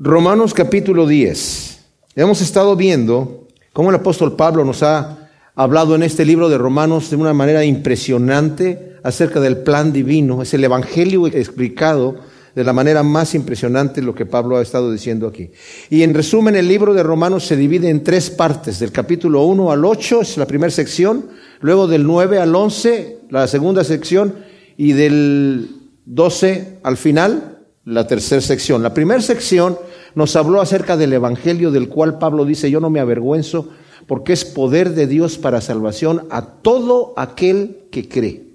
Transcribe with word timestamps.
Romanos 0.00 0.54
capítulo 0.54 1.08
10. 1.08 1.80
Hemos 2.14 2.40
estado 2.40 2.76
viendo 2.76 3.48
cómo 3.72 3.90
el 3.90 3.96
apóstol 3.96 4.36
Pablo 4.36 4.64
nos 4.64 4.84
ha 4.84 5.28
hablado 5.56 5.96
en 5.96 6.04
este 6.04 6.24
libro 6.24 6.48
de 6.48 6.56
Romanos 6.56 7.10
de 7.10 7.16
una 7.16 7.34
manera 7.34 7.64
impresionante 7.64 8.92
acerca 9.02 9.40
del 9.40 9.56
plan 9.56 9.92
divino. 9.92 10.40
Es 10.40 10.54
el 10.54 10.62
Evangelio 10.62 11.26
explicado 11.26 12.14
de 12.54 12.62
la 12.62 12.72
manera 12.72 13.02
más 13.02 13.34
impresionante 13.34 14.00
lo 14.00 14.14
que 14.14 14.24
Pablo 14.24 14.58
ha 14.58 14.62
estado 14.62 14.92
diciendo 14.92 15.26
aquí. 15.26 15.50
Y 15.90 16.04
en 16.04 16.14
resumen, 16.14 16.54
el 16.54 16.68
libro 16.68 16.94
de 16.94 17.02
Romanos 17.02 17.44
se 17.44 17.56
divide 17.56 17.88
en 17.88 18.04
tres 18.04 18.30
partes. 18.30 18.78
Del 18.78 18.92
capítulo 18.92 19.42
1 19.46 19.72
al 19.72 19.84
8 19.84 20.20
es 20.20 20.36
la 20.36 20.46
primera 20.46 20.70
sección, 20.70 21.26
luego 21.60 21.88
del 21.88 22.06
9 22.06 22.38
al 22.38 22.54
11 22.54 23.16
la 23.30 23.48
segunda 23.48 23.82
sección 23.82 24.32
y 24.76 24.92
del 24.92 25.70
12 26.06 26.78
al 26.84 26.96
final 26.96 27.56
la 27.84 28.06
tercera 28.06 28.40
sección. 28.40 28.82
La 28.82 28.94
primera 28.94 29.20
sección 29.20 29.76
nos 30.14 30.36
habló 30.36 30.60
acerca 30.60 30.96
del 30.96 31.12
Evangelio 31.12 31.70
del 31.70 31.88
cual 31.88 32.18
Pablo 32.18 32.44
dice, 32.44 32.70
yo 32.70 32.80
no 32.80 32.90
me 32.90 33.00
avergüenzo 33.00 33.68
porque 34.06 34.32
es 34.32 34.44
poder 34.44 34.94
de 34.94 35.06
Dios 35.06 35.38
para 35.38 35.60
salvación 35.60 36.26
a 36.30 36.42
todo 36.62 37.12
aquel 37.16 37.88
que 37.90 38.08
cree. 38.08 38.48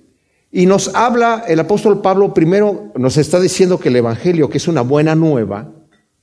Y 0.51 0.65
nos 0.65 0.93
habla, 0.93 1.45
el 1.47 1.59
apóstol 1.59 2.01
Pablo 2.01 2.33
primero 2.33 2.91
nos 2.95 3.17
está 3.17 3.39
diciendo 3.39 3.79
que 3.79 3.89
el 3.89 3.95
Evangelio, 3.95 4.49
que 4.49 4.57
es 4.57 4.67
una 4.67 4.81
buena 4.81 5.15
nueva 5.15 5.71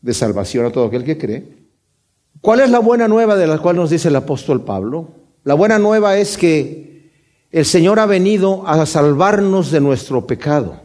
de 0.01 0.15
salvación 0.15 0.67
a 0.67 0.71
todo 0.71 0.87
aquel 0.87 1.05
que 1.05 1.19
cree. 1.19 1.61
¿Cuál 2.41 2.61
es 2.61 2.71
la 2.71 2.79
buena 2.79 3.07
nueva 3.09 3.37
de 3.37 3.47
la 3.47 3.59
cual 3.59 3.77
nos 3.77 3.91
dice 3.91 4.09
el 4.09 4.17
apóstol 4.17 4.65
Pablo? 4.65 5.11
La 5.45 5.55
buena 5.55 5.79
nueva 5.79 6.17
es 6.17 6.37
que 6.39 7.11
el 7.51 7.65
Señor 7.65 7.99
ha 7.99 8.07
venido 8.07 8.67
a 8.67 8.85
salvarnos 8.87 9.71
de 9.71 9.81
nuestro 9.81 10.27
pecado. 10.27 10.81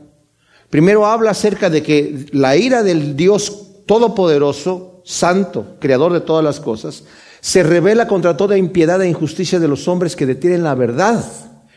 Primero 0.69 1.05
habla 1.05 1.31
acerca 1.31 1.69
de 1.69 1.83
que 1.83 2.25
la 2.31 2.57
ira 2.57 2.83
del 2.83 3.15
Dios 3.15 3.64
Todopoderoso, 3.85 5.01
Santo, 5.03 5.77
Creador 5.79 6.13
de 6.13 6.21
todas 6.21 6.43
las 6.43 6.59
cosas, 6.59 7.03
se 7.41 7.63
revela 7.63 8.07
contra 8.07 8.37
toda 8.37 8.57
impiedad 8.57 9.01
e 9.01 9.09
injusticia 9.09 9.59
de 9.59 9.67
los 9.67 9.87
hombres 9.87 10.15
que 10.15 10.25
detienen 10.25 10.63
la 10.63 10.75
verdad 10.75 11.23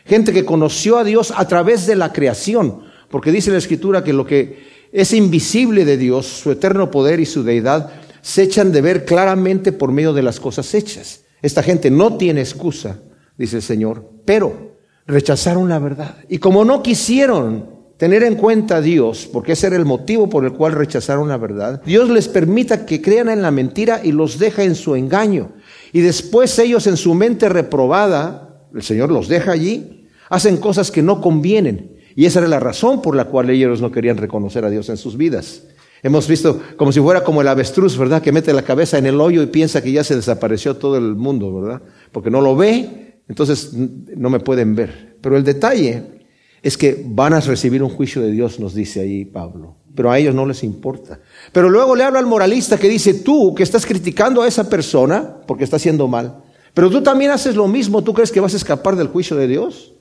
gente 0.09 0.33
que 0.33 0.43
conoció 0.43 0.97
a 0.97 1.03
Dios 1.03 1.31
a 1.35 1.47
través 1.47 1.85
de 1.85 1.95
la 1.95 2.11
creación, 2.11 2.81
porque 3.09 3.31
dice 3.31 3.51
la 3.51 3.59
Escritura 3.59 4.03
que 4.03 4.11
lo 4.11 4.25
que 4.25 4.67
es 4.91 5.13
invisible 5.13 5.85
de 5.85 5.97
Dios, 5.97 6.25
su 6.25 6.51
eterno 6.51 6.89
poder 6.89 7.19
y 7.19 7.27
su 7.27 7.43
deidad, 7.43 7.91
se 8.21 8.43
echan 8.43 8.71
de 8.71 8.81
ver 8.81 9.05
claramente 9.05 9.71
por 9.71 9.91
medio 9.91 10.11
de 10.11 10.23
las 10.23 10.39
cosas 10.39 10.73
hechas. 10.73 11.21
Esta 11.43 11.61
gente 11.61 11.91
no 11.91 12.17
tiene 12.17 12.41
excusa, 12.41 12.99
dice 13.37 13.57
el 13.57 13.61
Señor, 13.61 14.03
pero 14.25 14.73
rechazaron 15.05 15.69
la 15.69 15.77
verdad. 15.77 16.17
Y 16.27 16.39
como 16.39 16.65
no 16.65 16.81
quisieron 16.81 17.78
tener 17.99 18.23
en 18.23 18.35
cuenta 18.35 18.77
a 18.77 18.81
Dios, 18.81 19.29
porque 19.31 19.51
ese 19.51 19.67
era 19.67 19.75
el 19.75 19.83
motivo 19.83 20.29
por 20.29 20.45
el 20.45 20.53
cual 20.53 20.71
rechazaron 20.71 21.27
la 21.27 21.35
verdad, 21.37 21.81
Dios 21.85 22.09
les 22.09 22.29
permita 22.29 22.85
que 22.85 23.01
crean 23.01 23.27
en 23.27 23.41
la 23.41 23.51
mentira 23.51 23.99
y 24.01 24.13
los 24.13 24.39
deja 24.39 24.63
en 24.63 24.75
su 24.75 24.95
engaño. 24.95 25.51
Y 25.91 25.99
después 25.99 26.57
ellos 26.59 26.87
en 26.87 26.95
su 26.95 27.13
mente 27.13 27.49
reprobada, 27.49 28.63
el 28.73 28.83
Señor 28.83 29.11
los 29.11 29.27
deja 29.27 29.51
allí 29.51 29.97
hacen 30.29 30.57
cosas 30.57 30.91
que 30.91 31.01
no 31.01 31.19
convienen. 31.19 31.97
Y 32.15 32.25
esa 32.25 32.39
era 32.39 32.47
la 32.47 32.59
razón 32.59 33.01
por 33.01 33.15
la 33.15 33.25
cual 33.25 33.49
ellos 33.49 33.81
no 33.81 33.91
querían 33.91 34.17
reconocer 34.17 34.63
a 34.63 34.69
Dios 34.69 34.87
en 34.89 34.97
sus 34.97 35.17
vidas. 35.17 35.63
Hemos 36.01 36.27
visto 36.27 36.61
como 36.77 36.93
si 36.93 37.01
fuera 37.01 37.23
como 37.23 37.41
el 37.41 37.47
avestruz, 37.47 37.97
¿verdad? 37.97 38.21
Que 38.21 38.31
mete 38.31 38.53
la 38.53 38.61
cabeza 38.61 38.97
en 38.97 39.05
el 39.07 39.19
hoyo 39.19 39.41
y 39.43 39.47
piensa 39.47 39.83
que 39.83 39.91
ya 39.91 40.03
se 40.03 40.15
desapareció 40.15 40.77
todo 40.77 40.97
el 40.97 41.15
mundo, 41.15 41.53
¿verdad? 41.61 41.81
Porque 42.13 42.29
no 42.29 42.39
lo 42.39 42.55
ve, 42.55 43.21
entonces 43.27 43.73
no 43.73 44.29
me 44.29 44.39
pueden 44.39 44.75
ver. 44.75 45.17
Pero 45.21 45.35
el 45.35 45.43
detalle 45.43 46.18
es 46.61 46.77
que 46.77 47.03
van 47.05 47.33
a 47.33 47.39
recibir 47.39 47.81
un 47.83 47.89
juicio 47.89 48.21
de 48.21 48.31
Dios, 48.31 48.59
nos 48.59 48.73
dice 48.73 49.01
ahí 49.01 49.25
Pablo. 49.25 49.75
Pero 49.95 50.11
a 50.11 50.19
ellos 50.19 50.35
no 50.35 50.45
les 50.45 50.63
importa. 50.63 51.19
Pero 51.51 51.69
luego 51.69 51.95
le 51.95 52.03
habla 52.03 52.19
al 52.19 52.25
moralista 52.25 52.77
que 52.77 52.89
dice, 52.89 53.13
tú 53.13 53.55
que 53.55 53.63
estás 53.63 53.85
criticando 53.85 54.41
a 54.41 54.47
esa 54.47 54.69
persona 54.69 55.37
porque 55.47 55.63
está 55.63 55.77
haciendo 55.77 56.07
mal, 56.07 56.43
pero 56.73 56.89
tú 56.89 57.01
también 57.01 57.31
haces 57.31 57.55
lo 57.55 57.67
mismo, 57.67 58.03
¿tú 58.03 58.13
crees 58.13 58.31
que 58.31 58.39
vas 58.39 58.53
a 58.53 58.57
escapar 58.57 58.95
del 58.95 59.07
juicio 59.07 59.35
de 59.35 59.47
Dios? 59.47 59.93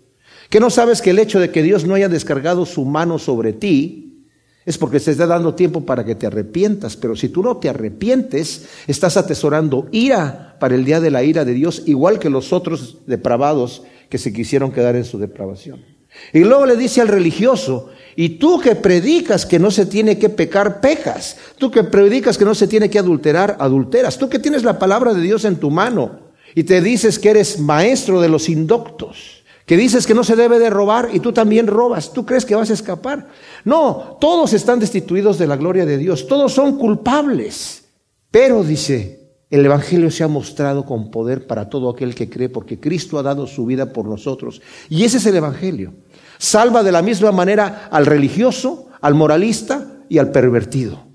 ¿Que 0.50 0.60
no 0.60 0.71
sabes 0.71 1.03
que 1.03 1.10
el 1.10 1.19
hecho 1.19 1.41
de 1.41 1.50
que 1.50 1.62
Dios 1.62 1.84
no 1.84 1.94
haya 1.94 2.09
descargado 2.09 2.66
su 2.66 2.84
mano 2.84 3.19
sobre 3.19 3.53
ti 3.53 4.27
es 4.65 4.77
porque 4.77 5.00
se 5.00 5.12
está 5.12 5.27
dando 5.27 5.55
tiempo 5.55 5.84
para 5.84 6.05
que 6.05 6.15
te 6.15 6.27
arrepientas? 6.27 6.97
Pero 6.97 7.16
si 7.16 7.28
tú 7.28 7.43
no 7.43 7.56
te 7.56 7.69
arrepientes, 7.69 8.66
estás 8.87 9.16
atesorando 9.16 9.88
ira 9.93 10.56
para 10.61 10.75
el 10.75 10.84
día 10.84 11.00
de 11.00 11.11
la 11.11 11.22
ira 11.22 11.44
de 11.44 11.55
Dios, 11.55 11.82
igual 11.87 12.19
que 12.19 12.31
los 12.31 12.53
otros 12.53 12.99
depravados 13.06 13.82
que 14.09 14.19
se 14.19 14.32
quisieron 14.32 14.72
quedar 14.72 14.97
en 14.97 15.05
su 15.05 15.19
depravación. 15.19 15.97
Y 16.33 16.41
luego 16.41 16.67
le 16.67 16.77
dice 16.77 17.01
al 17.01 17.09
religioso, 17.09 17.91
y 18.17 18.31
tú 18.31 18.61
que 18.61 18.75
predicas 18.75 19.47
que 19.47 19.59
no 19.59 19.71
se 19.71 19.87
tiene 19.87 20.19
que 20.19 20.29
pecar, 20.29 20.81
pecas. 20.81 21.37
Tú 21.56 21.71
que 21.71 21.84
predicas 21.84 22.37
que 22.37 22.45
no 22.45 22.55
se 22.55 22.67
tiene 22.67 22.91
que 22.91 22.99
adulterar, 22.99 23.56
adulteras. 23.61 24.19
Tú 24.19 24.29
que 24.29 24.39
tienes 24.39 24.65
la 24.65 24.79
palabra 24.79 25.15
de 25.15 25.21
Dios 25.21 25.45
en 25.45 25.56
tu 25.56 25.71
mano 25.71 26.19
y 26.55 26.65
te 26.65 26.81
dices 26.81 27.19
que 27.19 27.31
eres 27.31 27.61
maestro 27.61 28.21
de 28.21 28.29
los 28.29 28.49
indoctos 28.49 29.39
que 29.69 29.77
dices 29.77 30.06
que 30.06 30.15
no 30.15 30.25
se 30.25 30.34
debe 30.34 30.59
de 30.59 30.71
robar 30.71 31.11
y 31.12 31.21
tú 31.21 31.31
también 31.31 31.67
robas, 31.67 32.15
tú 32.15 32.25
crees 32.25 32.47
que 32.47 32.55
vas 32.55 32.71
a 32.71 32.73
escapar. 32.73 33.29
No, 33.67 34.17
todos 34.19 34.55
están 34.55 34.81
destituidos 34.81 35.37
de 35.37 35.47
la 35.47 35.56
gloria 35.56 35.85
de 35.85 35.99
Dios, 35.99 36.27
todos 36.27 36.55
son 36.55 36.79
culpables. 36.79 37.85
Pero 38.31 38.65
dice, 38.65 39.29
el 39.50 39.67
Evangelio 39.67 40.11
se 40.11 40.25
ha 40.25 40.29
mostrado 40.29 40.87
con 40.87 41.11
poder 41.11 41.47
para 41.47 41.69
todo 41.69 41.91
aquel 41.91 42.15
que 42.15 42.31
cree, 42.31 42.49
porque 42.49 42.81
Cristo 42.81 43.19
ha 43.19 43.23
dado 43.23 43.47
su 43.47 43.67
vida 43.67 43.93
por 43.93 44.06
nosotros. 44.06 44.62
Y 44.89 45.05
ese 45.05 45.19
es 45.19 45.27
el 45.27 45.37
Evangelio. 45.37 45.93
Salva 46.38 46.82
de 46.82 46.93
la 46.93 47.03
misma 47.03 47.32
manera 47.32 47.88
al 47.91 48.06
religioso, 48.06 48.88
al 49.00 49.15
moralista 49.15 49.84
y 50.09 50.19
al 50.19 50.31
pervertido. 50.31 51.06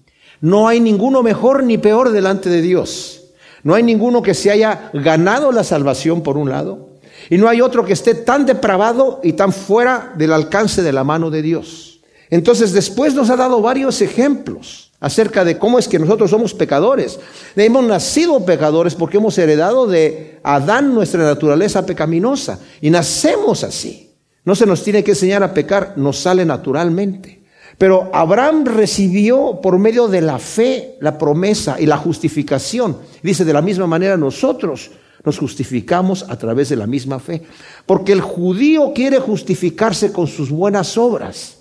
No 0.41 0.67
hay 0.67 0.79
ninguno 0.79 1.23
mejor 1.23 1.63
ni 1.63 1.78
peor 1.78 2.11
delante 2.11 2.50
de 2.50 2.61
Dios. 2.61 3.22
No 3.63 3.75
hay 3.75 3.84
ninguno 3.84 4.22
que 4.22 4.34
se 4.34 4.51
haya 4.51 4.91
ganado 4.94 5.51
la 5.51 5.63
salvación 5.63 6.22
por 6.22 6.38
un 6.38 6.50
lado 6.50 6.89
y 7.29 7.38
no 7.38 7.47
hay 7.47 7.61
otro 7.61 7.85
que 7.85 7.94
esté 7.94 8.13
tan 8.13 8.45
depravado 8.45 9.22
y 9.23 9.34
tan 9.34 9.53
fuera 9.53 10.13
del 10.17 10.34
alcance 10.34 10.81
de 10.81 10.91
la 10.91 11.03
mano 11.03 11.29
de 11.29 11.41
Dios. 11.41 12.01
Entonces 12.29 12.73
después 12.73 13.13
nos 13.13 13.29
ha 13.29 13.38
dado 13.38 13.61
varios 13.61 14.01
ejemplos 14.01 14.91
acerca 15.00 15.44
de 15.45 15.57
cómo 15.57 15.79
es 15.79 15.88
que 15.88 16.00
nosotros 16.00 16.31
somos 16.31 16.53
pecadores. 16.53 17.19
Hemos 17.55 17.85
nacido 17.85 18.45
pecadores 18.45 18.95
porque 18.95 19.17
hemos 19.17 19.38
heredado 19.38 19.88
de 19.88 20.40
Adán 20.44 20.94
nuestra 20.94 21.23
naturaleza 21.23 21.85
pecaminosa 21.85 22.59
y 22.81 22.90
nacemos 22.90 23.63
así. 23.63 24.03
No 24.45 24.55
se 24.55 24.65
nos 24.65 24.83
tiene 24.83 25.03
que 25.03 25.11
enseñar 25.11 25.43
a 25.43 25.53
pecar, 25.53 25.93
nos 25.95 26.19
sale 26.19 26.45
naturalmente. 26.45 27.43
Pero 27.77 28.11
Abraham 28.13 28.65
recibió 28.65 29.59
por 29.61 29.79
medio 29.79 30.07
de 30.07 30.21
la 30.21 30.37
fe 30.37 30.97
la 30.99 31.17
promesa 31.17 31.77
y 31.79 31.85
la 31.85 31.97
justificación. 31.97 32.97
Dice, 33.21 33.45
de 33.45 33.53
la 33.53 33.61
misma 33.61 33.87
manera 33.87 34.17
nosotros 34.17 34.91
nos 35.23 35.37
justificamos 35.39 36.25
a 36.29 36.37
través 36.37 36.69
de 36.69 36.75
la 36.75 36.87
misma 36.87 37.19
fe. 37.19 37.41
Porque 37.85 38.11
el 38.11 38.21
judío 38.21 38.91
quiere 38.93 39.19
justificarse 39.19 40.11
con 40.11 40.27
sus 40.27 40.49
buenas 40.49 40.97
obras. 40.97 41.57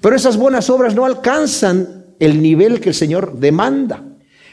Pero 0.00 0.14
esas 0.14 0.36
buenas 0.36 0.68
obras 0.70 0.94
no 0.94 1.04
alcanzan 1.04 2.04
el 2.18 2.40
nivel 2.42 2.80
que 2.80 2.90
el 2.90 2.94
Señor 2.94 3.38
demanda. 3.38 4.02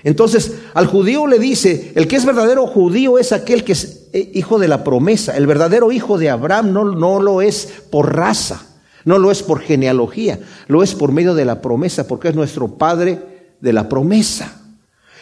Entonces, 0.04 0.56
al 0.74 0.88
judío 0.88 1.28
le 1.28 1.40
dice, 1.40 1.94
el 1.96 2.08
que 2.08 2.18
es 2.18 2.26
verdadero 2.26 2.68
judío 2.68 3.18
es 3.18 3.32
aquel 3.32 3.64
que 3.64 3.72
es 3.72 4.08
eh, 4.12 4.32
hijo 4.34 4.60
de 4.60 4.68
la 4.68 4.84
promesa. 4.84 5.38
El 5.38 5.48
verdadero 5.48 5.92
hijo 5.92 6.18
de 6.18 6.30
Abraham 6.30 6.74
no, 6.74 6.84
no 6.84 7.22
lo 7.22 7.42
es 7.42 7.84
por 7.90 8.16
raza, 8.16 8.66
no 9.06 9.18
lo 9.18 9.32
es 9.32 9.44
por 9.44 9.62
genealogía, 9.62 10.40
lo 10.68 10.84
es 10.84 10.94
por 10.94 11.12
medio 11.12 11.36
de 11.36 11.46
la 11.46 11.62
promesa, 11.62 12.08
porque 12.08 12.30
es 12.30 12.36
nuestro 12.36 12.78
padre 12.78 13.20
de 13.62 13.74
la 13.74 13.88
promesa. 13.88 14.60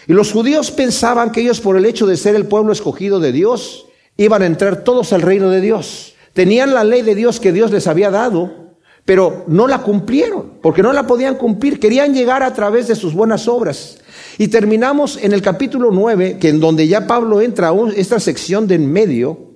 Y 0.07 0.13
los 0.13 0.31
judíos 0.31 0.71
pensaban 0.71 1.31
que 1.31 1.41
ellos 1.41 1.61
por 1.61 1.77
el 1.77 1.85
hecho 1.85 2.07
de 2.07 2.17
ser 2.17 2.35
el 2.35 2.47
pueblo 2.47 2.73
escogido 2.73 3.19
de 3.19 3.31
Dios, 3.31 3.85
iban 4.17 4.41
a 4.41 4.47
entrar 4.47 4.83
todos 4.83 5.13
al 5.13 5.21
reino 5.21 5.49
de 5.49 5.61
Dios. 5.61 6.15
Tenían 6.33 6.73
la 6.73 6.83
ley 6.83 7.03
de 7.03 7.13
Dios 7.13 7.39
que 7.39 7.51
Dios 7.51 7.71
les 7.71 7.85
había 7.85 8.09
dado, 8.09 8.51
pero 9.05 9.45
no 9.47 9.67
la 9.67 9.83
cumplieron, 9.83 10.53
porque 10.61 10.81
no 10.81 10.91
la 10.91 11.05
podían 11.05 11.35
cumplir. 11.35 11.79
Querían 11.79 12.13
llegar 12.13 12.41
a 12.41 12.53
través 12.53 12.87
de 12.87 12.95
sus 12.95 13.13
buenas 13.13 13.47
obras. 13.47 13.99
Y 14.37 14.47
terminamos 14.47 15.19
en 15.21 15.33
el 15.33 15.41
capítulo 15.41 15.89
9, 15.91 16.37
que 16.39 16.49
en 16.49 16.59
donde 16.59 16.87
ya 16.87 17.07
Pablo 17.07 17.41
entra 17.41 17.69
a 17.69 17.73
esta 17.95 18.19
sección 18.19 18.67
de 18.67 18.75
en 18.75 18.91
medio. 18.91 19.51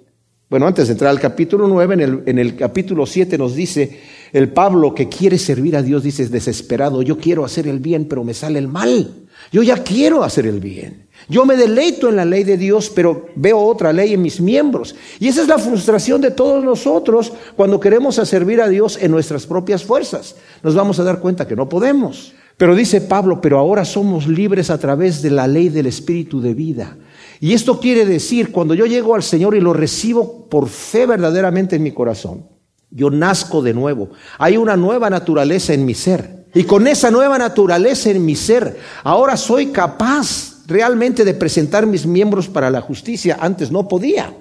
Bueno, 0.50 0.68
antes 0.68 0.88
de 0.88 0.94
entrar 0.94 1.10
al 1.10 1.20
capítulo 1.20 1.68
9, 1.68 2.24
en 2.26 2.40
el, 2.40 2.56
capítulo 2.56 3.06
7 3.06 3.38
nos 3.38 3.56
dice 3.56 4.00
el 4.32 4.50
Pablo 4.50 4.94
que 4.94 5.10
quiere 5.10 5.38
servir 5.38 5.76
a 5.76 5.82
Dios, 5.82 6.04
dice 6.04 6.28
desesperado, 6.28 7.02
yo 7.02 7.18
quiero 7.18 7.46
hacer 7.46 7.68
el 7.68 7.80
bien, 7.80 8.06
pero 8.06 8.24
me 8.24 8.34
sale 8.34 8.60
el 8.60 8.68
mal. 8.68 9.26
Yo 9.52 9.64
ya 9.64 9.84
quiero 9.84 10.24
hacer 10.24 10.46
el 10.46 10.60
bien. 10.60 11.08
Yo 11.30 11.46
me 11.46 11.56
deleito 11.56 12.10
en 12.10 12.16
la 12.18 12.26
ley 12.26 12.44
de 12.44 12.58
Dios, 12.58 12.92
pero 12.94 13.28
veo 13.36 13.60
otra 13.60 13.92
ley 13.94 14.14
en 14.14 14.22
mis 14.22 14.40
miembros. 14.40 14.96
Y 15.20 15.28
esa 15.28 15.42
es 15.42 15.48
la 15.48 15.58
frustración 15.58 16.22
de 16.22 16.32
todos 16.32 16.64
nosotros 16.64 17.34
cuando 17.56 17.80
queremos 17.80 18.16
servir 18.16 18.62
a 18.62 18.68
Dios 18.70 18.98
en 19.02 19.12
nuestras 19.12 19.46
propias 19.46 19.84
fuerzas. 19.84 20.36
Nos 20.62 20.76
vamos 20.76 21.00
a 21.00 21.04
dar 21.04 21.20
cuenta 21.20 21.48
que 21.48 21.56
no 21.56 21.68
podemos. 21.70 22.34
Pero 22.58 22.76
dice 22.76 23.02
Pablo, 23.02 23.42
pero 23.42 23.60
ahora 23.60 23.84
somos 23.84 24.28
libres 24.28 24.70
a 24.70 24.78
través 24.78 25.22
de 25.22 25.30
la 25.30 25.48
ley 25.48 25.70
del 25.70 25.88
Espíritu 25.88 26.40
de 26.40 26.54
vida. 26.54 26.98
Y 27.42 27.54
esto 27.54 27.80
quiere 27.80 28.06
decir, 28.06 28.52
cuando 28.52 28.74
yo 28.74 28.86
llego 28.86 29.14
al 29.14 29.24
Señor 29.24 29.56
y 29.56 29.62
lo 29.62 29.74
recibo 29.74 30.48
por 30.48 30.70
fe 30.70 31.06
verdaderamente 31.06 31.76
en 31.76 31.84
mi 31.84 31.92
corazón, 31.92 32.48
yo 32.90 33.10
nazco 33.10 33.62
de 33.62 33.74
nuevo. 33.74 34.10
Hay 34.38 34.56
una 34.56 34.78
nueva 34.78 35.10
naturaleza 35.10 35.74
en 35.74 35.86
mi 35.86 35.94
ser. 35.94 36.46
Y 36.54 36.64
con 36.64 36.88
esa 36.88 37.12
nueva 37.12 37.38
naturaleza 37.38 38.10
en 38.10 38.24
mi 38.24 38.38
ser, 38.38 38.80
ahora 39.04 39.36
soy 39.36 39.68
capaz 39.68 40.64
realmente 40.68 41.26
de 41.26 41.34
presentar 41.34 41.86
mis 41.86 42.06
miembros 42.06 42.48
para 42.48 42.70
la 42.70 42.80
justicia. 42.80 43.38
Antes 43.42 43.70
no 43.70 43.90
podía, 43.90 44.34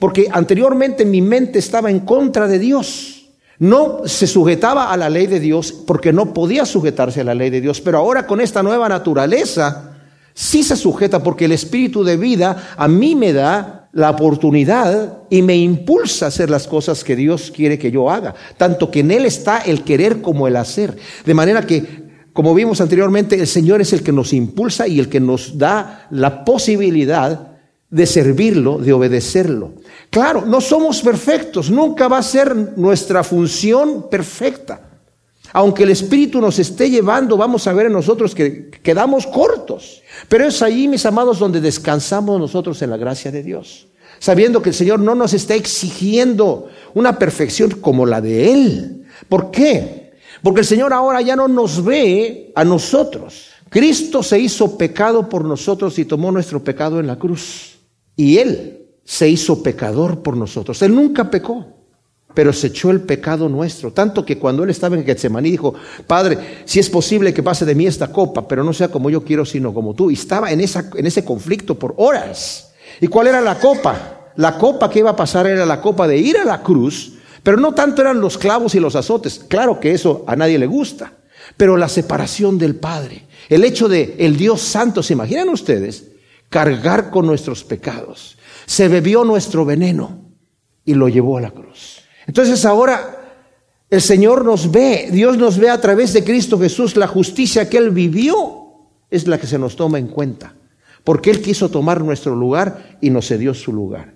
porque 0.00 0.26
anteriormente 0.32 1.04
mi 1.04 1.22
mente 1.22 1.60
estaba 1.60 1.88
en 1.88 2.00
contra 2.00 2.48
de 2.48 2.58
Dios. 2.58 3.19
No 3.60 4.00
se 4.06 4.26
sujetaba 4.26 4.90
a 4.90 4.96
la 4.96 5.10
ley 5.10 5.26
de 5.26 5.38
Dios 5.38 5.70
porque 5.86 6.14
no 6.14 6.32
podía 6.32 6.64
sujetarse 6.64 7.20
a 7.20 7.24
la 7.24 7.34
ley 7.34 7.50
de 7.50 7.60
Dios, 7.60 7.82
pero 7.82 7.98
ahora 7.98 8.26
con 8.26 8.40
esta 8.40 8.62
nueva 8.62 8.88
naturaleza 8.88 9.98
sí 10.32 10.62
se 10.62 10.76
sujeta 10.76 11.22
porque 11.22 11.44
el 11.44 11.52
espíritu 11.52 12.02
de 12.02 12.16
vida 12.16 12.70
a 12.78 12.88
mí 12.88 13.14
me 13.14 13.34
da 13.34 13.90
la 13.92 14.08
oportunidad 14.08 15.24
y 15.28 15.42
me 15.42 15.58
impulsa 15.58 16.24
a 16.24 16.28
hacer 16.28 16.48
las 16.48 16.66
cosas 16.66 17.04
que 17.04 17.16
Dios 17.16 17.52
quiere 17.54 17.78
que 17.78 17.90
yo 17.90 18.10
haga, 18.10 18.34
tanto 18.56 18.90
que 18.90 19.00
en 19.00 19.10
Él 19.10 19.26
está 19.26 19.58
el 19.58 19.84
querer 19.84 20.22
como 20.22 20.48
el 20.48 20.56
hacer. 20.56 20.96
De 21.26 21.34
manera 21.34 21.66
que, 21.66 22.08
como 22.32 22.54
vimos 22.54 22.80
anteriormente, 22.80 23.38
el 23.38 23.46
Señor 23.46 23.82
es 23.82 23.92
el 23.92 24.02
que 24.02 24.12
nos 24.12 24.32
impulsa 24.32 24.88
y 24.88 25.00
el 25.00 25.10
que 25.10 25.20
nos 25.20 25.58
da 25.58 26.06
la 26.10 26.46
posibilidad 26.46 27.49
de 27.90 28.06
servirlo, 28.06 28.78
de 28.78 28.92
obedecerlo. 28.92 29.72
Claro, 30.10 30.46
no 30.46 30.60
somos 30.60 31.02
perfectos, 31.02 31.70
nunca 31.70 32.08
va 32.08 32.18
a 32.18 32.22
ser 32.22 32.54
nuestra 32.76 33.22
función 33.24 34.08
perfecta. 34.08 34.90
Aunque 35.52 35.82
el 35.82 35.90
Espíritu 35.90 36.40
nos 36.40 36.58
esté 36.60 36.88
llevando, 36.88 37.36
vamos 37.36 37.66
a 37.66 37.72
ver 37.72 37.86
en 37.86 37.92
nosotros 37.92 38.34
que 38.34 38.70
quedamos 38.70 39.26
cortos. 39.26 40.02
Pero 40.28 40.46
es 40.46 40.62
allí, 40.62 40.86
mis 40.86 41.04
amados, 41.06 41.40
donde 41.40 41.60
descansamos 41.60 42.38
nosotros 42.38 42.80
en 42.82 42.90
la 42.90 42.96
gracia 42.96 43.32
de 43.32 43.42
Dios. 43.42 43.88
Sabiendo 44.20 44.62
que 44.62 44.68
el 44.68 44.74
Señor 44.74 45.00
no 45.00 45.14
nos 45.16 45.32
está 45.32 45.54
exigiendo 45.54 46.68
una 46.94 47.18
perfección 47.18 47.70
como 47.80 48.06
la 48.06 48.20
de 48.20 48.52
Él. 48.52 49.06
¿Por 49.28 49.50
qué? 49.50 50.12
Porque 50.42 50.60
el 50.60 50.66
Señor 50.66 50.92
ahora 50.92 51.20
ya 51.20 51.34
no 51.34 51.48
nos 51.48 51.84
ve 51.84 52.52
a 52.54 52.64
nosotros. 52.64 53.48
Cristo 53.68 54.22
se 54.22 54.38
hizo 54.38 54.76
pecado 54.76 55.28
por 55.28 55.44
nosotros 55.44 55.98
y 55.98 56.04
tomó 56.04 56.30
nuestro 56.30 56.62
pecado 56.62 57.00
en 57.00 57.06
la 57.06 57.16
cruz. 57.16 57.79
Y 58.20 58.36
Él 58.36 58.82
se 59.02 59.30
hizo 59.30 59.62
pecador 59.62 60.22
por 60.22 60.36
nosotros. 60.36 60.82
Él 60.82 60.94
nunca 60.94 61.30
pecó, 61.30 61.66
pero 62.34 62.52
se 62.52 62.66
echó 62.66 62.90
el 62.90 63.00
pecado 63.00 63.48
nuestro. 63.48 63.94
Tanto 63.94 64.26
que 64.26 64.36
cuando 64.36 64.62
Él 64.62 64.68
estaba 64.68 64.94
en 64.94 65.06
Getsemaní 65.06 65.50
dijo, 65.50 65.72
Padre, 66.06 66.36
si 66.66 66.80
es 66.80 66.90
posible 66.90 67.32
que 67.32 67.42
pase 67.42 67.64
de 67.64 67.74
mí 67.74 67.86
esta 67.86 68.12
copa, 68.12 68.46
pero 68.46 68.62
no 68.62 68.74
sea 68.74 68.88
como 68.88 69.08
yo 69.08 69.24
quiero, 69.24 69.46
sino 69.46 69.72
como 69.72 69.94
tú. 69.94 70.10
Y 70.10 70.14
estaba 70.14 70.52
en, 70.52 70.60
esa, 70.60 70.90
en 70.96 71.06
ese 71.06 71.24
conflicto 71.24 71.78
por 71.78 71.94
horas. 71.96 72.74
¿Y 73.00 73.06
cuál 73.06 73.28
era 73.28 73.40
la 73.40 73.58
copa? 73.58 74.32
La 74.36 74.58
copa 74.58 74.90
que 74.90 74.98
iba 74.98 75.08
a 75.08 75.16
pasar 75.16 75.46
era 75.46 75.64
la 75.64 75.80
copa 75.80 76.06
de 76.06 76.18
ir 76.18 76.36
a 76.36 76.44
la 76.44 76.62
cruz, 76.62 77.14
pero 77.42 77.56
no 77.56 77.72
tanto 77.72 78.02
eran 78.02 78.20
los 78.20 78.36
clavos 78.36 78.74
y 78.74 78.80
los 78.80 78.96
azotes. 78.96 79.46
Claro 79.48 79.80
que 79.80 79.92
eso 79.92 80.24
a 80.26 80.36
nadie 80.36 80.58
le 80.58 80.66
gusta, 80.66 81.14
pero 81.56 81.78
la 81.78 81.88
separación 81.88 82.58
del 82.58 82.74
Padre, 82.74 83.24
el 83.48 83.64
hecho 83.64 83.88
de 83.88 84.16
el 84.18 84.36
Dios 84.36 84.60
Santo, 84.60 85.02
¿se 85.02 85.14
imaginan 85.14 85.48
ustedes? 85.48 86.10
Cargar 86.50 87.10
con 87.10 87.26
nuestros 87.26 87.64
pecados. 87.64 88.36
Se 88.66 88.88
bebió 88.88 89.24
nuestro 89.24 89.64
veneno 89.64 90.30
y 90.84 90.94
lo 90.94 91.08
llevó 91.08 91.38
a 91.38 91.40
la 91.40 91.52
cruz. 91.52 92.02
Entonces 92.26 92.64
ahora 92.64 93.16
el 93.88 94.02
Señor 94.02 94.44
nos 94.44 94.70
ve, 94.70 95.08
Dios 95.10 95.38
nos 95.38 95.58
ve 95.58 95.70
a 95.70 95.80
través 95.80 96.12
de 96.12 96.22
Cristo 96.22 96.58
Jesús, 96.58 96.96
la 96.96 97.06
justicia 97.06 97.68
que 97.68 97.78
Él 97.78 97.90
vivió 97.90 98.68
es 99.10 99.26
la 99.26 99.38
que 99.38 99.46
se 99.46 99.58
nos 99.58 99.74
toma 99.74 99.98
en 99.98 100.08
cuenta, 100.08 100.54
porque 101.02 101.30
Él 101.30 101.40
quiso 101.40 101.70
tomar 101.70 102.02
nuestro 102.02 102.36
lugar 102.36 102.98
y 103.00 103.10
nos 103.10 103.26
cedió 103.26 103.54
su 103.54 103.72
lugar. 103.72 104.14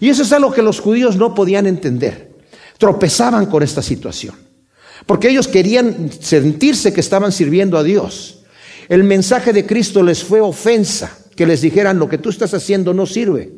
Y 0.00 0.08
eso 0.08 0.22
es 0.22 0.32
algo 0.32 0.52
que 0.52 0.62
los 0.62 0.80
judíos 0.80 1.16
no 1.16 1.34
podían 1.34 1.66
entender, 1.66 2.36
tropezaban 2.78 3.46
con 3.46 3.62
esta 3.62 3.82
situación, 3.82 4.34
porque 5.06 5.28
ellos 5.28 5.46
querían 5.46 6.10
sentirse 6.12 6.92
que 6.92 7.00
estaban 7.00 7.30
sirviendo 7.30 7.78
a 7.78 7.84
Dios. 7.84 8.42
El 8.88 9.04
mensaje 9.04 9.52
de 9.52 9.64
Cristo 9.64 10.02
les 10.02 10.24
fue 10.24 10.40
ofensa 10.40 11.21
que 11.36 11.46
les 11.46 11.60
dijeran 11.60 11.98
lo 11.98 12.08
que 12.08 12.18
tú 12.18 12.28
estás 12.30 12.54
haciendo 12.54 12.94
no 12.94 13.06
sirve. 13.06 13.52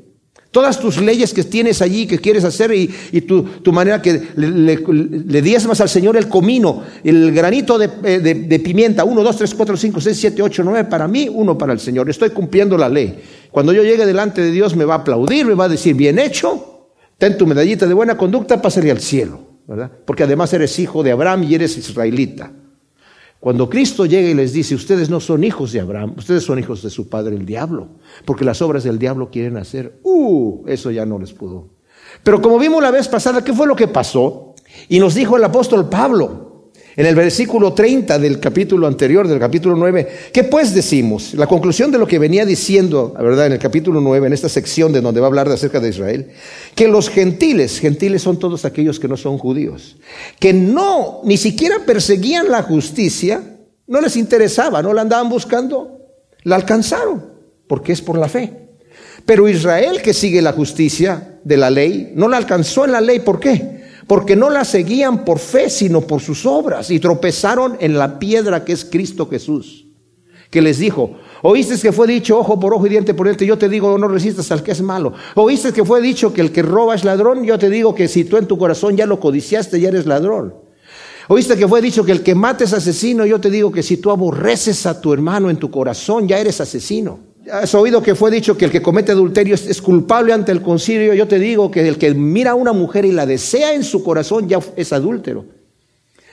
Todas 0.55 0.79
tus 0.79 1.01
leyes 1.01 1.35
que 1.35 1.43
tienes 1.43 1.83
allí, 1.83 2.07
que 2.07 2.21
quieres 2.21 2.45
hacer 2.45 2.73
y, 2.73 2.87
tu, 3.23 3.73
manera 3.73 4.01
que 4.01 4.23
le, 4.37 4.77
le, 4.77 5.43
diezmas 5.43 5.81
al 5.81 5.89
Señor 5.89 6.17
el 6.17 6.29
comino, 6.29 6.85
el 7.03 7.33
granito 7.33 7.77
de, 7.77 7.91
eh, 8.05 8.21
de, 8.21 8.59
pimienta, 8.61 9.03
uno, 9.03 9.25
dos, 9.25 9.37
tres, 9.37 9.53
cuatro, 9.53 9.77
cinco, 9.77 10.01
seis, 10.01 10.17
siete, 10.17 10.43
ocho, 10.43 10.63
nueve, 10.63 10.85
para 10.85 11.09
mí, 11.09 11.29
uno 11.29 11.59
para 11.59 11.73
el 11.73 11.81
Señor. 11.81 12.09
Estoy 12.09 12.31
cumpliendo 12.31 12.79
la 12.79 12.89
ley. 12.89 13.21
Cuando 13.51 13.73
yo 13.73 13.83
llegue 13.83 14.07
delante 14.07 14.43
de 14.43 14.53
Dios 14.53 14.77
me 14.77 14.85
va 14.85 14.95
a 14.95 14.99
aplaudir, 14.99 15.45
me 15.45 15.55
va 15.55 15.65
a 15.65 15.69
decir, 15.69 15.97
bien 15.97 16.21
hecho, 16.21 16.93
ten 17.19 17.37
tu 17.37 17.49
medallita 17.49 17.89
de 17.89 17.95
buena 17.95 18.17
conducta, 18.17 18.63
pásale 18.63 18.93
al 18.93 19.01
cielo, 19.01 19.41
¿verdad? 19.67 19.91
Porque 20.07 20.23
además 20.23 20.53
eres 20.53 20.79
hijo 20.79 21.03
de 21.03 21.11
Abraham 21.11 21.43
y 21.43 21.57
eres 21.57 21.77
israelita. 21.77 22.53
Cuando 23.45 23.69
Cristo 23.69 24.07
llega 24.07 24.31
y 24.31 24.33
les 24.33 24.55
dice, 24.55 24.75
ustedes 24.75 25.11
no 25.11 25.21
son 25.21 25.45
hijos 25.45 25.71
de 25.71 25.81
Abraham, 25.81 26.15
ustedes 26.17 26.45
son 26.45 26.59
hijos 26.59 26.83
de 26.83 26.89
su 26.89 27.11
padre 27.11 27.37
el 27.37 27.45
diablo, 27.45 27.89
porque 28.25 28.43
las 28.43 28.63
obras 28.63 28.85
del 28.85 28.99
diablo 28.99 29.29
quieren 29.31 29.59
hacer, 29.59 30.01
uh, 30.03 30.65
eso 30.67 30.91
ya 30.91 31.05
no 31.05 31.19
les 31.19 31.35
pudo. 31.35 31.69
Pero 32.23 32.41
como 32.41 32.59
vimos 32.59 32.83
la 32.83 32.91
vez 32.91 33.07
pasada, 33.07 33.45
¿qué 33.45 33.53
fue 33.53 33.67
lo 33.67 33.77
que 33.77 33.87
pasó? 33.87 34.55
Y 34.89 34.99
nos 34.99 35.15
dijo 35.15 35.37
el 35.37 35.45
apóstol 35.45 35.91
Pablo, 35.91 36.44
en 36.97 37.07
el 37.07 37.15
versículo 37.15 37.73
30 37.73 38.19
del 38.19 38.39
capítulo 38.39 38.87
anterior, 38.87 39.27
del 39.27 39.41
capítulo 39.41 39.75
9, 39.77 40.31
¿qué 40.33 40.45
pues 40.45 40.75
decimos? 40.75 41.35
La 41.35 41.47
conclusión 41.47 41.91
de 41.91 41.99
lo 41.99 42.07
que 42.07 42.19
venía 42.19 42.47
diciendo, 42.47 43.15
verdad, 43.19 43.47
en 43.47 43.53
el 43.53 43.59
capítulo 43.59 44.01
9, 44.01 44.29
en 44.29 44.33
esta 44.33 44.49
sección 44.49 44.93
de 44.93 45.01
donde 45.01 45.21
va 45.21 45.27
a 45.27 45.29
hablar 45.29 45.49
de 45.49 45.55
acerca 45.55 45.81
de 45.81 45.89
Israel, 45.89 46.31
que 46.75 46.87
los 46.87 47.09
gentiles, 47.11 47.81
gentiles 47.81 48.23
son 48.23 48.39
todos 48.39 48.65
aquellos 48.65 49.01
que 49.01 49.09
no 49.09 49.17
son 49.17 49.39
judíos, 49.39 49.97
que 50.39 50.53
no, 50.53 51.21
ni 51.25 51.37
siquiera 51.37 51.81
perseguían 51.85 52.49
la 52.49 52.63
justicia, 52.63 53.43
no 53.87 54.01
les 54.01 54.17
interesaba, 54.17 54.81
no 54.81 54.93
la 54.93 55.03
andaban 55.03 55.29
buscando, 55.29 55.99
la 56.45 56.57
alcanzaron, 56.57 57.25
porque 57.67 57.93
es 57.93 58.01
por 58.01 58.19
la 58.19 58.29
fe. 58.29 58.53
Pero 59.27 59.49
Israel 59.49 60.01
que 60.03 60.15
sigue 60.15 60.43
la 60.43 60.53
justicia 60.53 61.41
de 61.43 61.57
la 61.57 61.71
ley, 61.71 62.13
no 62.15 62.29
la 62.29 62.37
alcanzó 62.37 62.85
en 62.85 62.93
la 62.93 63.01
ley, 63.01 63.21
¿por 63.21 63.41
qué? 63.41 63.74
Porque 64.07 64.37
no 64.37 64.51
la 64.51 64.65
seguían 64.65 65.25
por 65.25 65.39
fe, 65.39 65.71
sino 65.71 66.03
por 66.03 66.21
sus 66.21 66.47
obras, 66.47 66.91
y 66.91 67.01
tropezaron 67.01 67.77
en 67.81 67.99
la 67.99 68.19
piedra 68.19 68.65
que 68.65 68.73
es 68.73 68.85
Cristo 68.85 69.29
Jesús, 69.29 69.87
que 70.51 70.63
les 70.63 70.79
dijo, 70.79 71.17
oíste 71.43 71.79
que 71.79 71.93
fue 71.93 72.07
dicho 72.07 72.39
ojo 72.39 72.61
por 72.61 72.75
ojo 72.75 72.87
y 72.87 72.91
diente 72.91 73.15
por 73.15 73.27
diente, 73.27 73.47
yo 73.47 73.59
te 73.59 73.69
digo, 73.69 73.97
no 73.99 74.09
resistas 74.09 74.51
al 74.53 74.63
que 74.63 74.73
es 74.73 74.83
malo. 74.83 75.13
Oíste 75.35 75.73
que 75.73 75.85
fue 75.85 76.01
dicho 76.01 76.33
que 76.33 76.41
el 76.41 76.53
que 76.53 76.63
roba 76.63 76.95
es 76.95 77.05
ladrón, 77.05 77.45
yo 77.45 77.59
te 77.59 77.71
digo 77.71 77.95
que 77.95 78.09
si 78.09 78.25
tú 78.25 78.37
en 78.37 78.47
tu 78.47 78.59
corazón 78.59 78.97
ya 78.97 79.07
lo 79.07 79.21
codiciaste, 79.21 79.81
ya 79.81 79.89
eres 79.89 80.07
ladrón. 80.07 80.55
Oíste 81.29 81.57
que 81.57 81.67
fue 81.67 81.81
dicho 81.81 82.05
que 82.05 82.13
el 82.13 82.23
que 82.23 82.35
mate 82.35 82.65
es 82.65 82.73
asesino, 82.73 83.25
yo 83.25 83.41
te 83.41 83.51
digo 83.51 83.73
que 83.73 83.83
si 83.83 83.97
tú 83.97 84.11
aborreces 84.11 84.85
a 84.85 85.01
tu 85.01 85.13
hermano 85.13 85.49
en 85.49 85.57
tu 85.57 85.71
corazón, 85.71 86.29
ya 86.29 86.39
eres 86.39 86.61
asesino. 86.61 87.34
Has 87.51 87.75
oído 87.75 88.03
que 88.03 88.15
fue 88.15 88.31
dicho 88.31 88.57
que 88.57 88.67
el 88.67 88.71
que 88.71 88.81
comete 88.81 89.13
adulterio 89.13 89.55
es, 89.55 89.83
culpable 89.83 90.33
ante 90.33 90.53
el 90.53 90.63
concilio. 90.63 91.15
Yo 91.15 91.29
te 91.29 91.39
digo 91.39 91.71
que 91.71 91.87
el 91.87 91.99
que 91.99 92.15
mira 92.15 92.53
a 92.53 92.55
una 92.55 92.73
mujer 92.73 93.05
y 93.05 93.13
la 93.13 93.27
desea 93.27 93.75
en 93.75 93.85
su 93.85 94.03
corazón 94.03 94.49
ya 94.49 94.61
es 94.77 94.93
adúltero. 94.93 95.45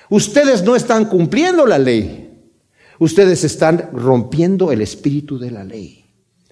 Ustedes 0.09 0.63
no 0.63 0.75
están 0.75 1.05
cumpliendo 1.05 1.65
la 1.65 1.79
ley. 1.79 2.29
Ustedes 2.99 3.43
están 3.43 3.89
rompiendo 3.93 4.71
el 4.71 4.81
espíritu 4.81 5.39
de 5.39 5.51
la 5.51 5.63
ley. 5.63 6.05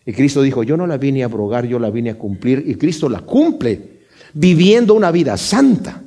Y 0.06 0.14
Cristo 0.14 0.42
dijo, 0.42 0.64
yo 0.64 0.76
no 0.76 0.88
la 0.88 0.98
vine 0.98 1.22
a 1.22 1.26
abrogar, 1.26 1.66
yo 1.68 1.78
la 1.78 1.92
vine 1.92 2.10
a 2.10 2.18
cumplir. 2.18 2.64
Y 2.66 2.76
Cristo 2.76 3.08
la 3.08 3.20
cumple 3.20 4.00
viviendo 4.34 4.94
una 4.94 5.12
vida 5.12 5.38
santa. 5.38 6.02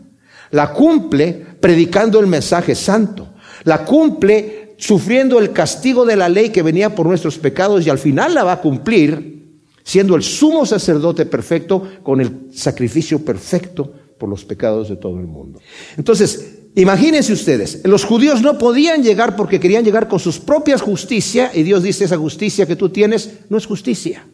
La 0.50 0.72
cumple 0.72 1.46
predicando 1.60 2.18
el 2.18 2.26
mensaje 2.26 2.74
santo. 2.74 3.28
La 3.64 3.84
cumple 3.84 4.61
sufriendo 4.82 5.38
el 5.38 5.52
castigo 5.52 6.04
de 6.04 6.16
la 6.16 6.28
ley 6.28 6.50
que 6.50 6.60
venía 6.60 6.92
por 6.92 7.06
nuestros 7.06 7.38
pecados 7.38 7.86
y 7.86 7.90
al 7.90 8.00
final 8.00 8.34
la 8.34 8.42
va 8.42 8.54
a 8.54 8.60
cumplir, 8.60 9.60
siendo 9.84 10.16
el 10.16 10.24
sumo 10.24 10.66
sacerdote 10.66 11.24
perfecto 11.24 11.88
con 12.02 12.20
el 12.20 12.48
sacrificio 12.52 13.24
perfecto 13.24 13.92
por 14.18 14.28
los 14.28 14.44
pecados 14.44 14.88
de 14.88 14.96
todo 14.96 15.20
el 15.20 15.28
mundo. 15.28 15.60
Entonces, 15.96 16.64
imagínense 16.74 17.32
ustedes, 17.32 17.82
los 17.84 18.04
judíos 18.04 18.42
no 18.42 18.58
podían 18.58 19.04
llegar 19.04 19.36
porque 19.36 19.60
querían 19.60 19.84
llegar 19.84 20.08
con 20.08 20.18
sus 20.18 20.40
propias 20.40 20.82
justicias 20.82 21.54
y 21.54 21.62
Dios 21.62 21.84
dice, 21.84 22.04
esa 22.04 22.18
justicia 22.18 22.66
que 22.66 22.74
tú 22.74 22.88
tienes 22.88 23.30
no 23.50 23.58
es 23.58 23.66
justicia. 23.66 24.26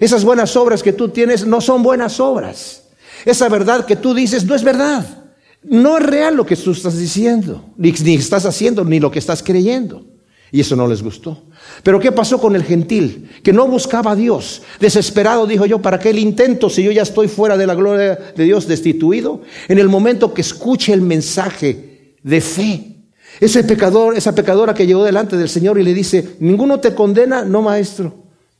Esas 0.00 0.24
buenas 0.24 0.56
obras 0.56 0.82
que 0.82 0.92
tú 0.92 1.10
tienes 1.10 1.46
no 1.46 1.60
son 1.60 1.84
buenas 1.84 2.18
obras. 2.18 2.88
Esa 3.24 3.48
verdad 3.48 3.86
que 3.86 3.94
tú 3.94 4.12
dices 4.12 4.44
no 4.44 4.56
es 4.56 4.64
verdad. 4.64 5.23
No 5.64 5.98
es 5.98 6.04
real 6.04 6.36
lo 6.36 6.44
que 6.44 6.56
tú 6.56 6.72
estás 6.72 6.98
diciendo, 6.98 7.64
ni, 7.76 7.90
estás 8.14 8.44
haciendo, 8.44 8.84
ni 8.84 9.00
lo 9.00 9.10
que 9.10 9.18
estás 9.18 9.42
creyendo. 9.42 10.04
Y 10.52 10.60
eso 10.60 10.76
no 10.76 10.86
les 10.86 11.02
gustó. 11.02 11.42
Pero 11.82 11.98
¿qué 11.98 12.12
pasó 12.12 12.38
con 12.38 12.54
el 12.54 12.62
gentil? 12.62 13.30
Que 13.42 13.52
no 13.52 13.66
buscaba 13.66 14.12
a 14.12 14.16
Dios. 14.16 14.62
Desesperado 14.78 15.46
dijo 15.46 15.66
yo, 15.66 15.82
¿para 15.82 15.98
qué 15.98 16.10
el 16.10 16.18
intento 16.18 16.70
si 16.70 16.84
yo 16.84 16.92
ya 16.92 17.02
estoy 17.02 17.28
fuera 17.28 17.56
de 17.56 17.66
la 17.66 17.74
gloria 17.74 18.14
de 18.36 18.44
Dios 18.44 18.68
destituido? 18.68 19.42
En 19.66 19.78
el 19.78 19.88
momento 19.88 20.32
que 20.32 20.42
escuche 20.42 20.92
el 20.92 21.00
mensaje 21.00 22.14
de 22.22 22.40
fe. 22.40 22.96
Ese 23.40 23.64
pecador, 23.64 24.16
esa 24.16 24.34
pecadora 24.34 24.74
que 24.74 24.86
llegó 24.86 25.02
delante 25.02 25.36
del 25.36 25.48
Señor 25.48 25.78
y 25.78 25.82
le 25.82 25.92
dice, 25.92 26.36
ninguno 26.38 26.78
te 26.78 26.94
condena, 26.94 27.44
no 27.44 27.62
maestro. 27.62 28.14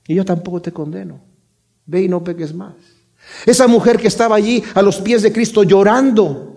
Y 0.09 0.15
yo 0.15 0.25
tampoco 0.25 0.61
te 0.61 0.73
condeno. 0.73 1.21
Ve 1.87 2.03
y 2.03 2.09
no 2.09 2.25
peques 2.25 2.53
más. 2.53 2.75
Esa 3.47 3.69
mujer 3.69 3.99
que 3.99 4.09
estaba 4.09 4.35
allí 4.35 4.65
a 4.75 4.83
los 4.83 4.97
pies 4.97 5.23
de 5.23 5.33
Cristo 5.33 5.63
llorando 5.63 6.54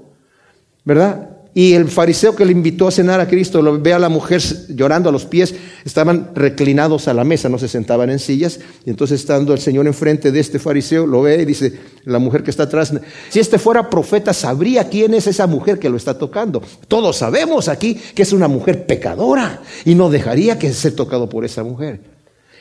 ¿verdad? 0.88 1.32
Y 1.54 1.74
el 1.74 1.90
fariseo 1.90 2.34
que 2.34 2.46
le 2.46 2.54
invitó 2.54 2.88
a 2.88 2.92
cenar 2.92 3.20
a 3.20 3.28
Cristo 3.28 3.62
lo 3.62 3.78
ve 3.78 3.92
a 3.92 4.00
la 4.00 4.08
mujer 4.08 4.42
llorando 4.70 5.10
a 5.10 5.12
los 5.12 5.26
pies, 5.26 5.54
estaban 5.84 6.32
reclinados 6.34 7.10
a 7.10 7.14
la 7.14 7.26
mesa, 7.26 7.50
no 7.50 7.60
se 7.60 7.68
sentaban 7.68 8.10
en 8.10 8.20
sillas. 8.20 8.62
Y 8.86 8.92
entonces 8.92 9.20
estando 9.20 9.54
el 9.54 9.60
Señor 9.60 9.86
enfrente 9.86 10.32
de 10.32 10.40
este 10.40 10.60
fariseo, 10.60 11.06
lo 11.06 11.24
ve 11.24 11.42
y 11.42 11.46
dice, 11.46 11.78
la 12.06 12.20
mujer 12.20 12.42
que 12.42 12.52
está 12.52 12.64
atrás, 12.64 12.94
si 13.28 13.40
este 13.42 13.60
fuera 13.60 13.90
profeta, 13.90 14.34
sabría 14.34 14.88
quién 14.88 15.14
es 15.14 15.28
esa 15.28 15.46
mujer 15.46 15.78
que 15.78 15.90
lo 15.90 15.98
está 15.98 16.18
tocando. 16.18 16.62
Todos 16.88 17.18
sabemos 17.18 17.68
aquí 17.68 17.96
que 17.96 18.22
es 18.22 18.32
una 18.32 18.48
mujer 18.48 18.86
pecadora 18.86 19.62
y 19.84 19.94
no 19.94 20.10
dejaría 20.10 20.58
que 20.58 20.72
sea 20.72 20.96
tocado 20.96 21.28
por 21.28 21.44
esa 21.44 21.64
mujer. 21.64 22.00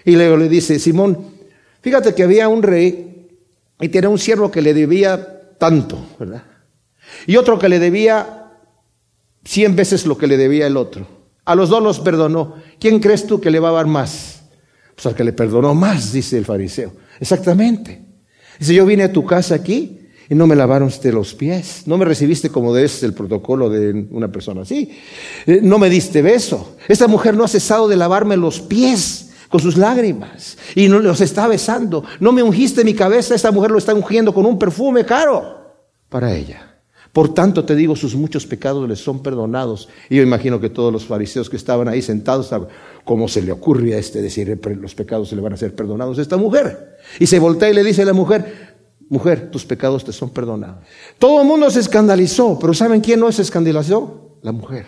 Y 0.04 0.16
luego 0.16 0.37
le 0.37 0.49
dice, 0.49 0.80
Simón, 0.80 1.18
fíjate 1.80 2.12
que 2.12 2.25
había 2.25 2.49
un 2.49 2.64
rey 2.64 3.28
y 3.80 3.88
tiene 3.88 4.09
un 4.09 4.18
siervo 4.18 4.50
que 4.50 4.62
le 4.62 4.75
debía 4.75 5.54
tanto, 5.59 5.99
¿verdad? 6.18 6.55
Y 7.26 7.37
otro 7.37 7.58
que 7.58 7.68
le 7.68 7.78
debía 7.78 8.52
cien 9.44 9.76
veces 9.76 10.06
lo 10.06 10.18
que 10.18 10.26
le 10.26 10.37
debía 10.37 10.66
el 10.66 10.76
otro. 10.76 11.06
A 11.44 11.54
los 11.54 11.68
dos 11.68 11.82
los 11.82 12.00
perdonó. 12.00 12.56
¿Quién 12.80 13.00
crees 13.00 13.26
tú 13.26 13.40
que 13.40 13.50
le 13.50 13.61
va 13.61 13.68
a 13.68 13.73
dar 13.73 13.87
más? 13.87 14.42
Pues 14.94 15.06
al 15.06 15.14
que 15.14 15.25
le 15.25 15.32
perdonó 15.32 15.75
más, 15.75 16.12
dice 16.12 16.37
el 16.37 16.44
fariseo. 16.44 16.92
Exactamente. 17.20 18.04
Dice, 18.58 18.75
yo 18.75 18.87
vine 18.87 19.04
a 19.04 19.12
tu 19.12 19.25
casa 19.25 19.54
aquí 19.54 20.00
y 20.28 20.35
no 20.35 20.46
me 20.46 20.56
lavaron 20.56 20.90
los 21.12 21.35
pies. 21.35 21.82
No 21.87 21.99
me 21.99 22.04
recibiste 22.04 22.50
como 22.50 22.75
debes 22.75 23.02
el 23.02 23.12
protocolo 23.12 23.70
de 23.70 24.06
una 24.11 24.32
persona 24.32 24.62
así. 24.62 24.90
Eh, 25.46 25.61
no 25.62 25.78
me 25.78 25.88
diste 25.88 26.23
beso. 26.23 26.76
Esta 26.88 27.06
mujer 27.06 27.37
no 27.37 27.44
ha 27.44 27.49
cesado 27.49 27.87
de 27.87 27.96
lavarme 27.96 28.37
los 28.37 28.61
pies 28.61 29.30
con 29.49 29.61
sus 29.61 29.76
lágrimas 29.76 30.58
y 30.75 30.88
no 30.88 30.99
los 30.99 31.20
está 31.20 31.46
besando. 31.46 32.04
No 32.18 32.32
me 32.32 32.42
ungiste 32.42 32.85
mi 32.85 32.94
cabeza, 32.94 33.35
esta 33.35 33.52
mujer 33.52 33.70
lo 33.70 33.78
está 33.78 33.94
ungiendo 33.94 34.35
con 34.35 34.46
un 34.46 34.58
perfume 34.58 35.04
caro 35.04 35.76
para 36.08 36.35
ella. 36.35 36.65
Por 37.16 37.32
tanto 37.32 37.64
te 37.64 37.75
digo, 37.75 37.96
sus 37.96 38.14
muchos 38.14 38.44
pecados 38.44 38.87
les 38.87 38.99
son 38.99 39.23
perdonados. 39.23 39.88
Y 40.11 40.16
yo 40.16 40.23
imagino 40.23 40.61
que 40.61 40.68
todos 40.68 40.92
los 40.92 41.06
fariseos 41.06 41.49
que 41.49 41.56
estaban 41.56 41.88
ahí 41.88 42.02
sentados, 42.02 42.50
¿cómo 43.04 43.26
se 43.26 43.40
le 43.40 43.52
ocurre 43.52 43.94
a 43.94 43.99
este 43.99 44.20
decir 44.20 44.61
los 44.78 44.94
pecados 44.94 45.30
se 45.30 45.35
le 45.35 45.40
van 45.40 45.54
a 45.54 45.56
ser 45.56 45.75
perdonados 45.75 46.18
a 46.18 46.20
esta 46.20 46.37
mujer? 46.37 46.99
Y 47.18 47.26
se 47.26 47.38
voltea 47.38 47.70
y 47.70 47.73
le 47.73 47.82
dice 47.82 48.02
a 48.02 48.04
la 48.04 48.12
mujer, 48.12 48.76
mujer, 49.08 49.50
tus 49.50 49.64
pecados 49.64 50.04
te 50.04 50.12
son 50.12 50.28
perdonados. 50.28 50.85
Todo 51.18 51.40
el 51.40 51.46
mundo 51.46 51.70
se 51.70 51.80
escandalizó, 51.80 52.58
pero 52.58 52.75
¿saben 52.75 53.00
quién 53.00 53.18
no 53.18 53.32
se 53.32 53.40
escandalizó? 53.40 54.37
La 54.42 54.52
mujer. 54.52 54.85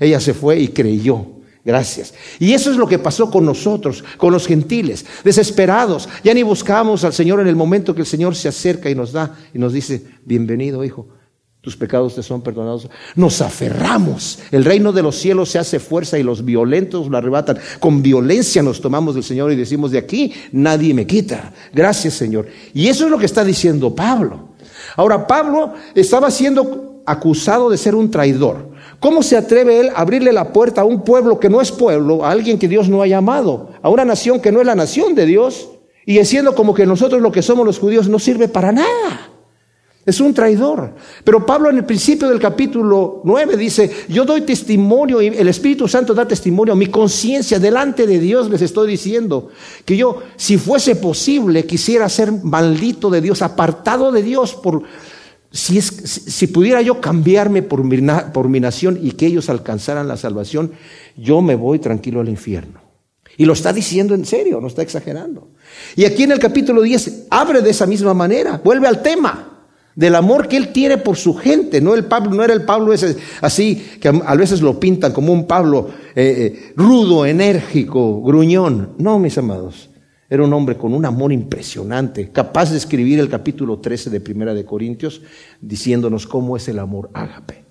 Ella 0.00 0.18
se 0.18 0.34
fue 0.34 0.58
y 0.58 0.66
creyó. 0.66 1.24
Gracias. 1.64 2.12
Y 2.40 2.54
eso 2.54 2.72
es 2.72 2.76
lo 2.76 2.88
que 2.88 2.98
pasó 2.98 3.30
con 3.30 3.44
nosotros, 3.44 4.02
con 4.16 4.32
los 4.32 4.48
gentiles, 4.48 5.06
desesperados. 5.22 6.08
Ya 6.24 6.34
ni 6.34 6.42
buscamos 6.42 7.04
al 7.04 7.12
Señor 7.12 7.38
en 7.38 7.46
el 7.46 7.54
momento 7.54 7.94
que 7.94 8.00
el 8.00 8.06
Señor 8.08 8.34
se 8.34 8.48
acerca 8.48 8.90
y 8.90 8.96
nos 8.96 9.12
da 9.12 9.38
y 9.54 9.60
nos 9.60 9.72
dice, 9.72 10.02
bienvenido 10.24 10.82
hijo, 10.82 11.21
tus 11.62 11.76
pecados 11.76 12.16
te 12.16 12.24
son 12.24 12.42
perdonados. 12.42 12.88
Nos 13.14 13.40
aferramos. 13.40 14.40
El 14.50 14.64
reino 14.64 14.92
de 14.92 15.00
los 15.00 15.16
cielos 15.16 15.48
se 15.48 15.60
hace 15.60 15.78
fuerza 15.78 16.18
y 16.18 16.24
los 16.24 16.44
violentos 16.44 17.06
lo 17.08 17.16
arrebatan. 17.16 17.56
Con 17.78 18.02
violencia 18.02 18.64
nos 18.64 18.80
tomamos 18.80 19.14
del 19.14 19.22
Señor 19.22 19.52
y 19.52 19.56
decimos, 19.56 19.92
de 19.92 19.98
aquí 19.98 20.32
nadie 20.50 20.92
me 20.92 21.06
quita. 21.06 21.52
Gracias 21.72 22.14
Señor. 22.14 22.48
Y 22.74 22.88
eso 22.88 23.04
es 23.04 23.12
lo 23.12 23.16
que 23.16 23.26
está 23.26 23.44
diciendo 23.44 23.94
Pablo. 23.94 24.48
Ahora, 24.96 25.24
Pablo 25.24 25.74
estaba 25.94 26.32
siendo 26.32 27.02
acusado 27.06 27.70
de 27.70 27.78
ser 27.78 27.94
un 27.94 28.10
traidor. 28.10 28.72
¿Cómo 28.98 29.22
se 29.22 29.36
atreve 29.36 29.78
él 29.78 29.90
a 29.90 30.00
abrirle 30.00 30.32
la 30.32 30.52
puerta 30.52 30.80
a 30.80 30.84
un 30.84 31.02
pueblo 31.02 31.38
que 31.38 31.48
no 31.48 31.60
es 31.60 31.70
pueblo, 31.70 32.24
a 32.24 32.32
alguien 32.32 32.58
que 32.58 32.66
Dios 32.66 32.88
no 32.88 33.02
ha 33.02 33.06
llamado, 33.06 33.70
a 33.82 33.88
una 33.88 34.04
nación 34.04 34.40
que 34.40 34.50
no 34.50 34.60
es 34.60 34.66
la 34.66 34.74
nación 34.74 35.14
de 35.14 35.26
Dios? 35.26 35.70
Y 36.04 36.18
diciendo 36.18 36.56
como 36.56 36.74
que 36.74 36.86
nosotros 36.86 37.22
lo 37.22 37.30
que 37.30 37.42
somos 37.42 37.64
los 37.64 37.78
judíos 37.78 38.08
no 38.08 38.18
sirve 38.18 38.48
para 38.48 38.72
nada. 38.72 39.31
Es 40.04 40.20
un 40.20 40.34
traidor. 40.34 40.94
Pero 41.22 41.46
Pablo 41.46 41.70
en 41.70 41.76
el 41.78 41.84
principio 41.84 42.28
del 42.28 42.40
capítulo 42.40 43.20
9 43.24 43.56
dice, 43.56 43.90
yo 44.08 44.24
doy 44.24 44.40
testimonio 44.40 45.22
y 45.22 45.28
el 45.28 45.46
Espíritu 45.46 45.86
Santo 45.86 46.12
da 46.12 46.26
testimonio, 46.26 46.74
mi 46.74 46.86
conciencia 46.86 47.60
delante 47.60 48.06
de 48.06 48.18
Dios 48.18 48.50
les 48.50 48.62
estoy 48.62 48.90
diciendo 48.90 49.50
que 49.84 49.96
yo, 49.96 50.22
si 50.36 50.58
fuese 50.58 50.96
posible, 50.96 51.66
quisiera 51.66 52.08
ser 52.08 52.32
maldito 52.32 53.10
de 53.10 53.20
Dios, 53.20 53.42
apartado 53.42 54.10
de 54.10 54.22
Dios 54.22 54.54
por... 54.54 54.82
Si, 55.54 55.76
es, 55.76 55.86
si 55.86 56.46
pudiera 56.46 56.80
yo 56.80 56.98
cambiarme 56.98 57.62
por 57.62 57.84
mi, 57.84 57.98
por 58.32 58.48
mi 58.48 58.58
nación 58.58 58.98
y 59.00 59.12
que 59.12 59.26
ellos 59.26 59.50
alcanzaran 59.50 60.08
la 60.08 60.16
salvación, 60.16 60.72
yo 61.14 61.42
me 61.42 61.56
voy 61.56 61.78
tranquilo 61.78 62.20
al 62.20 62.30
infierno. 62.30 62.80
Y 63.36 63.44
lo 63.44 63.52
está 63.52 63.70
diciendo 63.70 64.14
en 64.14 64.24
serio, 64.24 64.62
no 64.62 64.66
está 64.66 64.80
exagerando. 64.80 65.50
Y 65.94 66.06
aquí 66.06 66.22
en 66.22 66.32
el 66.32 66.38
capítulo 66.38 66.80
10 66.80 67.26
abre 67.28 67.60
de 67.60 67.68
esa 67.68 67.86
misma 67.86 68.14
manera, 68.14 68.62
vuelve 68.64 68.88
al 68.88 69.02
tema 69.02 69.51
del 69.94 70.14
amor 70.14 70.48
que 70.48 70.56
él 70.56 70.72
tiene 70.72 70.98
por 70.98 71.16
su 71.16 71.34
gente. 71.34 71.80
No, 71.80 71.94
el 71.94 72.04
Pablo, 72.04 72.32
no 72.32 72.44
era 72.44 72.54
el 72.54 72.64
Pablo 72.64 72.92
ese 72.92 73.16
así, 73.40 73.76
que 74.00 74.08
a 74.08 74.34
veces 74.34 74.60
lo 74.60 74.78
pintan 74.80 75.12
como 75.12 75.32
un 75.32 75.46
Pablo 75.46 75.90
eh, 76.14 76.34
eh, 76.38 76.72
rudo, 76.76 77.26
enérgico, 77.26 78.22
gruñón. 78.22 78.94
No, 78.98 79.18
mis 79.18 79.36
amados. 79.38 79.90
Era 80.28 80.44
un 80.44 80.52
hombre 80.54 80.78
con 80.78 80.94
un 80.94 81.04
amor 81.04 81.30
impresionante, 81.30 82.30
capaz 82.30 82.70
de 82.70 82.78
escribir 82.78 83.20
el 83.20 83.28
capítulo 83.28 83.80
13 83.80 84.08
de 84.08 84.20
Primera 84.20 84.54
de 84.54 84.64
Corintios, 84.64 85.20
diciéndonos 85.60 86.26
cómo 86.26 86.56
es 86.56 86.68
el 86.68 86.78
amor 86.78 87.10
ágape. 87.12 87.64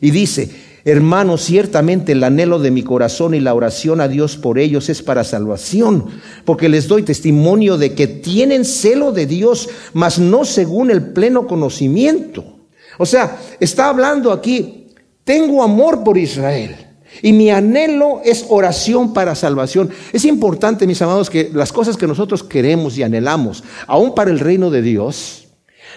Y 0.00 0.10
dice, 0.10 0.50
Hermanos, 0.84 1.42
ciertamente 1.42 2.12
el 2.12 2.24
anhelo 2.24 2.58
de 2.58 2.70
mi 2.70 2.82
corazón 2.82 3.34
y 3.34 3.40
la 3.40 3.54
oración 3.54 4.00
a 4.00 4.08
Dios 4.08 4.36
por 4.36 4.58
ellos 4.58 4.88
es 4.88 5.02
para 5.02 5.24
salvación, 5.24 6.06
porque 6.44 6.68
les 6.68 6.88
doy 6.88 7.02
testimonio 7.02 7.76
de 7.76 7.94
que 7.94 8.06
tienen 8.06 8.64
celo 8.64 9.12
de 9.12 9.26
Dios, 9.26 9.68
mas 9.92 10.18
no 10.18 10.44
según 10.44 10.90
el 10.90 11.12
pleno 11.12 11.46
conocimiento. 11.46 12.60
O 12.96 13.04
sea, 13.04 13.38
está 13.60 13.88
hablando 13.88 14.32
aquí, 14.32 14.88
tengo 15.24 15.62
amor 15.62 16.02
por 16.02 16.16
Israel. 16.16 16.76
Y 17.22 17.32
mi 17.32 17.50
anhelo 17.50 18.22
es 18.24 18.46
oración 18.48 19.12
para 19.12 19.34
salvación. 19.34 19.90
Es 20.12 20.24
importante, 20.24 20.86
mis 20.86 21.02
amados, 21.02 21.28
que 21.28 21.50
las 21.52 21.72
cosas 21.72 21.96
que 21.96 22.06
nosotros 22.06 22.42
queremos 22.42 22.96
y 22.96 23.02
anhelamos, 23.02 23.64
aún 23.86 24.14
para 24.14 24.30
el 24.30 24.38
reino 24.38 24.70
de 24.70 24.80
Dios, 24.80 25.48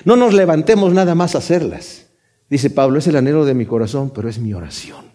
no 0.04 0.16
nos 0.16 0.34
levantemos 0.34 0.92
nada 0.94 1.16
más 1.16 1.36
a 1.36 1.38
hacerlas 1.38 2.04
Dice 2.54 2.70
Pablo, 2.70 3.00
es 3.00 3.08
el 3.08 3.16
anhelo 3.16 3.46
de 3.46 3.56
mi 3.56 3.66
corazón, 3.66 4.12
pero 4.14 4.30
es 4.30 4.38
mi 4.38 4.54
oración. 4.54 5.06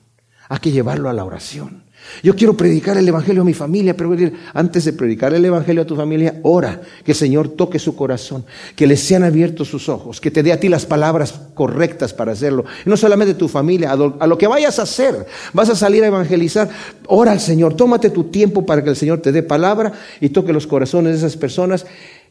Hay 0.49 0.59
que 0.59 0.73
llevarlo 0.73 1.09
a 1.09 1.13
la 1.13 1.25
oración. 1.25 1.85
Yo 2.21 2.35
quiero 2.35 2.57
predicar 2.57 2.99
el 2.99 3.07
Evangelio 3.07 3.43
a 3.43 3.45
mi 3.45 3.55
familia, 3.55 3.97
pero 3.97 4.13
antes 4.55 4.85
de 4.85 4.93
predicar 4.93 5.33
el 5.33 5.45
Evangelio 5.45 5.83
a 5.83 5.87
tu 5.87 5.95
familia, 5.95 6.41
ora 6.43 6.83
que 7.05 7.13
el 7.13 7.17
Señor 7.17 7.51
toque 7.51 7.79
su 7.79 7.95
corazón, 7.95 8.45
que 8.75 8.89
le 8.89 8.97
sean 8.97 9.23
abiertos 9.23 9.69
sus 9.69 9.89
ojos, 9.89 10.21
que 10.21 10.33
te 10.33 10.43
dé 10.43 10.53
a 10.53 10.59
ti 10.59 10.69
las 10.69 10.85
palabras 10.85 11.33
correctas 11.55 12.13
para 12.13 12.33
hacerlo. 12.33 12.65
No 12.85 12.97
solamente 12.97 13.35
tu 13.35 13.47
familia, 13.47 13.93
a 13.93 14.27
lo, 14.27 14.37
que 14.37 14.49
vayas 14.49 14.81
a 14.81 14.83
hacer, 14.83 15.25
vas 15.53 15.69
a 15.71 15.77
salir 15.77 16.03
a 16.03 16.09
evangelizar, 16.09 16.69
ora 17.07 17.31
al 17.31 17.41
Señor, 17.41 17.75
tómate 17.75 18.11
tu 18.11 18.25
tiempo 18.25 18.67
para 18.67 18.83
que 18.83 18.91
el 18.91 18.97
Señor 18.97 19.21
te 19.21 19.31
dé 19.31 19.45
palabra 19.45 19.93
y 20.21 20.31
toque 20.31 20.53
los 20.53 20.67
corazones 20.67 21.13
de 21.13 21.19
esas 21.19 21.37
personas. 21.37 21.87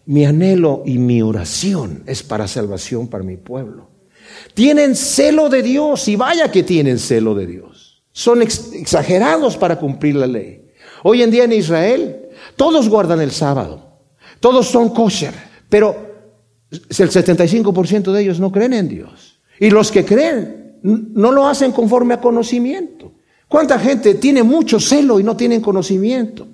Mi 0.05 0.25
anhelo 0.25 0.83
y 0.85 0.97
mi 0.97 1.21
oración 1.21 2.03
es 2.07 2.23
para 2.23 2.49
salvación 2.49 3.07
para 3.07 3.23
mi 3.23 3.37
pueblo. 3.37 3.95
Tienen 4.53 4.95
celo 4.95 5.49
de 5.49 5.61
Dios 5.61 6.07
y 6.07 6.15
vaya 6.15 6.51
que 6.51 6.63
tienen 6.63 6.99
celo 6.99 7.35
de 7.35 7.45
Dios. 7.45 8.03
Son 8.11 8.41
exagerados 8.41 9.57
para 9.57 9.79
cumplir 9.79 10.15
la 10.15 10.27
ley. 10.27 10.71
Hoy 11.03 11.21
en 11.21 11.31
día 11.31 11.43
en 11.43 11.53
Israel 11.53 12.29
todos 12.55 12.89
guardan 12.89 13.21
el 13.21 13.31
sábado, 13.31 13.99
todos 14.39 14.67
son 14.67 14.89
kosher, 14.89 15.33
pero 15.69 16.07
el 16.71 17.09
75% 17.09 18.11
de 18.11 18.21
ellos 18.21 18.39
no 18.39 18.51
creen 18.51 18.73
en 18.73 18.89
Dios. 18.89 19.39
Y 19.59 19.69
los 19.69 19.91
que 19.91 20.05
creen 20.05 20.79
no 20.83 21.31
lo 21.31 21.47
hacen 21.47 21.71
conforme 21.71 22.13
a 22.13 22.21
conocimiento. 22.21 23.13
¿Cuánta 23.47 23.79
gente 23.79 24.15
tiene 24.15 24.43
mucho 24.43 24.79
celo 24.79 25.19
y 25.19 25.23
no 25.23 25.37
tienen 25.37 25.61
conocimiento? 25.61 26.47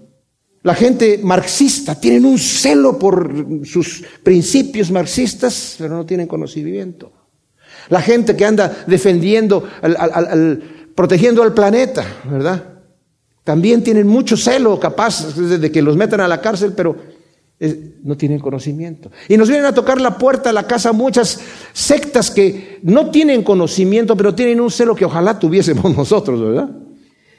La 0.62 0.76
gente 0.76 1.20
marxista 1.22 2.00
tiene 2.00 2.26
un 2.26 2.38
celo 2.38 2.98
por 2.98 3.66
sus 3.66 4.04
principios 4.24 4.92
marxistas, 4.92 5.76
pero 5.78 5.96
no 5.96 6.06
tienen 6.06 6.28
conocimiento. 6.28 7.12
La 7.90 8.02
gente 8.02 8.36
que 8.36 8.46
anda 8.46 8.84
defendiendo, 8.88 9.68
protegiendo 10.96 11.44
al 11.44 11.54
planeta, 11.54 12.06
¿verdad? 12.26 12.64
También 13.44 13.84
tienen 13.84 14.08
mucho 14.08 14.38
celo 14.38 14.80
capaz 14.80 15.36
de 15.36 15.72
que 15.72 15.82
los 15.82 15.98
metan 15.98 16.22
a 16.22 16.28
la 16.28 16.40
cárcel, 16.40 16.74
pero 16.76 16.96
no 18.04 18.18
tienen 18.18 18.40
conocimiento. 18.40 19.12
Y 19.28 19.38
nos 19.38 19.48
vienen 19.48 19.66
a 19.66 19.74
tocar 19.74 20.02
la 20.02 20.18
puerta 20.18 20.50
a 20.50 20.54
la 20.54 20.68
casa 20.68 20.92
muchas 20.92 21.40
sectas 21.72 22.32
que 22.32 22.80
no 22.84 23.10
tienen 23.10 23.44
conocimiento, 23.44 24.18
pero 24.18 24.36
tienen 24.36 24.60
un 24.60 24.72
celo 24.72 24.96
que 24.96 25.06
ojalá 25.06 25.40
tuviésemos 25.40 25.96
nosotros, 25.98 26.42
¿verdad? 26.42 26.70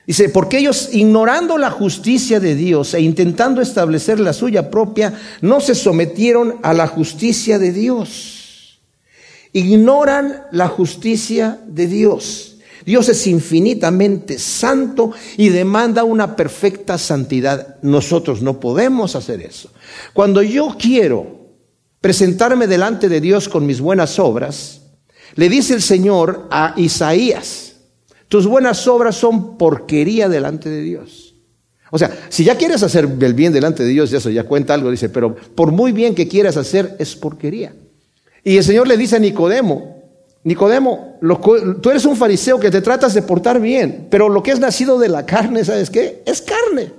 Dice, 0.07 0.29
porque 0.29 0.59
ellos, 0.59 0.91
ignorando 0.93 1.57
la 1.57 1.71
justicia 1.71 2.39
de 2.39 2.55
Dios 2.55 2.93
e 2.93 3.01
intentando 3.01 3.63
establecer 3.63 4.21
la 4.21 4.35
suya 4.35 4.71
propia, 4.71 5.19
no 5.41 5.61
se 5.61 5.75
sometieron 5.75 6.57
a 6.63 6.75
la 6.75 6.87
justicia 6.87 7.59
de 7.59 7.73
Dios 7.73 8.44
ignoran 9.55 10.43
la 10.51 10.69
justicia 10.69 11.59
de 11.67 11.87
Dios. 11.87 12.57
Dios 12.85 13.09
es 13.09 13.27
infinitamente 13.27 14.39
santo 14.39 15.13
y 15.39 15.49
demanda 15.49 16.05
una 16.05 16.37
perfecta 16.37 16.99
santidad. 16.99 17.77
Nosotros 17.81 18.43
no 18.43 18.61
podemos 18.61 19.17
hacer 19.17 19.41
eso. 19.41 19.71
Cuando 20.13 20.43
yo 20.43 20.77
quiero 20.79 21.45
presentarme 22.03 22.67
delante 22.67 23.09
de 23.09 23.23
Dios 23.23 23.49
con 23.49 23.65
mis 23.65 23.81
buenas 23.81 24.19
obras, 24.19 24.83
le 25.37 25.49
dice 25.49 25.73
el 25.73 25.83
Señor 25.83 26.47
a 26.51 26.75
Isaías, 26.77 27.77
tus 28.29 28.47
buenas 28.47 28.87
obras 28.87 29.17
son 29.17 29.57
porquería 29.57 30.29
delante 30.29 30.69
de 30.69 30.83
Dios. 30.83 31.37
O 31.91 31.99
sea, 31.99 32.27
si 32.29 32.43
ya 32.43 32.57
quieres 32.57 32.83
hacer 32.83 33.09
el 33.21 33.35
bien 33.35 33.53
delante 33.53 33.85
de 33.85 33.91
Dios, 33.91 34.13
eso 34.13 34.29
ya 34.29 34.43
cuenta 34.43 34.75
algo, 34.75 34.91
dice, 34.91 35.09
pero 35.09 35.35
por 35.35 35.71
muy 35.71 35.93
bien 35.93 36.15
que 36.15 36.27
quieras 36.27 36.57
hacer, 36.57 36.97
es 36.99 37.15
porquería. 37.15 37.73
Y 38.45 38.59
el 38.59 38.65
Señor 38.65 38.87
le 38.87 38.97
dice 38.97 39.17
a 39.17 39.19
Nicodemo, 39.19 39.95
Nicodemo, 40.45 41.19
tú 41.81 41.91
eres 41.91 42.05
un 42.05 42.17
fariseo 42.17 42.61
que 42.61 42.71
te 42.71 42.83
tratas 42.83 43.15
de 43.15 43.23
portar 43.23 43.59
bien, 43.59 44.09
pero 44.11 44.29
lo 44.29 44.43
que 44.43 44.51
es 44.51 44.61
nacido 44.61 44.99
de 44.99 45.09
la 45.09 45.25
carne, 45.25 45.65
¿sabes 45.65 45.89
qué? 45.89 46.23
Es 46.27 46.43
carne. 46.43 46.93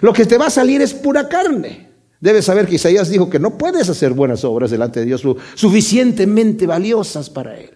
Lo 0.00 0.14
que 0.14 0.24
te 0.24 0.38
va 0.38 0.46
a 0.46 0.50
salir 0.50 0.80
es 0.80 0.94
pura 0.94 1.28
carne. 1.28 1.88
Debes 2.20 2.46
saber 2.46 2.66
que 2.66 2.76
Isaías 2.76 3.10
dijo 3.10 3.28
que 3.28 3.38
no 3.38 3.58
puedes 3.58 3.88
hacer 3.90 4.12
buenas 4.12 4.42
obras 4.42 4.70
delante 4.70 5.00
de 5.00 5.06
Dios 5.06 5.22
suficientemente 5.54 6.66
valiosas 6.66 7.28
para 7.28 7.58
Él. 7.58 7.70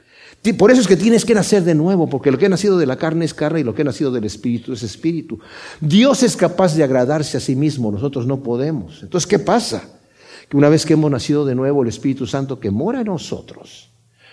Por 0.56 0.72
eso 0.72 0.80
es 0.80 0.88
que 0.88 0.96
tienes 0.96 1.24
que 1.24 1.34
nacer 1.34 1.62
de 1.62 1.74
nuevo, 1.74 2.08
porque 2.08 2.32
lo 2.32 2.38
que 2.38 2.46
ha 2.46 2.48
nacido 2.48 2.78
de 2.78 2.86
la 2.86 2.96
carne 2.96 3.24
es 3.24 3.34
carne 3.34 3.60
y 3.60 3.64
lo 3.64 3.74
que 3.74 3.82
ha 3.82 3.84
nacido 3.84 4.10
del 4.10 4.24
espíritu 4.24 4.72
es 4.72 4.82
espíritu. 4.82 5.38
Dios 5.80 6.22
es 6.24 6.36
capaz 6.36 6.74
de 6.74 6.82
agradarse 6.82 7.36
a 7.36 7.40
sí 7.40 7.54
mismo, 7.54 7.92
nosotros 7.92 8.26
no 8.26 8.42
podemos. 8.42 9.02
Entonces, 9.02 9.28
¿qué 9.28 9.38
pasa? 9.38 9.84
Que 10.52 10.58
una 10.58 10.68
vez 10.68 10.84
que 10.84 10.92
hemos 10.92 11.10
nacido 11.10 11.46
de 11.46 11.54
nuevo, 11.54 11.82
el 11.82 11.88
Espíritu 11.88 12.26
Santo 12.26 12.60
que 12.60 12.70
mora 12.70 13.00
en 13.00 13.06
nosotros, 13.06 13.88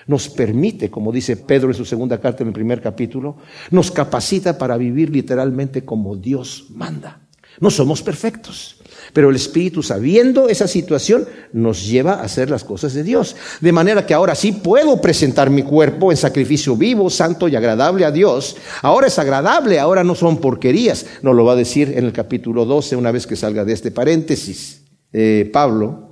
nos 0.06 0.28
permite, 0.28 0.90
como 0.90 1.14
dice 1.14 1.38
Pedro 1.38 1.70
en 1.70 1.76
su 1.76 1.86
segunda 1.86 2.20
carta 2.20 2.44
en 2.44 2.50
el 2.50 2.54
primer 2.54 2.82
capítulo, 2.82 3.38
nos 3.72 3.90
capacita 3.90 4.58
para 4.58 4.76
vivir 4.76 5.12
literalmente 5.12 5.86
como 5.86 6.18
Dios 6.18 6.66
manda. 6.72 7.22
No 7.62 7.72
somos 7.72 8.02
perfectos, 8.02 8.82
pero 9.14 9.30
el 9.30 9.38
Espíritu, 9.38 9.82
sabiendo 9.82 10.50
esa 10.50 10.68
situación, 10.68 11.26
nos 11.54 11.88
lleva 11.88 12.16
a 12.16 12.24
hacer 12.24 12.50
las 12.50 12.66
cosas 12.66 12.94
de 12.94 13.04
Dios. 13.04 13.38
De 13.62 13.72
manera 13.72 14.06
que 14.06 14.14
ahora 14.14 14.36
sí 14.36 14.52
puedo 14.52 15.00
presentar 15.00 15.50
mi 15.50 15.64
cuerpo 15.64 16.12
en 16.12 16.18
sacrificio 16.18 16.76
vivo, 16.76 17.10
santo 17.10 17.48
y 17.48 17.56
agradable 17.56 18.04
a 18.04 18.12
Dios. 18.12 18.58
Ahora 18.82 19.08
es 19.08 19.18
agradable, 19.20 19.80
ahora 19.80 20.04
no 20.04 20.16
son 20.16 20.42
porquerías. 20.42 21.06
Nos 21.22 21.34
lo 21.34 21.46
va 21.46 21.54
a 21.54 21.56
decir 21.56 21.94
en 21.96 22.04
el 22.04 22.12
capítulo 22.12 22.66
12, 22.66 22.98
una 22.98 23.14
vez 23.14 23.26
que 23.26 23.38
salga 23.38 23.64
de 23.64 23.72
este 23.72 23.92
paréntesis, 23.92 24.82
eh, 25.12 25.50
Pablo, 25.52 26.09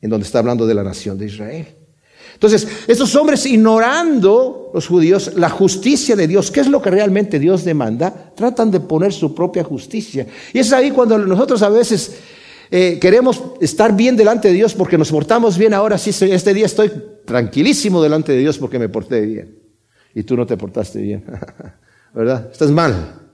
en 0.00 0.10
donde 0.10 0.26
está 0.26 0.38
hablando 0.38 0.66
de 0.66 0.74
la 0.74 0.82
nación 0.82 1.18
de 1.18 1.26
Israel. 1.26 1.66
Entonces, 2.34 2.68
estos 2.86 3.14
hombres 3.16 3.44
ignorando 3.46 4.70
los 4.72 4.86
judíos 4.86 5.32
la 5.34 5.48
justicia 5.48 6.14
de 6.14 6.28
Dios, 6.28 6.50
¿qué 6.50 6.60
es 6.60 6.68
lo 6.68 6.80
que 6.80 6.90
realmente 6.90 7.38
Dios 7.38 7.64
demanda? 7.64 8.32
Tratan 8.36 8.70
de 8.70 8.78
poner 8.80 9.12
su 9.12 9.34
propia 9.34 9.64
justicia. 9.64 10.26
Y 10.52 10.60
es 10.60 10.72
ahí 10.72 10.92
cuando 10.92 11.18
nosotros 11.18 11.62
a 11.62 11.68
veces 11.68 12.16
eh, 12.70 12.98
queremos 13.00 13.42
estar 13.60 13.96
bien 13.96 14.16
delante 14.16 14.48
de 14.48 14.54
Dios 14.54 14.74
porque 14.74 14.98
nos 14.98 15.10
portamos 15.10 15.58
bien. 15.58 15.74
Ahora 15.74 15.98
sí, 15.98 16.10
este 16.26 16.54
día 16.54 16.66
estoy 16.66 16.92
tranquilísimo 17.24 18.02
delante 18.02 18.32
de 18.32 18.38
Dios 18.38 18.58
porque 18.58 18.78
me 18.78 18.88
porté 18.88 19.20
bien. 19.22 19.58
Y 20.14 20.22
tú 20.22 20.36
no 20.36 20.46
te 20.46 20.56
portaste 20.56 21.00
bien. 21.00 21.24
¿Verdad? 22.14 22.50
Estás 22.52 22.70
mal. 22.70 23.27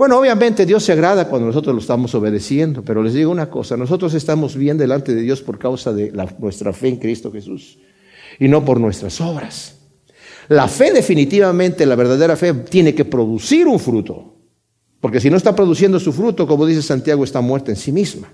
Bueno, 0.00 0.18
obviamente 0.18 0.64
Dios 0.64 0.82
se 0.82 0.92
agrada 0.92 1.28
cuando 1.28 1.48
nosotros 1.48 1.74
lo 1.74 1.80
estamos 1.82 2.14
obedeciendo, 2.14 2.82
pero 2.82 3.02
les 3.02 3.12
digo 3.12 3.30
una 3.30 3.50
cosa, 3.50 3.76
nosotros 3.76 4.14
estamos 4.14 4.56
bien 4.56 4.78
delante 4.78 5.14
de 5.14 5.20
Dios 5.20 5.42
por 5.42 5.58
causa 5.58 5.92
de 5.92 6.10
nuestra 6.38 6.72
fe 6.72 6.88
en 6.88 6.96
Cristo 6.96 7.30
Jesús 7.30 7.78
y 8.38 8.48
no 8.48 8.64
por 8.64 8.80
nuestras 8.80 9.20
obras. 9.20 9.76
La 10.48 10.68
fe 10.68 10.90
definitivamente, 10.90 11.84
la 11.84 11.96
verdadera 11.96 12.34
fe, 12.34 12.54
tiene 12.54 12.94
que 12.94 13.04
producir 13.04 13.66
un 13.68 13.78
fruto. 13.78 14.36
Porque 15.02 15.20
si 15.20 15.28
no 15.28 15.36
está 15.36 15.54
produciendo 15.54 16.00
su 16.00 16.14
fruto, 16.14 16.46
como 16.46 16.64
dice 16.64 16.80
Santiago, 16.80 17.22
está 17.22 17.42
muerta 17.42 17.70
en 17.70 17.76
sí 17.76 17.92
misma. 17.92 18.32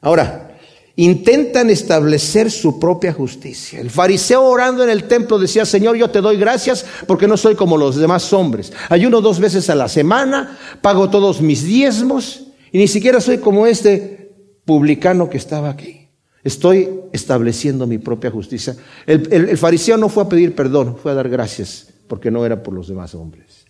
Ahora, 0.00 0.53
intentan 0.96 1.70
establecer 1.70 2.50
su 2.50 2.78
propia 2.78 3.12
justicia. 3.12 3.80
El 3.80 3.90
fariseo 3.90 4.44
orando 4.44 4.84
en 4.84 4.90
el 4.90 5.04
templo 5.04 5.38
decía, 5.38 5.64
Señor, 5.64 5.96
yo 5.96 6.10
te 6.10 6.20
doy 6.20 6.36
gracias 6.36 6.86
porque 7.06 7.26
no 7.26 7.36
soy 7.36 7.56
como 7.56 7.76
los 7.76 7.96
demás 7.96 8.32
hombres. 8.32 8.72
Ayuno 8.88 9.20
dos 9.20 9.40
veces 9.40 9.68
a 9.70 9.74
la 9.74 9.88
semana, 9.88 10.58
pago 10.80 11.10
todos 11.10 11.40
mis 11.40 11.64
diezmos 11.64 12.44
y 12.70 12.78
ni 12.78 12.88
siquiera 12.88 13.20
soy 13.20 13.38
como 13.38 13.66
este 13.66 14.32
publicano 14.64 15.28
que 15.28 15.38
estaba 15.38 15.70
aquí. 15.70 16.08
Estoy 16.44 16.90
estableciendo 17.12 17.86
mi 17.86 17.98
propia 17.98 18.30
justicia. 18.30 18.76
El, 19.06 19.56
fariseo 19.56 19.96
no 19.96 20.08
fue 20.08 20.24
a 20.24 20.28
pedir 20.28 20.54
perdón, 20.54 20.96
fue 21.02 21.12
a 21.12 21.14
dar 21.14 21.28
gracias, 21.28 21.88
porque 22.06 22.30
no 22.30 22.44
era 22.44 22.62
por 22.62 22.74
los 22.74 22.86
demás 22.86 23.14
hombres. 23.14 23.63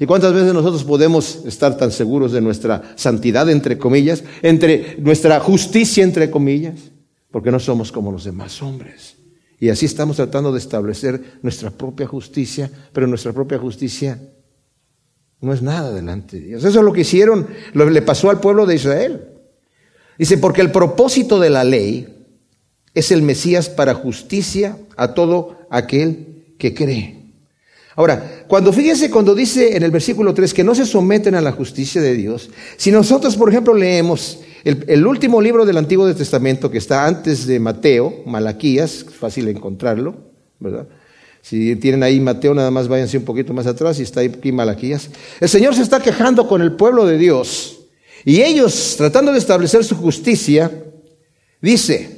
¿Y 0.00 0.06
cuántas 0.06 0.32
veces 0.32 0.54
nosotros 0.54 0.84
podemos 0.84 1.44
estar 1.44 1.76
tan 1.76 1.90
seguros 1.90 2.32
de 2.32 2.40
nuestra 2.40 2.94
santidad, 2.94 3.50
entre 3.50 3.78
comillas, 3.78 4.22
entre 4.42 4.96
nuestra 5.00 5.40
justicia, 5.40 6.04
entre 6.04 6.30
comillas? 6.30 6.92
Porque 7.30 7.50
no 7.50 7.58
somos 7.58 7.90
como 7.90 8.12
los 8.12 8.24
demás 8.24 8.62
hombres. 8.62 9.16
Y 9.58 9.70
así 9.70 9.86
estamos 9.86 10.16
tratando 10.16 10.52
de 10.52 10.58
establecer 10.58 11.40
nuestra 11.42 11.70
propia 11.70 12.06
justicia, 12.06 12.70
pero 12.92 13.08
nuestra 13.08 13.32
propia 13.32 13.58
justicia 13.58 14.20
no 15.40 15.52
es 15.52 15.62
nada 15.62 15.92
delante 15.92 16.38
de 16.38 16.46
Dios. 16.46 16.64
Eso 16.64 16.78
es 16.78 16.84
lo 16.84 16.92
que 16.92 17.00
hicieron, 17.00 17.48
lo 17.72 17.88
le 17.90 18.02
pasó 18.02 18.30
al 18.30 18.40
pueblo 18.40 18.66
de 18.66 18.76
Israel. 18.76 19.28
Dice, 20.16 20.38
porque 20.38 20.60
el 20.60 20.70
propósito 20.70 21.40
de 21.40 21.50
la 21.50 21.64
ley 21.64 22.26
es 22.94 23.10
el 23.10 23.22
Mesías 23.22 23.68
para 23.68 23.94
justicia 23.94 24.78
a 24.96 25.14
todo 25.14 25.58
aquel 25.70 26.54
que 26.58 26.74
cree. 26.74 27.17
Ahora, 27.98 28.44
cuando 28.46 28.72
fíjense 28.72 29.10
cuando 29.10 29.34
dice 29.34 29.76
en 29.76 29.82
el 29.82 29.90
versículo 29.90 30.32
3 30.32 30.54
que 30.54 30.62
no 30.62 30.72
se 30.72 30.86
someten 30.86 31.34
a 31.34 31.40
la 31.40 31.50
justicia 31.50 32.00
de 32.00 32.14
Dios, 32.14 32.48
si 32.76 32.92
nosotros, 32.92 33.34
por 33.36 33.48
ejemplo, 33.48 33.74
leemos 33.74 34.38
el, 34.62 35.04
último 35.04 35.42
libro 35.42 35.66
del 35.66 35.78
Antiguo 35.78 36.14
Testamento 36.14 36.70
que 36.70 36.78
está 36.78 37.06
antes 37.06 37.44
de 37.44 37.58
Mateo, 37.58 38.22
Malaquías, 38.24 39.04
fácil 39.04 39.48
encontrarlo, 39.48 40.14
¿verdad? 40.60 40.86
Si 41.42 41.74
tienen 41.74 42.04
ahí 42.04 42.20
Mateo, 42.20 42.54
nada 42.54 42.70
más 42.70 42.86
váyanse 42.86 43.18
un 43.18 43.24
poquito 43.24 43.52
más 43.52 43.66
atrás 43.66 43.98
y 43.98 44.04
está 44.04 44.20
aquí 44.20 44.52
Malaquías. 44.52 45.10
El 45.40 45.48
Señor 45.48 45.74
se 45.74 45.82
está 45.82 45.98
quejando 45.98 46.46
con 46.46 46.62
el 46.62 46.76
pueblo 46.76 47.04
de 47.04 47.18
Dios 47.18 47.80
y 48.24 48.42
ellos, 48.42 48.94
tratando 48.96 49.32
de 49.32 49.38
establecer 49.38 49.82
su 49.82 49.96
justicia, 49.96 50.70
dice, 51.60 52.17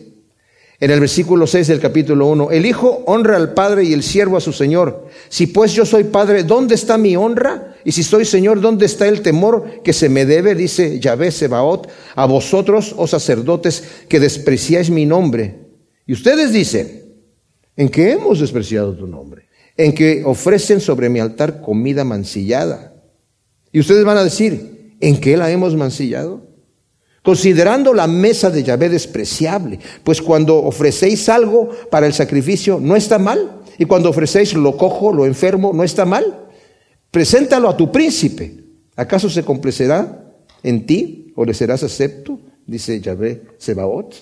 en 0.80 0.90
el 0.90 0.98
versículo 0.98 1.46
6 1.46 1.68
del 1.68 1.78
capítulo 1.78 2.26
1, 2.28 2.52
el 2.52 2.64
Hijo 2.64 3.04
honra 3.06 3.36
al 3.36 3.52
Padre 3.52 3.84
y 3.84 3.92
el 3.92 4.02
siervo 4.02 4.38
a 4.38 4.40
su 4.40 4.50
Señor. 4.50 5.08
Si 5.28 5.46
pues 5.46 5.74
yo 5.74 5.84
soy 5.84 6.04
Padre, 6.04 6.42
¿dónde 6.42 6.74
está 6.74 6.96
mi 6.96 7.16
honra? 7.16 7.76
Y 7.84 7.92
si 7.92 8.02
soy 8.02 8.24
Señor, 8.24 8.62
¿dónde 8.62 8.86
está 8.86 9.06
el 9.06 9.20
temor 9.20 9.82
que 9.84 9.92
se 9.92 10.08
me 10.08 10.24
debe? 10.24 10.54
Dice 10.54 10.98
Yahvé 10.98 11.32
Sebaot, 11.32 11.86
a 12.14 12.24
vosotros, 12.24 12.94
oh 12.96 13.06
sacerdotes, 13.06 13.84
que 14.08 14.20
despreciáis 14.20 14.88
mi 14.88 15.04
nombre. 15.04 15.66
Y 16.06 16.14
ustedes 16.14 16.50
dicen, 16.50 17.04
¿en 17.76 17.90
qué 17.90 18.12
hemos 18.12 18.40
despreciado 18.40 18.96
tu 18.96 19.06
nombre? 19.06 19.48
En 19.76 19.94
que 19.94 20.22
ofrecen 20.24 20.80
sobre 20.80 21.10
mi 21.10 21.20
altar 21.20 21.60
comida 21.60 22.04
mancillada. 22.04 22.94
Y 23.70 23.80
ustedes 23.80 24.04
van 24.04 24.16
a 24.16 24.24
decir, 24.24 24.96
¿en 24.98 25.20
qué 25.20 25.36
la 25.36 25.50
hemos 25.50 25.76
mancillado? 25.76 26.49
Considerando 27.22 27.92
la 27.92 28.06
mesa 28.06 28.50
de 28.50 28.62
Yahvé 28.62 28.88
despreciable, 28.88 29.78
pues 30.04 30.22
cuando 30.22 30.56
ofrecéis 30.56 31.28
algo 31.28 31.70
para 31.90 32.06
el 32.06 32.14
sacrificio 32.14 32.78
no 32.80 32.96
está 32.96 33.18
mal, 33.18 33.61
y 33.80 33.87
cuando 33.87 34.11
ofrecéis 34.11 34.52
lo 34.52 34.76
cojo, 34.76 35.11
lo 35.11 35.24
enfermo, 35.24 35.72
no 35.72 35.83
está 35.83 36.04
mal. 36.04 36.48
Preséntalo 37.11 37.66
a 37.66 37.76
tu 37.78 37.90
príncipe. 37.90 38.62
¿Acaso 38.94 39.30
se 39.30 39.42
complacerá 39.42 40.35
en 40.62 40.85
ti 40.85 41.33
o 41.35 41.46
le 41.46 41.54
serás 41.54 41.83
acepto? 41.83 42.38
Dice 42.66 43.00
Yahvé 43.00 43.42
Sebaot. 43.56 44.14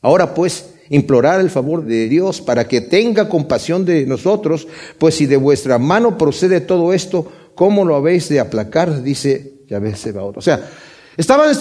Ahora 0.00 0.32
pues, 0.32 0.74
implorar 0.90 1.40
el 1.40 1.50
favor 1.50 1.84
de 1.84 2.08
Dios 2.08 2.40
para 2.40 2.68
que 2.68 2.80
tenga 2.80 3.28
compasión 3.28 3.84
de 3.84 4.06
nosotros, 4.06 4.68
pues 4.96 5.16
si 5.16 5.26
de 5.26 5.36
vuestra 5.36 5.78
mano 5.78 6.16
procede 6.16 6.60
todo 6.60 6.92
esto, 6.92 7.26
¿cómo 7.56 7.84
lo 7.84 7.96
habéis 7.96 8.28
de 8.28 8.38
aplacar? 8.38 9.02
Dice 9.02 9.54
Yahvé 9.68 9.96
Sebaot. 9.96 10.36
O 10.36 10.40
sea, 10.40 10.70
Estaban 11.16 11.52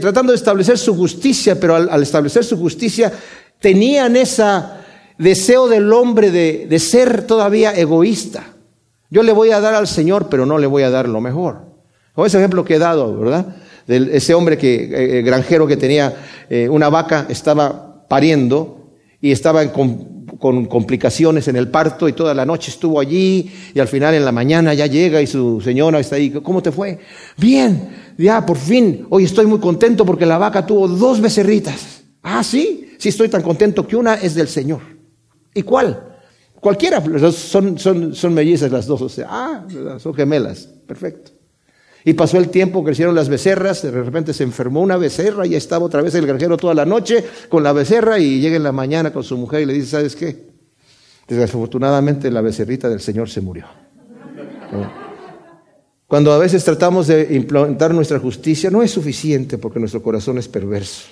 tratando 0.00 0.32
de 0.32 0.36
establecer 0.36 0.78
su 0.78 0.94
justicia, 0.96 1.58
pero 1.58 1.76
al, 1.76 2.02
establecer 2.02 2.44
su 2.44 2.56
justicia 2.56 3.12
tenían 3.60 4.16
ese 4.16 4.44
deseo 5.18 5.68
del 5.68 5.92
hombre 5.92 6.30
de, 6.30 6.78
ser 6.78 7.26
todavía 7.26 7.72
egoísta. 7.74 8.44
Yo 9.10 9.22
le 9.22 9.32
voy 9.32 9.50
a 9.50 9.60
dar 9.60 9.74
al 9.74 9.86
Señor, 9.86 10.28
pero 10.28 10.46
no 10.46 10.58
le 10.58 10.66
voy 10.66 10.82
a 10.82 10.90
dar 10.90 11.08
lo 11.08 11.20
mejor. 11.20 11.66
O 12.14 12.26
ese 12.26 12.38
ejemplo 12.38 12.64
que 12.64 12.76
he 12.76 12.78
dado, 12.78 13.16
¿verdad? 13.18 13.56
De 13.86 14.16
ese 14.16 14.34
hombre 14.34 14.58
que, 14.58 14.74
eh, 14.74 15.18
eh, 15.18 15.22
granjero 15.22 15.66
que 15.66 15.76
tenía 15.76 16.14
eh, 16.48 16.68
una 16.68 16.88
vaca, 16.88 17.26
estaba 17.28 18.06
pariendo 18.08 18.90
y 19.20 19.32
estaba 19.32 19.64
con 19.72 20.15
con 20.38 20.66
complicaciones 20.66 21.48
en 21.48 21.56
el 21.56 21.68
parto 21.68 22.08
y 22.08 22.12
toda 22.12 22.34
la 22.34 22.44
noche 22.44 22.70
estuvo 22.70 23.00
allí 23.00 23.50
y 23.74 23.80
al 23.80 23.88
final 23.88 24.14
en 24.14 24.24
la 24.24 24.32
mañana 24.32 24.74
ya 24.74 24.86
llega 24.86 25.20
y 25.20 25.26
su 25.26 25.60
señora 25.60 26.00
está 26.00 26.16
ahí. 26.16 26.30
¿Cómo 26.30 26.62
te 26.62 26.72
fue? 26.72 26.98
Bien, 27.36 28.14
ya 28.18 28.44
por 28.44 28.56
fin, 28.56 29.06
hoy 29.10 29.24
estoy 29.24 29.46
muy 29.46 29.58
contento 29.58 30.04
porque 30.04 30.26
la 30.26 30.38
vaca 30.38 30.66
tuvo 30.66 30.88
dos 30.88 31.20
becerritas. 31.20 32.02
Ah, 32.22 32.42
sí, 32.42 32.90
sí 32.98 33.10
estoy 33.10 33.28
tan 33.28 33.42
contento 33.42 33.86
que 33.86 33.96
una 33.96 34.14
es 34.14 34.34
del 34.34 34.48
Señor. 34.48 34.80
¿Y 35.54 35.62
cuál? 35.62 36.18
Cualquiera, 36.60 37.02
son, 37.30 37.78
son, 37.78 38.14
son 38.14 38.34
mellizas 38.34 38.72
las 38.72 38.86
dos, 38.86 39.00
o 39.02 39.08
sea, 39.08 39.26
ah, 39.30 39.66
son 39.98 40.14
gemelas, 40.14 40.68
perfecto. 40.86 41.35
Y 42.08 42.14
pasó 42.14 42.38
el 42.38 42.50
tiempo, 42.50 42.84
crecieron 42.84 43.16
las 43.16 43.28
becerras, 43.28 43.82
de 43.82 43.90
repente 43.90 44.32
se 44.32 44.44
enfermó 44.44 44.80
una 44.80 44.96
becerra 44.96 45.44
y 45.44 45.56
estaba 45.56 45.86
otra 45.86 46.02
vez 46.02 46.14
el 46.14 46.24
granjero 46.24 46.56
toda 46.56 46.72
la 46.72 46.86
noche 46.86 47.24
con 47.48 47.64
la 47.64 47.72
becerra 47.72 48.20
y 48.20 48.38
llega 48.38 48.54
en 48.54 48.62
la 48.62 48.70
mañana 48.70 49.12
con 49.12 49.24
su 49.24 49.36
mujer 49.36 49.62
y 49.62 49.66
le 49.66 49.72
dice, 49.72 49.88
¿sabes 49.88 50.14
qué? 50.14 50.46
Desafortunadamente 51.26 52.30
la 52.30 52.42
becerrita 52.42 52.88
del 52.88 53.00
Señor 53.00 53.28
se 53.28 53.40
murió. 53.40 53.66
Cuando 56.06 56.32
a 56.32 56.38
veces 56.38 56.62
tratamos 56.62 57.08
de 57.08 57.26
implementar 57.34 57.92
nuestra 57.92 58.20
justicia, 58.20 58.70
no 58.70 58.84
es 58.84 58.92
suficiente 58.92 59.58
porque 59.58 59.80
nuestro 59.80 60.00
corazón 60.00 60.38
es 60.38 60.46
perverso. 60.46 61.08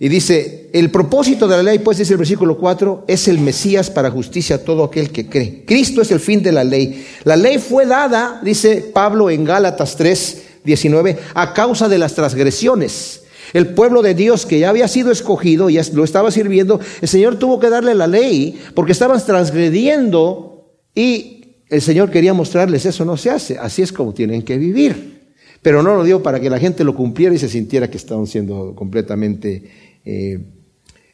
Y 0.00 0.08
dice, 0.08 0.70
el 0.72 0.90
propósito 0.90 1.48
de 1.48 1.56
la 1.56 1.62
ley, 1.62 1.80
pues 1.80 1.98
dice 1.98 2.12
el 2.12 2.18
versículo 2.18 2.56
4, 2.56 3.04
es 3.08 3.26
el 3.26 3.40
Mesías 3.40 3.90
para 3.90 4.10
justicia 4.10 4.56
a 4.56 4.58
todo 4.60 4.84
aquel 4.84 5.10
que 5.10 5.26
cree. 5.26 5.64
Cristo 5.66 6.02
es 6.02 6.12
el 6.12 6.20
fin 6.20 6.40
de 6.40 6.52
la 6.52 6.62
ley. 6.62 7.04
La 7.24 7.36
ley 7.36 7.58
fue 7.58 7.84
dada, 7.84 8.40
dice 8.44 8.90
Pablo 8.94 9.28
en 9.28 9.44
Gálatas 9.44 9.96
3, 9.96 10.42
19, 10.64 11.18
a 11.34 11.52
causa 11.52 11.88
de 11.88 11.98
las 11.98 12.14
transgresiones. 12.14 13.22
El 13.52 13.74
pueblo 13.74 14.02
de 14.02 14.14
Dios 14.14 14.46
que 14.46 14.60
ya 14.60 14.68
había 14.68 14.86
sido 14.86 15.10
escogido, 15.10 15.68
ya 15.68 15.82
lo 15.92 16.04
estaba 16.04 16.30
sirviendo, 16.30 16.78
el 17.00 17.08
Señor 17.08 17.36
tuvo 17.36 17.58
que 17.58 17.70
darle 17.70 17.94
la 17.94 18.06
ley 18.06 18.60
porque 18.74 18.92
estaban 18.92 19.20
transgrediendo 19.24 20.70
y 20.94 21.56
el 21.68 21.82
Señor 21.82 22.10
quería 22.10 22.34
mostrarles 22.34 22.86
eso 22.86 23.04
no 23.04 23.16
se 23.16 23.30
hace, 23.30 23.58
así 23.58 23.82
es 23.82 23.92
como 23.92 24.14
tienen 24.14 24.42
que 24.42 24.58
vivir. 24.58 25.18
Pero 25.60 25.82
no 25.82 25.96
lo 25.96 26.04
dio 26.04 26.22
para 26.22 26.38
que 26.38 26.50
la 26.50 26.58
gente 26.60 26.84
lo 26.84 26.94
cumpliera 26.94 27.34
y 27.34 27.38
se 27.38 27.48
sintiera 27.48 27.90
que 27.90 27.96
estaban 27.96 28.26
siendo 28.26 28.74
completamente 28.76 29.87
eh, 30.04 30.38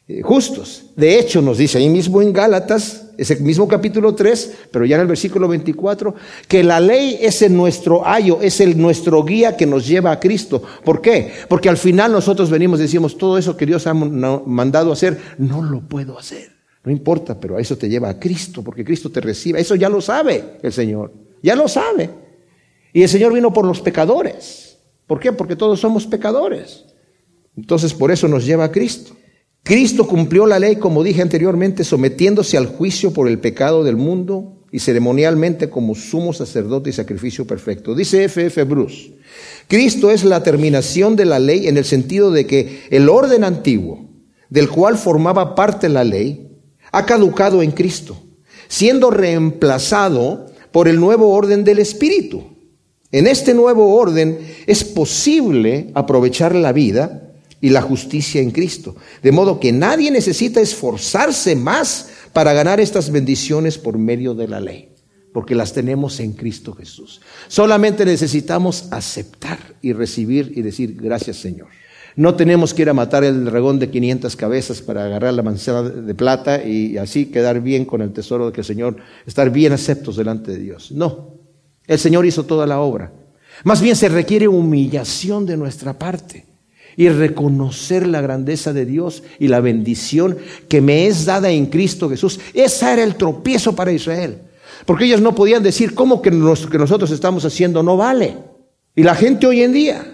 eh, 0.07 0.21
justos. 0.21 0.91
De 0.95 1.17
hecho, 1.17 1.41
nos 1.41 1.57
dice 1.57 1.79
ahí 1.79 1.89
mismo 1.89 2.21
en 2.21 2.31
Gálatas, 2.31 3.09
ese 3.17 3.37
mismo 3.37 3.67
capítulo 3.67 4.13
3, 4.13 4.67
pero 4.71 4.85
ya 4.85 4.97
en 4.97 5.01
el 5.01 5.07
versículo 5.07 5.47
24, 5.47 6.13
que 6.47 6.63
la 6.63 6.79
ley 6.79 7.17
es 7.21 7.41
el 7.41 7.55
nuestro 7.55 8.05
ayo, 8.05 8.39
es 8.41 8.59
el 8.61 8.77
nuestro 8.77 9.23
guía 9.23 9.57
que 9.57 9.65
nos 9.65 9.87
lleva 9.87 10.11
a 10.11 10.19
Cristo. 10.19 10.61
¿Por 10.83 11.01
qué? 11.01 11.31
Porque 11.47 11.69
al 11.69 11.77
final 11.77 12.11
nosotros 12.11 12.51
venimos 12.51 12.79
y 12.79 12.83
decimos, 12.83 13.17
todo 13.17 13.37
eso 13.37 13.57
que 13.57 13.65
Dios 13.65 13.87
ha 13.87 13.93
mandado 13.93 14.91
hacer, 14.91 15.19
no 15.39 15.63
lo 15.63 15.81
puedo 15.81 16.19
hacer. 16.19 16.51
No 16.83 16.91
importa, 16.91 17.39
pero 17.39 17.57
a 17.57 17.61
eso 17.61 17.75
te 17.75 17.89
lleva 17.89 18.09
a 18.09 18.19
Cristo, 18.19 18.63
porque 18.63 18.85
Cristo 18.85 19.09
te 19.09 19.21
recibe. 19.21 19.59
Eso 19.59 19.73
ya 19.73 19.89
lo 19.89 20.01
sabe 20.01 20.59
el 20.61 20.71
Señor, 20.71 21.13
ya 21.41 21.55
lo 21.55 21.67
sabe. 21.67 22.11
Y 22.93 23.01
el 23.01 23.09
Señor 23.09 23.33
vino 23.33 23.51
por 23.51 23.65
los 23.65 23.81
pecadores. 23.81 24.77
¿Por 25.07 25.19
qué? 25.19 25.31
Porque 25.31 25.55
todos 25.55 25.79
somos 25.79 26.05
pecadores. 26.05 26.85
Entonces 27.57 27.93
por 27.93 28.11
eso 28.11 28.27
nos 28.27 28.45
lleva 28.45 28.65
a 28.65 28.71
Cristo. 28.71 29.15
Cristo 29.63 30.07
cumplió 30.07 30.45
la 30.45 30.59
ley, 30.59 30.75
como 30.75 31.03
dije 31.03 31.23
anteriormente, 31.23 31.83
sometiéndose 31.83 32.55
al 32.55 32.67
juicio 32.67 33.11
por 33.11 33.27
el 33.27 33.39
pecado 33.39 33.83
del 33.83 33.95
mundo 33.95 34.61
y 34.71 34.79
ceremonialmente 34.79 35.69
como 35.71 35.95
sumo 35.95 36.33
sacerdote 36.33 36.91
y 36.91 36.93
sacrificio 36.93 37.47
perfecto. 37.47 37.95
Dice 37.95 38.25
F.F. 38.25 38.47
F. 38.47 38.63
Bruce, 38.63 39.13
Cristo 39.67 40.11
es 40.11 40.23
la 40.23 40.43
terminación 40.43 41.15
de 41.15 41.25
la 41.25 41.39
ley 41.39 41.67
en 41.67 41.77
el 41.77 41.85
sentido 41.85 42.29
de 42.29 42.45
que 42.45 42.83
el 42.91 43.09
orden 43.09 43.43
antiguo, 43.43 44.05
del 44.51 44.69
cual 44.69 44.97
formaba 44.97 45.55
parte 45.55 45.89
la 45.89 46.03
ley, 46.03 46.47
ha 46.91 47.05
caducado 47.07 47.63
en 47.63 47.71
Cristo, 47.71 48.17
siendo 48.67 49.09
reemplazado 49.09 50.45
por 50.71 50.87
el 50.87 50.99
nuevo 50.99 51.31
orden 51.31 51.63
del 51.63 51.79
Espíritu. 51.79 52.43
En 53.11 53.25
este 53.25 53.55
nuevo 53.55 53.95
orden 53.95 54.37
es 54.67 54.83
posible 54.83 55.89
aprovechar 55.95 56.53
la 56.53 56.71
vida 56.71 57.24
y 57.61 57.69
la 57.69 57.81
justicia 57.81 58.41
en 58.41 58.51
Cristo. 58.51 58.95
De 59.23 59.31
modo 59.31 59.59
que 59.59 59.71
nadie 59.71 60.11
necesita 60.11 60.61
esforzarse 60.61 61.55
más 61.55 62.09
para 62.33 62.53
ganar 62.53 62.79
estas 62.79 63.11
bendiciones 63.11 63.77
por 63.77 63.97
medio 63.97 64.33
de 64.33 64.47
la 64.47 64.59
ley, 64.59 64.89
porque 65.33 65.55
las 65.55 65.73
tenemos 65.73 66.19
en 66.19 66.33
Cristo 66.33 66.73
Jesús. 66.73 67.21
Solamente 67.47 68.05
necesitamos 68.05 68.87
aceptar 68.91 69.59
y 69.81 69.93
recibir 69.93 70.53
y 70.55 70.61
decir 70.61 70.95
gracias 70.95 71.37
Señor. 71.37 71.67
No 72.17 72.35
tenemos 72.35 72.73
que 72.73 72.83
ir 72.83 72.89
a 72.89 72.93
matar 72.93 73.25
el 73.25 73.43
dragón 73.43 73.77
de 73.77 73.89
500 73.89 74.35
cabezas 74.37 74.81
para 74.81 75.03
agarrar 75.03 75.33
la 75.33 75.43
manzana 75.43 75.83
de 75.83 76.15
plata 76.15 76.63
y 76.63 76.97
así 76.97 77.25
quedar 77.25 77.59
bien 77.61 77.83
con 77.83 78.01
el 78.01 78.13
tesoro 78.13 78.47
de 78.47 78.53
que 78.53 78.61
el 78.61 78.65
Señor, 78.65 78.97
estar 79.25 79.49
bien 79.49 79.73
aceptos 79.73 80.15
delante 80.15 80.51
de 80.51 80.59
Dios. 80.59 80.93
No, 80.93 81.39
el 81.87 81.99
Señor 81.99 82.25
hizo 82.25 82.45
toda 82.45 82.65
la 82.65 82.79
obra. 82.79 83.11
Más 83.65 83.81
bien 83.81 83.97
se 83.97 84.07
requiere 84.07 84.47
humillación 84.47 85.45
de 85.45 85.57
nuestra 85.57 85.97
parte 85.97 86.45
y 86.97 87.09
reconocer 87.09 88.07
la 88.07 88.21
grandeza 88.21 88.73
de 88.73 88.85
Dios 88.85 89.23
y 89.39 89.47
la 89.47 89.59
bendición 89.59 90.37
que 90.67 90.81
me 90.81 91.07
es 91.07 91.25
dada 91.25 91.49
en 91.49 91.67
Cristo 91.67 92.09
Jesús. 92.09 92.39
Ese 92.53 92.91
era 92.91 93.03
el 93.03 93.15
tropiezo 93.15 93.75
para 93.75 93.91
Israel. 93.91 94.39
Porque 94.85 95.05
ellos 95.05 95.21
no 95.21 95.33
podían 95.33 95.63
decir 95.63 95.95
cómo 95.95 96.21
que 96.21 96.29
que 96.29 96.77
nosotros 96.77 97.11
estamos 97.11 97.45
haciendo 97.45 97.81
no 97.81 97.97
vale. 97.97 98.37
Y 98.95 99.03
la 99.03 99.15
gente 99.15 99.47
hoy 99.47 99.61
en 99.61 99.73
día, 99.73 100.05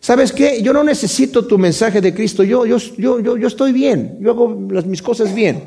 ¿sabes 0.00 0.32
qué? 0.32 0.62
Yo 0.62 0.72
no 0.72 0.84
necesito 0.84 1.46
tu 1.46 1.58
mensaje 1.58 2.00
de 2.00 2.14
Cristo. 2.14 2.42
Yo, 2.42 2.66
yo, 2.66 2.78
yo, 2.96 3.20
yo, 3.20 3.36
yo 3.36 3.48
estoy 3.48 3.72
bien. 3.72 4.18
Yo 4.20 4.30
hago 4.30 4.68
las, 4.70 4.86
mis 4.86 5.02
cosas 5.02 5.34
bien. 5.34 5.64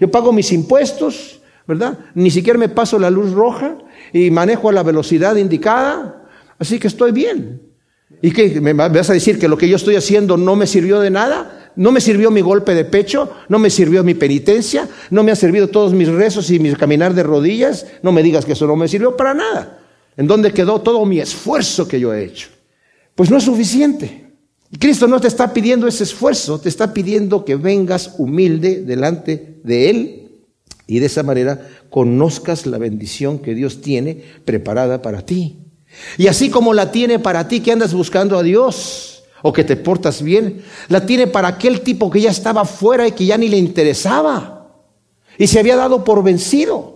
Yo 0.00 0.10
pago 0.10 0.32
mis 0.32 0.50
impuestos, 0.52 1.40
¿verdad? 1.66 1.98
Ni 2.14 2.30
siquiera 2.30 2.58
me 2.58 2.68
paso 2.68 2.98
la 2.98 3.10
luz 3.10 3.32
roja 3.32 3.78
y 4.12 4.30
manejo 4.30 4.68
a 4.68 4.72
la 4.72 4.82
velocidad 4.82 5.36
indicada. 5.36 6.26
Así 6.58 6.78
que 6.78 6.88
estoy 6.88 7.12
bien. 7.12 7.73
¿Y 8.22 8.30
qué? 8.32 8.60
¿Me 8.60 8.72
vas 8.72 9.10
a 9.10 9.12
decir 9.12 9.38
que 9.38 9.48
lo 9.48 9.58
que 9.58 9.68
yo 9.68 9.76
estoy 9.76 9.96
haciendo 9.96 10.36
no 10.36 10.56
me 10.56 10.66
sirvió 10.66 11.00
de 11.00 11.10
nada? 11.10 11.72
¿No 11.76 11.90
me 11.90 12.00
sirvió 12.00 12.30
mi 12.30 12.40
golpe 12.40 12.74
de 12.74 12.84
pecho? 12.84 13.30
¿No 13.48 13.58
me 13.58 13.70
sirvió 13.70 14.04
mi 14.04 14.14
penitencia? 14.14 14.88
¿No 15.10 15.22
me 15.22 15.32
han 15.32 15.36
servido 15.36 15.68
todos 15.68 15.92
mis 15.92 16.08
rezos 16.08 16.50
y 16.50 16.58
mi 16.58 16.72
caminar 16.74 17.14
de 17.14 17.22
rodillas? 17.22 17.86
No 18.02 18.12
me 18.12 18.22
digas 18.22 18.44
que 18.44 18.52
eso 18.52 18.66
no 18.66 18.76
me 18.76 18.88
sirvió 18.88 19.16
para 19.16 19.34
nada. 19.34 19.80
¿En 20.16 20.26
dónde 20.26 20.52
quedó 20.52 20.80
todo 20.80 21.04
mi 21.04 21.18
esfuerzo 21.18 21.88
que 21.88 21.98
yo 21.98 22.14
he 22.14 22.24
hecho? 22.24 22.48
Pues 23.14 23.30
no 23.30 23.38
es 23.38 23.44
suficiente. 23.44 24.24
Cristo 24.78 25.06
no 25.06 25.20
te 25.20 25.28
está 25.28 25.52
pidiendo 25.52 25.86
ese 25.86 26.04
esfuerzo, 26.04 26.60
te 26.60 26.68
está 26.68 26.92
pidiendo 26.92 27.44
que 27.44 27.56
vengas 27.56 28.14
humilde 28.18 28.82
delante 28.82 29.60
de 29.62 29.90
Él 29.90 30.28
y 30.86 30.98
de 30.98 31.06
esa 31.06 31.22
manera 31.22 31.68
conozcas 31.90 32.66
la 32.66 32.78
bendición 32.78 33.38
que 33.38 33.54
Dios 33.54 33.80
tiene 33.80 34.22
preparada 34.44 35.00
para 35.00 35.24
ti. 35.24 35.63
Y 36.18 36.26
así 36.26 36.50
como 36.50 36.74
la 36.74 36.90
tiene 36.90 37.18
para 37.18 37.48
ti 37.48 37.60
que 37.60 37.72
andas 37.72 37.94
buscando 37.94 38.38
a 38.38 38.42
Dios 38.42 39.24
o 39.42 39.52
que 39.52 39.64
te 39.64 39.76
portas 39.76 40.22
bien, 40.22 40.62
la 40.88 41.04
tiene 41.04 41.26
para 41.26 41.48
aquel 41.48 41.80
tipo 41.82 42.10
que 42.10 42.20
ya 42.20 42.30
estaba 42.30 42.64
fuera 42.64 43.06
y 43.06 43.12
que 43.12 43.26
ya 43.26 43.36
ni 43.36 43.48
le 43.48 43.58
interesaba 43.58 44.54
y 45.38 45.46
se 45.46 45.58
había 45.58 45.76
dado 45.76 46.04
por 46.04 46.22
vencido. 46.22 46.94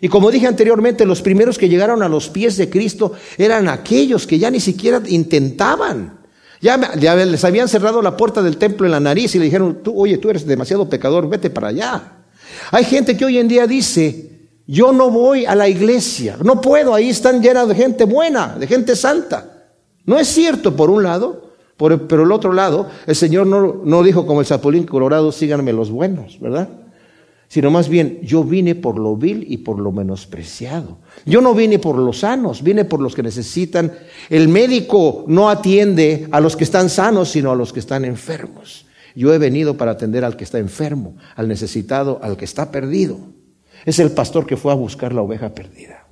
Y 0.00 0.08
como 0.08 0.30
dije 0.30 0.46
anteriormente, 0.46 1.06
los 1.06 1.22
primeros 1.22 1.58
que 1.58 1.68
llegaron 1.68 2.02
a 2.02 2.08
los 2.08 2.28
pies 2.28 2.56
de 2.56 2.68
Cristo 2.68 3.12
eran 3.38 3.68
aquellos 3.68 4.26
que 4.26 4.38
ya 4.38 4.50
ni 4.50 4.60
siquiera 4.60 5.02
intentaban. 5.06 6.20
Ya, 6.60 6.76
les 6.76 7.44
habían 7.44 7.68
cerrado 7.68 8.02
la 8.02 8.16
puerta 8.16 8.42
del 8.42 8.56
templo 8.56 8.86
en 8.86 8.92
la 8.92 9.00
nariz 9.00 9.34
y 9.34 9.38
le 9.38 9.44
dijeron, 9.44 9.82
tú, 9.82 9.98
oye, 9.98 10.18
tú 10.18 10.30
eres 10.30 10.46
demasiado 10.46 10.88
pecador, 10.88 11.28
vete 11.28 11.50
para 11.50 11.68
allá. 11.68 12.24
Hay 12.70 12.84
gente 12.84 13.16
que 13.16 13.24
hoy 13.24 13.38
en 13.38 13.48
día 13.48 13.66
dice, 13.66 14.35
yo 14.66 14.92
no 14.92 15.10
voy 15.10 15.46
a 15.46 15.54
la 15.54 15.68
iglesia, 15.68 16.36
no 16.42 16.60
puedo, 16.60 16.94
ahí 16.94 17.10
están 17.10 17.40
llenas 17.40 17.68
de 17.68 17.74
gente 17.74 18.04
buena, 18.04 18.56
de 18.58 18.66
gente 18.66 18.96
santa. 18.96 19.68
No 20.04 20.18
es 20.18 20.28
cierto, 20.28 20.74
por 20.74 20.90
un 20.90 21.02
lado, 21.02 21.50
por, 21.76 22.06
pero 22.08 22.24
el 22.24 22.32
otro 22.32 22.52
lado, 22.52 22.88
el 23.06 23.14
Señor 23.14 23.46
no, 23.46 23.80
no 23.84 24.02
dijo 24.02 24.26
como 24.26 24.40
el 24.40 24.46
Zapolín 24.46 24.84
Colorado, 24.84 25.30
síganme 25.30 25.72
los 25.72 25.90
buenos, 25.90 26.40
¿verdad? 26.40 26.68
Sino 27.48 27.70
más 27.70 27.88
bien, 27.88 28.18
yo 28.22 28.42
vine 28.42 28.74
por 28.74 28.98
lo 28.98 29.16
vil 29.16 29.44
y 29.48 29.58
por 29.58 29.78
lo 29.78 29.92
menospreciado. 29.92 30.98
Yo 31.24 31.40
no 31.40 31.54
vine 31.54 31.78
por 31.78 31.96
los 31.96 32.20
sanos, 32.20 32.62
vine 32.62 32.84
por 32.84 33.00
los 33.00 33.14
que 33.14 33.22
necesitan. 33.22 33.92
El 34.28 34.48
médico 34.48 35.24
no 35.28 35.48
atiende 35.48 36.26
a 36.32 36.40
los 36.40 36.56
que 36.56 36.64
están 36.64 36.90
sanos, 36.90 37.30
sino 37.30 37.52
a 37.52 37.54
los 37.54 37.72
que 37.72 37.78
están 37.78 38.04
enfermos. 38.04 38.86
Yo 39.14 39.32
he 39.32 39.38
venido 39.38 39.76
para 39.76 39.92
atender 39.92 40.24
al 40.24 40.36
que 40.36 40.44
está 40.44 40.58
enfermo, 40.58 41.16
al 41.36 41.46
necesitado, 41.46 42.18
al 42.20 42.36
que 42.36 42.44
está 42.44 42.72
perdido. 42.72 43.35
Es 43.86 44.00
el 44.00 44.10
pastor 44.10 44.44
que 44.46 44.56
fue 44.56 44.72
a 44.72 44.74
buscar 44.74 45.14
la 45.14 45.22
oveja 45.22 45.54
perdida. 45.54 46.08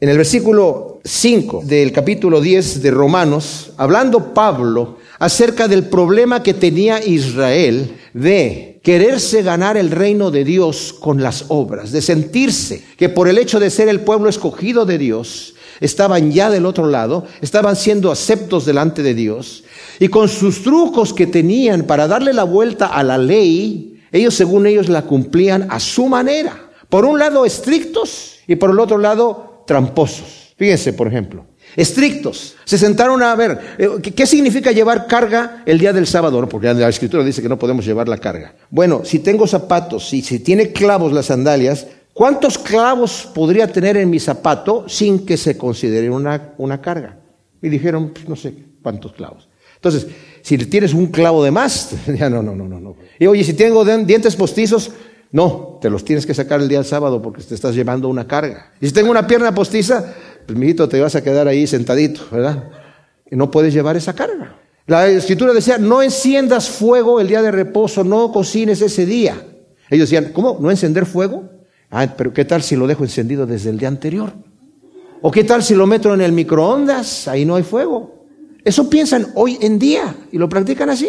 En 0.00 0.08
el 0.08 0.16
versículo 0.16 1.00
5 1.04 1.62
del 1.64 1.92
capítulo 1.92 2.40
10 2.40 2.82
de 2.82 2.90
Romanos, 2.90 3.72
hablando 3.76 4.32
Pablo 4.34 4.96
acerca 5.20 5.68
del 5.68 5.84
problema 5.84 6.42
que 6.42 6.54
tenía 6.54 7.04
Israel 7.04 7.94
de 8.14 8.80
quererse 8.82 9.42
ganar 9.42 9.76
el 9.76 9.90
reino 9.90 10.30
de 10.30 10.44
Dios 10.44 10.92
con 10.92 11.22
las 11.22 11.44
obras, 11.48 11.92
de 11.92 12.02
sentirse 12.02 12.82
que 12.96 13.10
por 13.10 13.28
el 13.28 13.38
hecho 13.38 13.60
de 13.60 13.70
ser 13.70 13.88
el 13.88 14.00
pueblo 14.00 14.28
escogido 14.28 14.86
de 14.86 14.98
Dios, 14.98 15.54
estaban 15.78 16.32
ya 16.32 16.50
del 16.50 16.66
otro 16.66 16.86
lado, 16.86 17.26
estaban 17.40 17.76
siendo 17.76 18.10
aceptos 18.10 18.64
delante 18.64 19.02
de 19.02 19.14
Dios, 19.14 19.62
y 20.00 20.08
con 20.08 20.28
sus 20.28 20.62
trucos 20.62 21.12
que 21.12 21.26
tenían 21.26 21.84
para 21.84 22.08
darle 22.08 22.32
la 22.32 22.44
vuelta 22.44 22.86
a 22.86 23.02
la 23.02 23.18
ley, 23.18 23.91
ellos, 24.12 24.34
según 24.34 24.66
ellos, 24.66 24.88
la 24.88 25.02
cumplían 25.02 25.66
a 25.70 25.80
su 25.80 26.06
manera. 26.06 26.70
Por 26.88 27.06
un 27.06 27.18
lado, 27.18 27.46
estrictos 27.46 28.40
y 28.46 28.56
por 28.56 28.70
el 28.70 28.78
otro 28.78 28.98
lado, 28.98 29.64
tramposos. 29.66 30.54
Fíjense, 30.56 30.92
por 30.92 31.08
ejemplo. 31.08 31.46
Estrictos. 31.74 32.56
Se 32.64 32.76
sentaron 32.76 33.22
a 33.22 33.34
ver, 33.34 33.58
eh, 33.78 33.88
¿qué 34.14 34.26
significa 34.26 34.72
llevar 34.72 35.06
carga 35.06 35.62
el 35.64 35.78
día 35.78 35.92
del 35.92 36.06
sábado? 36.06 36.46
Porque 36.46 36.72
la 36.74 36.88
escritura 36.88 37.24
dice 37.24 37.40
que 37.40 37.48
no 37.48 37.58
podemos 37.58 37.86
llevar 37.86 38.08
la 38.08 38.18
carga. 38.18 38.54
Bueno, 38.68 39.02
si 39.04 39.20
tengo 39.20 39.46
zapatos, 39.46 40.12
y 40.12 40.20
si 40.20 40.40
tiene 40.40 40.72
clavos 40.72 41.12
las 41.12 41.26
sandalias, 41.26 41.86
¿cuántos 42.12 42.58
clavos 42.58 43.28
podría 43.34 43.66
tener 43.68 43.96
en 43.96 44.10
mi 44.10 44.20
zapato 44.20 44.86
sin 44.88 45.24
que 45.24 45.38
se 45.38 45.56
considere 45.56 46.10
una, 46.10 46.52
una 46.58 46.82
carga? 46.82 47.16
Y 47.62 47.70
dijeron, 47.70 48.10
pues, 48.12 48.28
no 48.28 48.36
sé 48.36 48.54
cuántos 48.82 49.12
clavos. 49.12 49.48
Entonces, 49.82 50.06
si 50.42 50.56
tienes 50.58 50.94
un 50.94 51.08
clavo 51.08 51.42
de 51.42 51.50
más, 51.50 51.90
ya 52.16 52.30
no, 52.30 52.40
no, 52.40 52.54
no, 52.54 52.68
no. 52.68 52.96
Y 53.18 53.26
oye, 53.26 53.42
si 53.42 53.54
tengo 53.54 53.84
dientes 53.84 54.36
postizos, 54.36 54.92
No, 55.32 55.78
te 55.80 55.88
los 55.88 56.04
tienes 56.04 56.26
que 56.26 56.34
sacar 56.34 56.60
el 56.60 56.68
día 56.68 56.78
del 56.78 56.86
sábado 56.86 57.22
porque 57.22 57.42
te 57.42 57.54
estás 57.54 57.74
llevando 57.74 58.06
una 58.08 58.26
carga. 58.28 58.70
Y 58.82 58.86
si 58.86 58.92
tengo 58.92 59.10
una 59.10 59.26
pierna 59.26 59.54
postiza, 59.54 60.14
pues 60.46 60.58
mijito, 60.58 60.86
te 60.90 61.00
vas 61.00 61.16
a 61.16 61.22
quedar 61.22 61.48
ahí 61.48 61.66
sentadito, 61.66 62.20
¿verdad? 62.30 62.68
Y 63.30 63.34
no 63.34 63.50
puedes 63.50 63.72
llevar 63.72 63.96
esa 63.96 64.12
carga. 64.14 64.58
La 64.86 65.08
escritura 65.08 65.54
decía, 65.54 65.78
no 65.78 66.02
enciendas 66.02 66.68
fuego 66.68 67.18
el 67.18 67.28
día 67.28 67.40
de 67.40 67.50
reposo, 67.50 68.04
no 68.04 68.30
cocines 68.30 68.82
ese 68.82 69.06
día. 69.06 69.34
Ellos 69.88 70.10
decían, 70.10 70.32
¿cómo? 70.34 70.58
¿No 70.60 70.70
encender 70.70 71.06
fuego? 71.06 71.48
Ah, 71.90 72.06
pero 72.14 72.32
¿qué 72.34 72.44
tal 72.44 72.62
si 72.62 72.76
lo 72.76 72.86
dejo 72.86 73.02
encendido 73.02 73.46
desde 73.46 73.70
el 73.70 73.78
día 73.78 73.88
anterior? 73.88 74.34
¿O 75.22 75.30
qué 75.30 75.44
tal 75.44 75.62
si 75.62 75.74
lo 75.74 75.86
meto 75.86 76.12
en 76.12 76.20
el 76.20 76.32
microondas? 76.32 77.26
Ahí 77.26 77.46
no 77.46 77.54
hay 77.54 77.62
fuego. 77.62 78.11
Eso 78.64 78.88
piensan 78.88 79.28
hoy 79.34 79.58
en 79.60 79.78
día 79.78 80.14
y 80.30 80.38
lo 80.38 80.48
practican 80.48 80.90
así. 80.90 81.08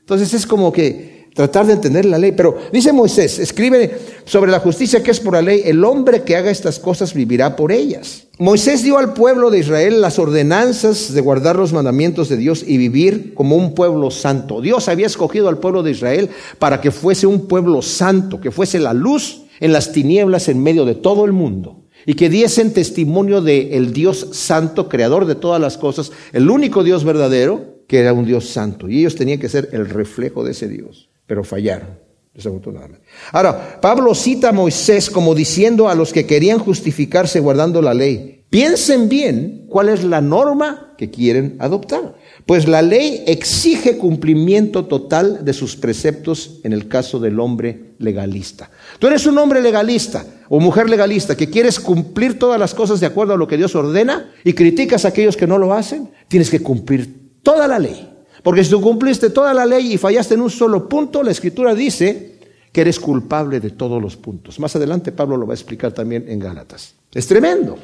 Entonces 0.00 0.32
es 0.34 0.46
como 0.46 0.72
que 0.72 1.28
tratar 1.34 1.66
de 1.66 1.74
entender 1.74 2.04
la 2.04 2.18
ley. 2.18 2.32
Pero 2.32 2.56
dice 2.72 2.92
Moisés, 2.92 3.38
escribe 3.38 3.98
sobre 4.24 4.50
la 4.50 4.60
justicia 4.60 5.02
que 5.02 5.10
es 5.10 5.20
por 5.20 5.34
la 5.34 5.42
ley, 5.42 5.62
el 5.64 5.84
hombre 5.84 6.22
que 6.22 6.36
haga 6.36 6.50
estas 6.50 6.78
cosas 6.78 7.14
vivirá 7.14 7.56
por 7.56 7.72
ellas. 7.72 8.24
Moisés 8.38 8.82
dio 8.82 8.98
al 8.98 9.12
pueblo 9.12 9.50
de 9.50 9.58
Israel 9.58 10.00
las 10.00 10.18
ordenanzas 10.18 11.12
de 11.12 11.20
guardar 11.20 11.56
los 11.56 11.72
mandamientos 11.72 12.28
de 12.28 12.36
Dios 12.36 12.64
y 12.66 12.78
vivir 12.78 13.34
como 13.34 13.56
un 13.56 13.74
pueblo 13.74 14.10
santo. 14.10 14.60
Dios 14.60 14.88
había 14.88 15.06
escogido 15.06 15.48
al 15.48 15.58
pueblo 15.58 15.82
de 15.82 15.90
Israel 15.90 16.30
para 16.58 16.80
que 16.80 16.90
fuese 16.90 17.26
un 17.26 17.46
pueblo 17.46 17.82
santo, 17.82 18.40
que 18.40 18.50
fuese 18.50 18.78
la 18.78 18.94
luz 18.94 19.42
en 19.60 19.72
las 19.72 19.92
tinieblas 19.92 20.48
en 20.48 20.62
medio 20.62 20.86
de 20.86 20.94
todo 20.94 21.26
el 21.26 21.32
mundo 21.32 21.79
y 22.06 22.14
que 22.14 22.28
diesen 22.28 22.72
testimonio 22.72 23.40
de 23.42 23.76
el 23.76 23.92
Dios 23.92 24.28
santo, 24.32 24.88
creador 24.88 25.26
de 25.26 25.34
todas 25.34 25.60
las 25.60 25.78
cosas, 25.78 26.12
el 26.32 26.50
único 26.50 26.82
Dios 26.82 27.04
verdadero, 27.04 27.80
que 27.86 27.98
era 27.98 28.12
un 28.12 28.24
Dios 28.24 28.48
santo. 28.48 28.88
Y 28.88 29.00
ellos 29.00 29.16
tenían 29.16 29.38
que 29.38 29.48
ser 29.48 29.68
el 29.72 29.88
reflejo 29.88 30.44
de 30.44 30.52
ese 30.52 30.68
Dios, 30.68 31.08
pero 31.26 31.44
fallaron, 31.44 31.98
desafortunadamente. 32.34 33.04
Ahora, 33.32 33.80
Pablo 33.80 34.14
cita 34.14 34.50
a 34.50 34.52
Moisés 34.52 35.10
como 35.10 35.34
diciendo 35.34 35.88
a 35.88 35.94
los 35.94 36.12
que 36.12 36.26
querían 36.26 36.58
justificarse 36.58 37.40
guardando 37.40 37.82
la 37.82 37.94
ley, 37.94 38.44
piensen 38.48 39.08
bien 39.08 39.66
cuál 39.68 39.88
es 39.88 40.04
la 40.04 40.20
norma 40.20 40.94
que 40.96 41.10
quieren 41.10 41.56
adoptar. 41.58 42.14
Pues 42.46 42.66
la 42.66 42.82
ley 42.82 43.22
exige 43.26 43.98
cumplimiento 43.98 44.86
total 44.86 45.44
de 45.44 45.52
sus 45.52 45.76
preceptos 45.76 46.60
en 46.64 46.72
el 46.72 46.88
caso 46.88 47.20
del 47.20 47.38
hombre 47.38 47.92
legalista. 47.98 48.70
Tú 48.98 49.06
eres 49.06 49.26
un 49.26 49.38
hombre 49.38 49.60
legalista 49.60 50.24
o 50.48 50.58
mujer 50.58 50.88
legalista 50.88 51.36
que 51.36 51.50
quieres 51.50 51.78
cumplir 51.78 52.38
todas 52.38 52.58
las 52.58 52.74
cosas 52.74 53.00
de 53.00 53.06
acuerdo 53.06 53.34
a 53.34 53.36
lo 53.36 53.46
que 53.46 53.56
Dios 53.56 53.74
ordena 53.74 54.30
y 54.42 54.52
criticas 54.52 55.04
a 55.04 55.08
aquellos 55.08 55.36
que 55.36 55.46
no 55.46 55.58
lo 55.58 55.72
hacen, 55.72 56.10
tienes 56.28 56.50
que 56.50 56.60
cumplir 56.60 57.40
toda 57.42 57.68
la 57.68 57.78
ley. 57.78 58.08
Porque 58.42 58.64
si 58.64 58.70
tú 58.70 58.80
cumpliste 58.80 59.30
toda 59.30 59.52
la 59.52 59.66
ley 59.66 59.92
y 59.92 59.98
fallaste 59.98 60.34
en 60.34 60.40
un 60.40 60.50
solo 60.50 60.88
punto, 60.88 61.22
la 61.22 61.30
escritura 61.30 61.74
dice 61.74 62.38
que 62.72 62.80
eres 62.80 62.98
culpable 62.98 63.60
de 63.60 63.70
todos 63.70 64.00
los 64.00 64.16
puntos. 64.16 64.58
Más 64.60 64.74
adelante 64.76 65.12
Pablo 65.12 65.36
lo 65.36 65.46
va 65.46 65.52
a 65.52 65.56
explicar 65.56 65.92
también 65.92 66.24
en 66.28 66.38
Gálatas. 66.38 66.94
Es 67.12 67.26
tremendo. 67.26 67.76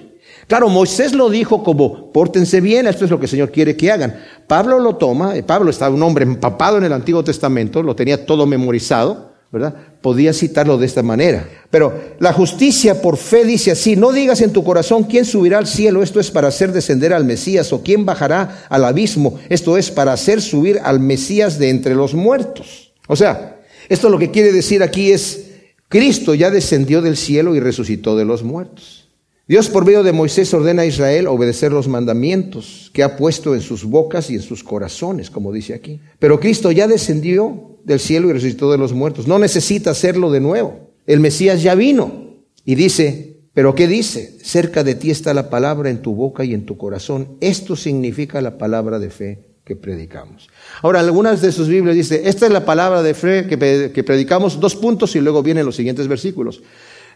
Claro, 0.46 0.68
Moisés 0.68 1.12
lo 1.12 1.28
dijo 1.28 1.64
como, 1.64 2.12
pórtense 2.12 2.60
bien, 2.60 2.86
esto 2.86 3.04
es 3.04 3.10
lo 3.10 3.18
que 3.18 3.24
el 3.24 3.30
Señor 3.30 3.50
quiere 3.50 3.76
que 3.76 3.90
hagan. 3.90 4.22
Pablo 4.46 4.78
lo 4.78 4.96
toma, 4.96 5.36
eh, 5.36 5.42
Pablo 5.42 5.70
estaba 5.70 5.94
un 5.94 6.02
hombre 6.02 6.24
empapado 6.24 6.78
en 6.78 6.84
el 6.84 6.92
Antiguo 6.92 7.24
Testamento, 7.24 7.82
lo 7.82 7.96
tenía 7.96 8.24
todo 8.24 8.46
memorizado, 8.46 9.32
¿verdad? 9.50 9.74
Podía 10.00 10.32
citarlo 10.32 10.78
de 10.78 10.86
esta 10.86 11.02
manera. 11.02 11.48
Pero 11.70 11.92
la 12.20 12.32
justicia 12.32 13.02
por 13.02 13.16
fe 13.16 13.44
dice 13.44 13.72
así, 13.72 13.96
no 13.96 14.12
digas 14.12 14.40
en 14.40 14.52
tu 14.52 14.62
corazón 14.62 15.04
quién 15.04 15.24
subirá 15.24 15.58
al 15.58 15.66
cielo, 15.66 16.02
esto 16.02 16.20
es 16.20 16.30
para 16.30 16.48
hacer 16.48 16.72
descender 16.72 17.12
al 17.12 17.24
Mesías, 17.24 17.72
o 17.72 17.82
quién 17.82 18.04
bajará 18.04 18.66
al 18.68 18.84
abismo, 18.84 19.40
esto 19.48 19.76
es 19.76 19.90
para 19.90 20.12
hacer 20.12 20.40
subir 20.40 20.78
al 20.84 21.00
Mesías 21.00 21.58
de 21.58 21.70
entre 21.70 21.96
los 21.96 22.14
muertos. 22.14 22.92
O 23.08 23.16
sea, 23.16 23.60
esto 23.88 24.08
lo 24.08 24.18
que 24.18 24.30
quiere 24.30 24.52
decir 24.52 24.82
aquí 24.82 25.10
es, 25.10 25.46
Cristo 25.88 26.34
ya 26.34 26.50
descendió 26.50 27.02
del 27.02 27.16
cielo 27.16 27.54
y 27.56 27.60
resucitó 27.60 28.16
de 28.16 28.24
los 28.24 28.44
muertos. 28.44 29.05
Dios 29.48 29.68
por 29.68 29.84
medio 29.84 30.02
de 30.02 30.12
Moisés 30.12 30.52
ordena 30.54 30.82
a 30.82 30.86
Israel 30.86 31.28
obedecer 31.28 31.70
los 31.70 31.86
mandamientos 31.86 32.90
que 32.92 33.04
ha 33.04 33.16
puesto 33.16 33.54
en 33.54 33.60
sus 33.60 33.84
bocas 33.84 34.28
y 34.28 34.34
en 34.34 34.42
sus 34.42 34.64
corazones, 34.64 35.30
como 35.30 35.52
dice 35.52 35.72
aquí. 35.72 36.00
Pero 36.18 36.40
Cristo 36.40 36.72
ya 36.72 36.88
descendió 36.88 37.78
del 37.84 38.00
cielo 38.00 38.28
y 38.28 38.32
resucitó 38.32 38.72
de 38.72 38.78
los 38.78 38.92
muertos. 38.92 39.28
No 39.28 39.38
necesita 39.38 39.90
hacerlo 39.90 40.32
de 40.32 40.40
nuevo. 40.40 40.90
El 41.06 41.20
Mesías 41.20 41.62
ya 41.62 41.76
vino 41.76 42.42
y 42.64 42.74
dice, 42.74 43.38
pero 43.54 43.76
¿qué 43.76 43.86
dice? 43.86 44.36
Cerca 44.42 44.82
de 44.82 44.96
ti 44.96 45.12
está 45.12 45.32
la 45.32 45.48
palabra 45.48 45.90
en 45.90 46.02
tu 46.02 46.16
boca 46.16 46.44
y 46.44 46.52
en 46.52 46.66
tu 46.66 46.76
corazón. 46.76 47.36
Esto 47.40 47.76
significa 47.76 48.42
la 48.42 48.58
palabra 48.58 48.98
de 48.98 49.10
fe 49.10 49.46
que 49.64 49.76
predicamos. 49.76 50.48
Ahora, 50.82 50.98
algunas 50.98 51.40
de 51.40 51.52
sus 51.52 51.68
Biblias 51.68 51.94
dice, 51.94 52.22
esta 52.28 52.46
es 52.46 52.52
la 52.52 52.64
palabra 52.64 53.04
de 53.04 53.14
fe 53.14 53.46
que, 53.46 53.92
que 53.94 54.04
predicamos, 54.04 54.58
dos 54.58 54.74
puntos 54.74 55.14
y 55.14 55.20
luego 55.20 55.44
vienen 55.44 55.66
los 55.66 55.76
siguientes 55.76 56.08
versículos. 56.08 56.62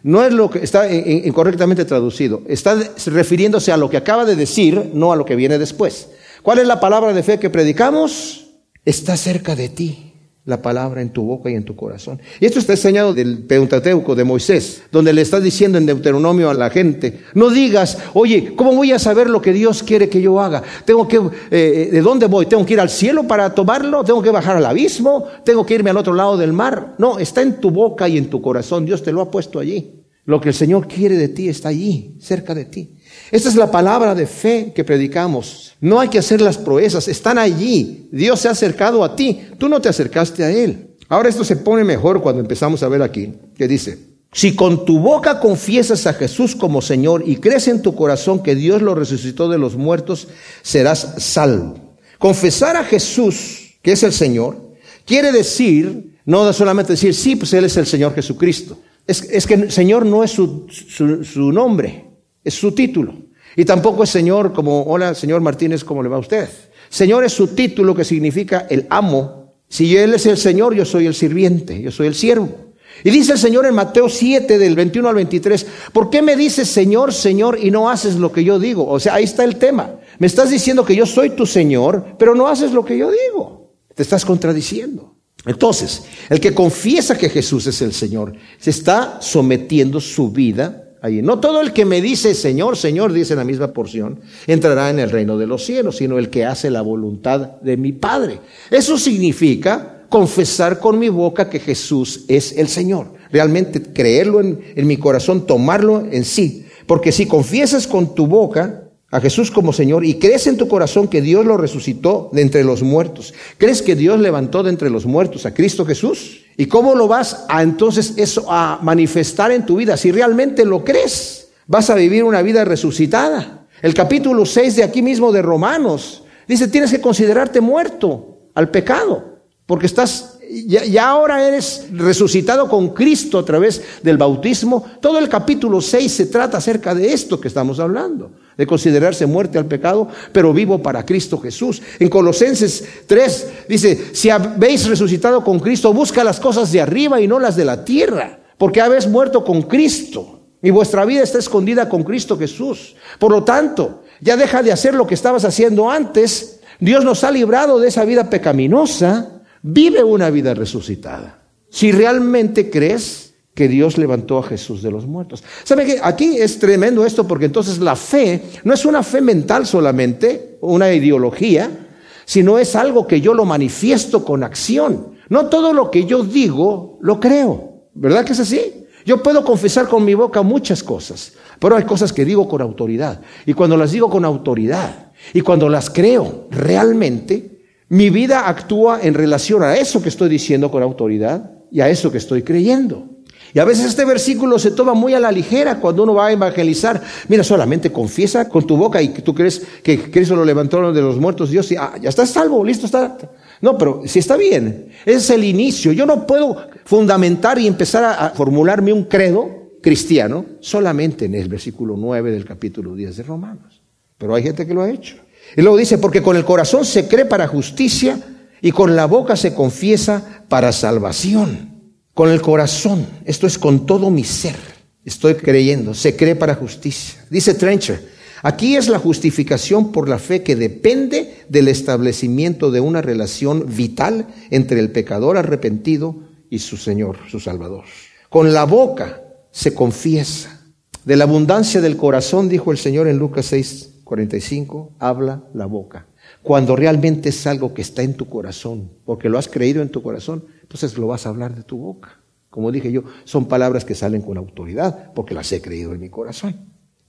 No 0.03 0.25
es 0.25 0.33
lo 0.33 0.51
que 0.51 0.61
está 0.61 0.91
incorrectamente 0.93 1.85
traducido. 1.85 2.43
Está 2.47 2.77
refiriéndose 3.07 3.73
a 3.73 3.77
lo 3.77 3.91
que 3.91 3.97
acaba 3.97 4.25
de 4.25 4.37
decir, 4.37 4.91
no 4.95 5.13
a 5.13 5.17
lo 5.17 5.25
que 5.25 5.37
viene 5.37 5.59
después. 5.59 6.09
¿Cuál 6.43 6.59
es 6.59 6.67
la 6.67 6.81
palabra 6.81 7.13
de 7.13 7.23
fe 7.23 7.39
que 7.39 7.51
predicamos? 7.51 8.47
Está 8.85 9.17
cerca 9.17 9.55
de 9.55 9.69
ti 9.69 10.10
la 10.47 10.63
palabra 10.63 11.03
en 11.03 11.11
tu 11.11 11.23
boca 11.23 11.51
y 11.51 11.55
en 11.55 11.65
tu 11.65 11.77
corazón. 11.77 12.21
Y 12.41 12.47
esto 12.47 12.59
está 12.59 12.73
enseñado 12.73 13.13
del 13.13 13.45
Pentateuco 13.45 14.15
de 14.15 14.25
Moisés, 14.25 14.83
donde 14.91 15.13
le 15.13 15.21
está 15.21 15.39
diciendo 15.39 15.77
en 15.77 15.87
Deuteronomio 15.87 16.49
a 16.49 16.55
la 16.55 16.71
gente, 16.71 17.21
no 17.35 17.51
digas, 17.51 17.99
oye, 18.15 18.55
¿cómo 18.57 18.75
voy 18.75 18.93
a 18.93 18.99
saber 18.99 19.29
lo 19.29 19.43
que 19.43 19.53
Dios 19.53 19.83
quiere 19.83 20.09
que 20.09 20.23
yo 20.23 20.41
haga? 20.41 20.63
Tengo 20.85 21.07
que, 21.07 21.21
eh, 21.51 21.91
¿de 21.93 22.01
dónde 22.01 22.27
voy? 22.27 22.47
¿Tengo 22.47 22.65
que 22.65 22.73
ir 22.73 22.81
al 22.81 22.91
cielo 22.91 23.25
para 23.25 23.55
tomarlo? 23.55 24.03
¿Tengo 24.03 24.23
que 24.23 24.31
bajar 24.31 24.57
al 24.57 24.67
abismo? 24.67 25.27
¿Tengo 25.45 25.65
que 25.67 25.75
irme 25.75 25.91
al 25.91 25.99
otro 25.99 26.15
lado 26.15 26.37
del 26.37 26.53
mar? 26.53 26.95
No, 26.99 27.19
está 27.19 27.43
en 27.43 27.61
tu 27.61 27.71
boca 27.71 28.09
y 28.09 28.17
en 28.17 28.31
tu 28.31 28.41
corazón. 28.41 28.87
Dios 28.87 29.03
te 29.03 29.13
lo 29.13 29.21
ha 29.21 29.31
puesto 29.31 29.59
allí. 29.59 30.01
Lo 30.25 30.41
que 30.41 30.51
el 30.51 30.55
Señor 30.55 30.87
quiere 30.87 31.17
de 31.17 31.29
ti 31.29 31.49
está 31.49 31.71
allí, 31.71 32.15
cerca 32.21 32.55
de 32.55 32.67
ti. 32.67 32.97
Esta 33.31 33.49
es 33.49 33.57
la 33.57 33.71
palabra 33.71 34.15
de 34.15 34.27
fe 34.27 34.73
que 34.75 34.85
predicamos. 34.85 35.75
No 35.81 35.99
hay 35.99 36.09
que 36.09 36.19
hacer 36.19 36.41
las 36.41 36.59
proezas, 36.59 37.09
están 37.09 37.39
allí. 37.39 38.09
Dios 38.13 38.41
se 38.41 38.49
ha 38.49 38.53
acercado 38.53 39.03
a 39.03 39.17
ti, 39.17 39.41
tú 39.59 39.69
no 39.69 39.81
te 39.81 39.89
acercaste 39.89 40.45
a 40.45 40.51
Él. 40.51 40.91
Ahora 41.09 41.29
esto 41.29 41.45
se 41.45 41.57
pone 41.57 41.83
mejor 41.85 42.23
cuando 42.23 42.41
empezamos 42.41 42.83
a 42.83 42.89
ver 42.89 43.03
aquí, 43.03 43.33
que 43.57 43.67
dice, 43.67 43.99
si 44.33 44.55
con 44.55 44.85
tu 44.85 45.01
boca 45.01 45.41
confiesas 45.41 46.07
a 46.07 46.13
Jesús 46.13 46.55
como 46.55 46.81
Señor 46.83 47.25
y 47.27 47.37
crees 47.37 47.67
en 47.67 47.83
tu 47.83 47.97
corazón 47.97 48.43
que 48.43 48.55
Dios 48.55 48.81
lo 48.81 48.95
resucitó 48.95 49.49
de 49.49 49.59
los 49.59 49.77
muertos, 49.77 50.29
serás 50.63 51.15
salvo. 51.19 51.97
Confesar 52.19 52.77
a 52.77 52.85
Jesús, 52.85 53.75
que 53.83 53.93
es 53.93 54.03
el 54.05 54.13
Señor, 54.13 54.71
quiere 55.05 55.33
decir, 55.33 56.19
no 56.25 56.53
solamente 56.53 56.93
decir, 56.93 57.13
sí, 57.15 57.35
pues 57.35 57.53
Él 57.55 57.65
es 57.65 57.77
el 57.77 57.87
Señor 57.87 58.15
Jesucristo. 58.15 58.79
Es, 59.11 59.47
que 59.47 59.71
Señor 59.71 60.07
no 60.07 60.23
es 60.23 60.31
su, 60.31 60.67
su 60.69 61.53
nombre, 61.53 62.05
es 62.45 62.55
su 62.55 62.73
título. 62.73 63.15
Y 63.57 63.65
tampoco 63.65 64.05
es 64.05 64.11
Señor 64.11 64.53
como, 64.53 64.85
hola, 64.85 65.15
señor 65.15 65.41
Martínez, 65.41 65.83
¿cómo 65.83 66.03
le 66.03 66.09
va 66.09 66.17
a 66.17 66.21
usted? 66.21 66.49
Señor 66.89 67.25
es 67.25 67.33
su 67.33 67.49
título 67.49 67.95
que 67.95 68.05
significa 68.05 68.67
el 68.71 68.87
amo. 68.91 69.55
Si 69.69 69.97
Él 69.97 70.15
es 70.15 70.27
el 70.27 70.37
Señor, 70.37 70.75
yo 70.75 70.85
soy 70.85 71.07
el 71.07 71.15
sirviente, 71.15 71.81
yo 71.81 71.91
soy 71.91 72.07
el 72.07 72.15
siervo. 72.15 72.71
Y 73.05 73.11
dice 73.11 73.33
el 73.33 73.39
Señor 73.39 73.67
en 73.67 73.75
Mateo 73.75 74.09
7, 74.09 74.59
del 74.59 74.75
21 74.75 75.09
al 75.09 75.15
23, 75.15 75.67
¿por 75.93 76.11
qué 76.11 76.23
me 76.23 76.37
dices 76.37 76.69
Señor, 76.69 77.15
Señor 77.15 77.59
y 77.61 77.71
no 77.71 77.89
haces 77.89 78.17
lo 78.17 78.33
que 78.33 78.45
yo 78.45 78.59
digo? 78.59 78.87
O 78.87 79.01
sea, 79.01 79.15
ahí 79.15 79.25
está 79.25 79.45
el 79.45 79.57
tema. 79.57 79.97
Me 80.19 80.27
estás 80.27 80.51
diciendo 80.51 80.85
que 80.85 80.97
yo 80.97 81.07
soy 81.07 81.31
tu 81.31 81.47
Señor, 81.47 82.17
pero 82.19 82.35
no 82.35 82.49
haces 82.49 82.73
lo 82.73 82.85
que 82.85 82.99
yo 82.99 83.11
digo. 83.11 83.73
Te 83.95 84.03
estás 84.03 84.25
contradiciendo. 84.25 85.17
Entonces, 85.47 86.05
el 86.29 86.41
que 86.41 86.53
confiesa 86.53 87.17
que 87.17 87.31
Jesús 87.31 87.67
es 87.67 87.81
el 87.83 87.93
Señor, 87.93 88.35
se 88.59 88.71
está 88.71 89.19
sometiendo 89.23 90.01
su 90.01 90.31
vida 90.31 90.91
allí. 91.01 91.23
No 91.23 91.41
todo 91.41 91.61
el 91.63 91.73
que 91.73 91.85
me 91.85 92.03
dice 92.03 92.35
Señor, 92.35 92.77
Señor, 92.77 93.13
dice 93.13 93.35
la 93.35 93.45
misma 93.45 93.73
porción, 93.73 94.21
entrará 94.47 94.91
en 94.91 94.99
el 94.99 95.11
reino 95.11 95.39
de 95.39 95.47
los 95.47 95.65
cielos, 95.65 95.97
sino 95.97 96.19
el 96.19 96.29
que 96.29 96.45
hace 96.45 96.71
la 96.71 96.83
voluntad 96.83 97.61
de 97.63 97.77
mi 97.77 97.93
Padre. 97.93 98.41
Eso 98.71 98.99
significa 98.99 100.05
confesar 100.11 100.79
con 100.79 100.99
mi 100.99 101.09
boca 101.09 101.49
que 101.49 101.61
Jesús 101.61 102.25
es 102.29 102.57
el 102.59 102.69
Señor. 102.69 103.15
Realmente 103.31 103.83
creerlo 103.83 104.41
en, 104.41 104.61
en 104.75 104.87
mi 104.87 104.99
corazón, 104.99 105.47
tomarlo 105.47 106.07
en 106.11 106.25
sí. 106.25 106.67
Porque 106.87 107.13
si 107.13 107.27
confiesas 107.27 107.87
con 107.87 108.15
tu 108.15 108.27
boca 108.27 108.90
a 109.11 109.21
Jesús 109.21 109.51
como 109.51 109.73
Señor 109.73 110.05
y 110.05 110.19
crees 110.19 110.47
en 110.47 110.57
tu 110.57 110.69
corazón 110.69 111.09
que 111.09 111.21
Dios 111.21 111.45
lo 111.45 111.57
resucitó 111.57 112.31
de 112.33 112.43
entre 112.43 112.63
los 112.63 112.83
muertos. 112.83 113.35
¿Crees 113.59 113.83
que 113.83 113.97
Dios 113.97 114.21
levantó 114.21 114.63
de 114.63 114.71
entre 114.71 114.91
los 114.91 115.05
muertos 115.05 115.47
a 115.47 115.55
Cristo 115.55 115.85
Jesús? 115.85 116.45
¿Y 116.57 116.67
cómo 116.67 116.95
lo 116.95 117.09
vas 117.09 117.45
a 117.49 117.63
entonces 117.63 118.15
eso 118.17 118.47
a 118.49 118.79
manifestar 118.83 119.51
en 119.51 119.67
tu 119.67 119.77
vida? 119.77 119.97
Si 119.97 120.13
realmente 120.13 120.65
lo 120.65 120.85
crees, 120.85 121.49
vas 121.67 121.91
a 121.91 121.95
vivir 121.95 122.23
una 122.23 122.43
vida 122.43 122.65
resucitada. 122.65 123.67
El 123.83 123.95
capítulo 123.95 124.47
6 124.47 124.77
de 124.77 124.85
aquí 124.85 125.03
mismo 125.03 125.33
de 125.33 125.43
Romanos 125.43 126.23
dice, 126.47 126.69
tienes 126.69 126.91
que 126.91 127.01
considerarte 127.01 127.61
muerto 127.61 128.39
al 128.55 128.71
pecado, 128.71 129.39
porque 129.67 129.87
estás 129.87 130.39
ya, 130.67 131.09
ahora 131.09 131.47
eres 131.47 131.87
resucitado 131.93 132.69
con 132.69 132.91
Cristo 132.91 133.39
a 133.39 133.45
través 133.45 133.83
del 134.03 134.17
bautismo. 134.19 134.85
Todo 135.01 135.19
el 135.19 135.29
capítulo 135.29 135.81
6 135.81 136.13
se 136.13 136.27
trata 136.27 136.59
acerca 136.59 136.95
de 136.95 137.13
esto 137.13 137.41
que 137.41 137.49
estamos 137.49 137.79
hablando, 137.79 138.33
de 138.57 138.67
considerarse 138.67 139.27
muerte 139.27 139.59
al 139.59 139.67
pecado, 139.67 140.09
pero 140.33 140.53
vivo 140.53 140.83
para 140.83 141.05
Cristo 141.05 141.39
Jesús. 141.39 141.81
En 141.99 142.09
Colosenses 142.09 142.85
3 143.07 143.49
dice, 143.69 144.11
si 144.13 144.31
habéis 144.31 144.87
resucitado 144.87 145.45
con 145.45 145.61
Cristo, 145.61 145.93
busca 145.93 146.25
las 146.25 146.41
cosas 146.41 146.73
de 146.73 146.81
arriba 146.81 147.21
y 147.21 147.29
no 147.29 147.39
las 147.39 147.57
de 147.57 147.65
la 147.65 147.85
tierra 147.85 148.41
porque 148.61 148.83
habéis 148.83 149.07
muerto 149.07 149.43
con 149.43 149.63
Cristo 149.63 150.41
y 150.61 150.69
vuestra 150.69 151.07
vida 151.07 151.23
está 151.23 151.39
escondida 151.39 151.89
con 151.89 152.05
Cristo 152.05 152.37
Jesús. 152.37 152.95
Por 153.19 153.33
lo 153.33 153.43
tanto, 153.43 154.03
ya 154.21 154.37
deja 154.37 154.63
de 154.63 154.71
hacer 154.71 154.93
lo 154.93 155.07
que 155.07 155.15
estabas 155.15 155.47
haciendo 155.47 155.91
antes. 155.91 156.61
Dios 156.79 157.03
nos 157.03 157.25
ha 157.25 157.31
librado 157.31 157.79
de 157.79 157.89
esa 157.89 158.05
vida 158.05 158.29
pecaminosa. 158.29 159.40
Vive 159.63 160.03
una 160.03 160.31
vida 160.31 160.55
resucitada. 160.55 161.43
Si 161.69 161.93
realmente 161.93 162.71
crees 162.71 163.35
que 163.55 163.69
Dios 163.69 163.99
levantó 163.99 164.39
a 164.39 164.43
Jesús 164.43 164.83
de 164.83 164.91
los 164.91 165.07
muertos. 165.07 165.45
¿Sabe 165.65 165.85
que 165.85 166.01
aquí 166.03 166.39
es 166.39 166.59
tremendo 166.59 167.05
esto 167.05 167.27
porque 167.27 167.47
entonces 167.47 167.79
la 167.79 167.97
fe 167.97 168.43
no 168.65 168.73
es 168.73 168.85
una 168.85 169.03
fe 169.03 169.21
mental 169.21 169.67
solamente, 169.67 170.57
una 170.63 170.93
ideología, 170.93 171.89
sino 172.25 172.59
es 172.59 172.77
algo 172.77 173.07
que 173.07 173.21
yo 173.21 173.35
lo 173.35 173.45
manifiesto 173.45 174.25
con 174.25 174.45
acción. 174.45 175.17
No 175.29 175.47
todo 175.47 175.73
lo 175.73 175.91
que 175.91 176.07
yo 176.07 176.23
digo 176.23 176.99
lo 177.03 177.21
creo. 177.21 177.89
¿Verdad 177.93 178.25
que 178.25 178.33
es 178.33 178.41
así? 178.41 178.87
Yo 179.05 179.23
puedo 179.23 179.45
confesar 179.45 179.89
con 179.89 180.05
mi 180.05 180.15
boca 180.15 180.43
muchas 180.43 180.83
cosas, 180.83 181.33
pero 181.59 181.77
hay 181.77 181.85
cosas 181.85 182.13
que 182.13 182.25
digo 182.25 182.49
con 182.49 182.63
autoridad. 182.63 183.21
Y 183.47 183.55
cuando 183.55 183.77
las 183.77 183.93
digo 183.93 184.09
con 184.09 184.25
autoridad 184.25 185.13
y 185.35 185.41
cuando 185.41 185.69
las 185.69 185.91
creo 185.91 186.47
realmente, 186.51 187.60
mi 187.91 188.09
vida 188.09 188.49
actúa 188.49 189.01
en 189.03 189.15
relación 189.15 189.65
a 189.65 189.77
eso 189.77 190.01
que 190.01 190.09
estoy 190.09 190.29
diciendo 190.29 190.71
con 190.71 190.83
autoridad 190.83 191.51
y 191.73 191.81
a 191.81 191.89
eso 191.89 192.11
que 192.11 192.19
estoy 192.19 192.43
creyendo. 192.43 193.09
Y 193.53 193.59
a 193.59 193.65
veces 193.65 193.87
este 193.87 194.05
versículo 194.05 194.61
se 194.61 194.71
toma 194.71 194.95
muy 194.95 195.13
a 195.15 195.19
la 195.19 195.33
ligera 195.33 195.81
cuando 195.81 196.05
uno 196.05 196.15
va 196.15 196.29
a 196.29 196.33
evangelizar. 196.33 197.03
Mira, 197.29 197.43
solamente 197.43 197.91
confiesa 197.91 198.49
con 198.49 198.65
tu 198.65 198.77
boca 198.77 199.03
y 199.03 199.09
tú 199.09 199.35
crees 199.35 199.61
que 199.83 200.09
Cristo 200.09 200.37
lo 200.37 200.45
levantó 200.45 200.93
de 200.93 201.03
los 201.03 201.19
muertos, 201.19 201.51
Dios, 201.51 201.73
y, 201.73 201.77
ah, 201.77 201.95
ya 202.01 202.11
está 202.11 202.27
salvo, 202.27 202.65
listo 202.65 202.87
está. 202.87 203.19
No, 203.61 203.77
pero 203.77 204.03
si 204.07 204.21
está 204.21 204.37
bien, 204.37 204.91
ese 205.05 205.17
es 205.17 205.31
el 205.31 205.43
inicio. 205.43 205.91
Yo 205.91 206.07
no 206.07 206.29
puedo 206.29 206.59
fundamentar 206.85 207.59
y 207.59 207.67
empezar 207.67 208.05
a, 208.05 208.31
formularme 208.31 208.93
un 208.93 209.05
credo 209.05 209.73
cristiano 209.83 210.47
solamente 210.61 211.25
en 211.25 211.35
el 211.35 211.49
versículo 211.49 211.97
9 211.97 212.31
del 212.31 212.45
capítulo 212.45 212.95
10 212.95 213.17
de 213.17 213.23
Romanos. 213.25 213.83
Pero 214.17 214.37
hay 214.37 214.45
gente 214.45 214.65
que 214.65 214.75
lo 214.75 214.83
ha 214.83 214.91
hecho. 214.91 215.17
Y 215.57 215.63
luego 215.63 215.77
dice, 215.77 215.99
porque 215.99 216.23
con 216.23 216.37
el 216.37 216.45
corazón 216.45 216.85
se 216.85 217.09
cree 217.09 217.25
para 217.25 217.49
justicia 217.49 218.19
y 218.61 218.73
con 218.73 218.97
la 218.97 219.07
boca 219.07 219.37
se 219.37 219.55
confiesa 219.55 220.45
para 220.49 220.73
salvación. 220.73 221.71
Con 222.15 222.31
el 222.31 222.41
corazón, 222.43 223.07
esto 223.25 223.47
es 223.47 223.59
con 223.59 223.87
todo 223.87 224.11
mi 224.11 224.25
ser, 224.25 224.57
estoy 225.05 225.35
creyendo, 225.35 225.95
se 225.95 226.17
cree 226.17 226.37
para 226.37 226.55
justicia. 226.55 227.25
Dice 227.31 227.55
Trencher, 227.55 228.09
aquí 228.43 228.77
es 228.77 228.89
la 228.89 228.99
justificación 228.99 229.93
por 229.93 230.09
la 230.09 230.19
fe 230.19 230.43
que 230.43 230.57
depende 230.57 231.45
del 231.49 231.69
establecimiento 231.69 232.71
de 232.71 232.81
una 232.81 233.01
relación 233.01 233.65
vital 233.75 234.27
entre 234.51 234.81
el 234.81 234.91
pecador 234.91 235.39
arrepentido 235.39 236.17
y 236.51 236.59
su 236.59 236.77
Señor, 236.77 237.17
su 237.31 237.41
Salvador. 237.41 237.85
Con 238.29 238.53
la 238.53 238.65
boca 238.65 239.23
se 239.51 239.75
confiesa. 239.75 240.57
De 241.05 241.17
la 241.17 241.25
abundancia 241.25 241.81
del 241.81 241.97
corazón, 241.97 242.49
dijo 242.49 242.71
el 242.73 242.79
Señor 242.79 243.09
en 243.09 243.19
Lucas 243.19 243.47
6, 243.47 243.90
45, 244.11 244.95
habla 244.99 245.45
la 245.55 245.67
boca. 245.67 246.07
Cuando 246.43 246.75
realmente 246.75 247.29
es 247.29 247.47
algo 247.47 247.73
que 247.73 247.83
está 247.83 248.03
en 248.03 248.15
tu 248.15 248.29
corazón, 248.29 248.91
porque 249.05 249.29
lo 249.29 249.39
has 249.39 249.47
creído 249.47 249.83
en 249.83 249.89
tu 249.89 250.03
corazón, 250.03 250.47
entonces 250.63 250.99
lo 250.99 251.07
vas 251.07 251.27
a 251.27 251.29
hablar 251.29 251.55
de 251.55 251.63
tu 251.63 251.79
boca. 251.79 252.19
Como 252.51 252.73
dije 252.73 252.91
yo, 252.91 253.05
son 253.23 253.47
palabras 253.47 253.85
que 253.85 253.95
salen 253.95 254.23
con 254.23 254.37
autoridad, 254.37 255.13
porque 255.15 255.33
las 255.33 255.53
he 255.53 255.63
creído 255.63 255.93
en 255.95 256.01
mi 256.01 256.09
corazón. 256.09 256.57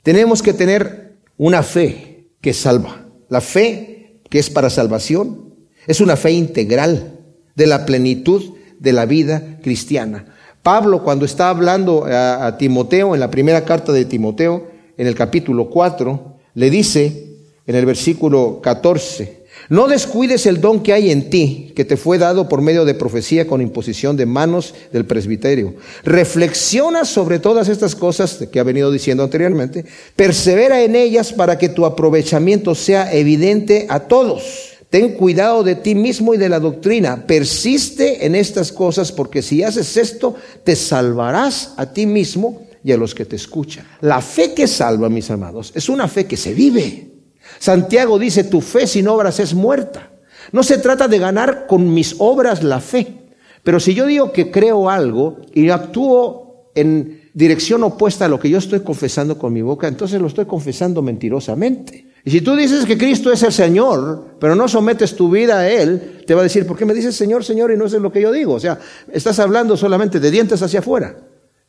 Tenemos 0.04 0.44
que 0.44 0.54
tener 0.54 1.16
una 1.38 1.64
fe 1.64 2.30
que 2.40 2.54
salva. 2.54 3.08
La 3.30 3.42
fe 3.42 4.22
que 4.30 4.38
es 4.38 4.52
para 4.52 4.70
salvación 4.70 5.56
es 5.88 6.02
una 6.02 6.16
fe 6.16 6.34
integral 6.34 7.20
de 7.56 7.66
la 7.66 7.84
plenitud 7.88 8.44
de 8.80 8.94
la 8.94 9.08
vida 9.08 9.58
cristiana. 9.64 10.26
Pablo, 10.62 11.04
cuando 11.04 11.26
está 11.26 11.50
hablando 11.50 12.06
a, 12.06 12.56
Timoteo, 12.60 13.16
en 13.16 13.20
la 13.20 13.32
primera 13.32 13.66
carta 13.66 13.92
de 13.92 14.06
Timoteo, 14.06 14.68
en 14.98 15.08
el 15.08 15.16
capítulo 15.16 15.68
4, 15.72 16.31
le 16.56 16.70
dice, 16.70 17.32
en 17.68 17.76
el 17.76 17.86
versículo 17.86 18.60
14. 18.62 19.42
No 19.70 19.88
descuides 19.88 20.46
el 20.48 20.60
don 20.60 20.84
que 20.84 20.92
hay 20.92 21.12
en 21.12 21.30
ti, 21.30 21.72
que 21.76 21.86
te 21.86 21.96
fue 21.96 22.18
dado 22.18 22.50
por 22.50 22.62
medio 22.62 22.84
de 22.84 22.94
profecía 22.94 23.48
con 23.48 23.62
imposición 23.62 24.18
de 24.18 24.26
manos 24.26 24.74
del 24.92 25.06
presbiterio. 25.06 25.76
Reflexiona 26.04 27.06
sobre 27.06 27.40
todas 27.40 27.70
estas 27.70 27.96
cosas 27.96 28.40
que 28.52 28.60
ha 28.60 28.64
venido 28.64 28.92
diciendo 28.92 29.24
anteriormente. 29.24 29.86
Persevera 30.16 30.82
en 30.82 30.96
ellas 30.96 31.32
para 31.32 31.58
que 31.58 31.70
tu 31.70 31.86
aprovechamiento 31.86 32.76
sea 32.76 33.14
evidente 33.14 33.86
a 33.90 34.02
todos. 34.02 34.72
Ten 34.90 35.14
cuidado 35.14 35.64
de 35.64 35.76
ti 35.76 35.96
mismo 35.96 36.34
y 36.34 36.38
de 36.38 36.50
la 36.50 36.60
doctrina. 36.60 37.26
Persiste 37.26 38.26
en 38.26 38.36
estas 38.36 38.74
cosas 38.74 39.14
porque 39.14 39.42
si 39.42 39.64
haces 39.64 39.96
esto, 39.96 40.36
te 40.66 40.76
salvarás 40.76 41.74
a 41.78 41.94
ti 41.94 42.06
mismo 42.06 42.62
y 42.84 42.92
a 42.92 42.98
los 42.98 43.14
que 43.14 43.26
te 43.26 43.36
escuchan. 43.36 43.86
La 44.02 44.22
fe 44.22 44.54
que 44.54 44.68
salva, 44.68 45.10
mis 45.10 45.30
amados, 45.32 45.72
es 45.76 45.90
una 45.90 46.08
fe 46.08 46.26
que 46.26 46.38
se 46.38 46.54
vive. 46.54 47.12
Santiago 47.60 48.18
dice, 48.18 48.46
tu 48.46 48.62
fe 48.62 48.88
sin 48.88 49.08
obras 49.08 49.40
es 49.40 49.54
muerta. 49.54 50.12
No 50.52 50.64
se 50.64 50.78
trata 50.78 51.08
de 51.08 51.20
ganar 51.20 51.68
con 51.68 51.94
mis 51.94 52.16
obras 52.18 52.64
la 52.64 52.80
fe, 52.80 53.22
pero 53.64 53.80
si 53.80 53.94
yo 53.94 54.06
digo 54.06 54.32
que 54.32 54.52
creo 54.52 54.90
algo 54.90 55.38
y 55.54 55.70
actúo 55.70 56.72
en 56.76 57.30
dirección 57.34 57.84
opuesta 57.84 58.26
a 58.26 58.28
lo 58.28 58.40
que 58.40 58.50
yo 58.50 58.58
estoy 58.58 58.82
confesando 58.82 59.38
con 59.38 59.54
mi 59.54 59.62
boca, 59.62 59.88
entonces 59.88 60.20
lo 60.20 60.28
estoy 60.28 60.46
confesando 60.46 61.02
mentirosamente. 61.02 62.08
Y 62.24 62.32
si 62.32 62.42
tú 62.42 62.56
dices 62.56 62.86
que 62.86 62.98
Cristo 62.98 63.32
es 63.32 63.42
el 63.44 63.52
Señor, 63.52 64.36
pero 64.40 64.56
no 64.56 64.68
sometes 64.68 65.16
tu 65.16 65.30
vida 65.30 65.60
a 65.60 65.70
Él, 65.70 66.24
te 66.28 66.36
va 66.36 66.42
a 66.42 66.44
decir, 66.44 66.68
¿por 66.68 66.78
qué 66.78 66.86
me 66.86 66.94
dices 66.94 67.16
Señor, 67.16 67.44
Señor 67.44 67.72
y 67.72 67.78
no 67.78 67.86
es 67.86 67.94
lo 67.94 68.12
que 68.12 68.22
yo 68.22 68.32
digo? 68.32 68.54
O 68.54 68.60
sea, 68.60 68.80
estás 69.12 69.40
hablando 69.40 69.76
solamente 69.76 70.20
de 70.20 70.30
dientes 70.30 70.62
hacia 70.62 70.80
afuera, 70.80 71.18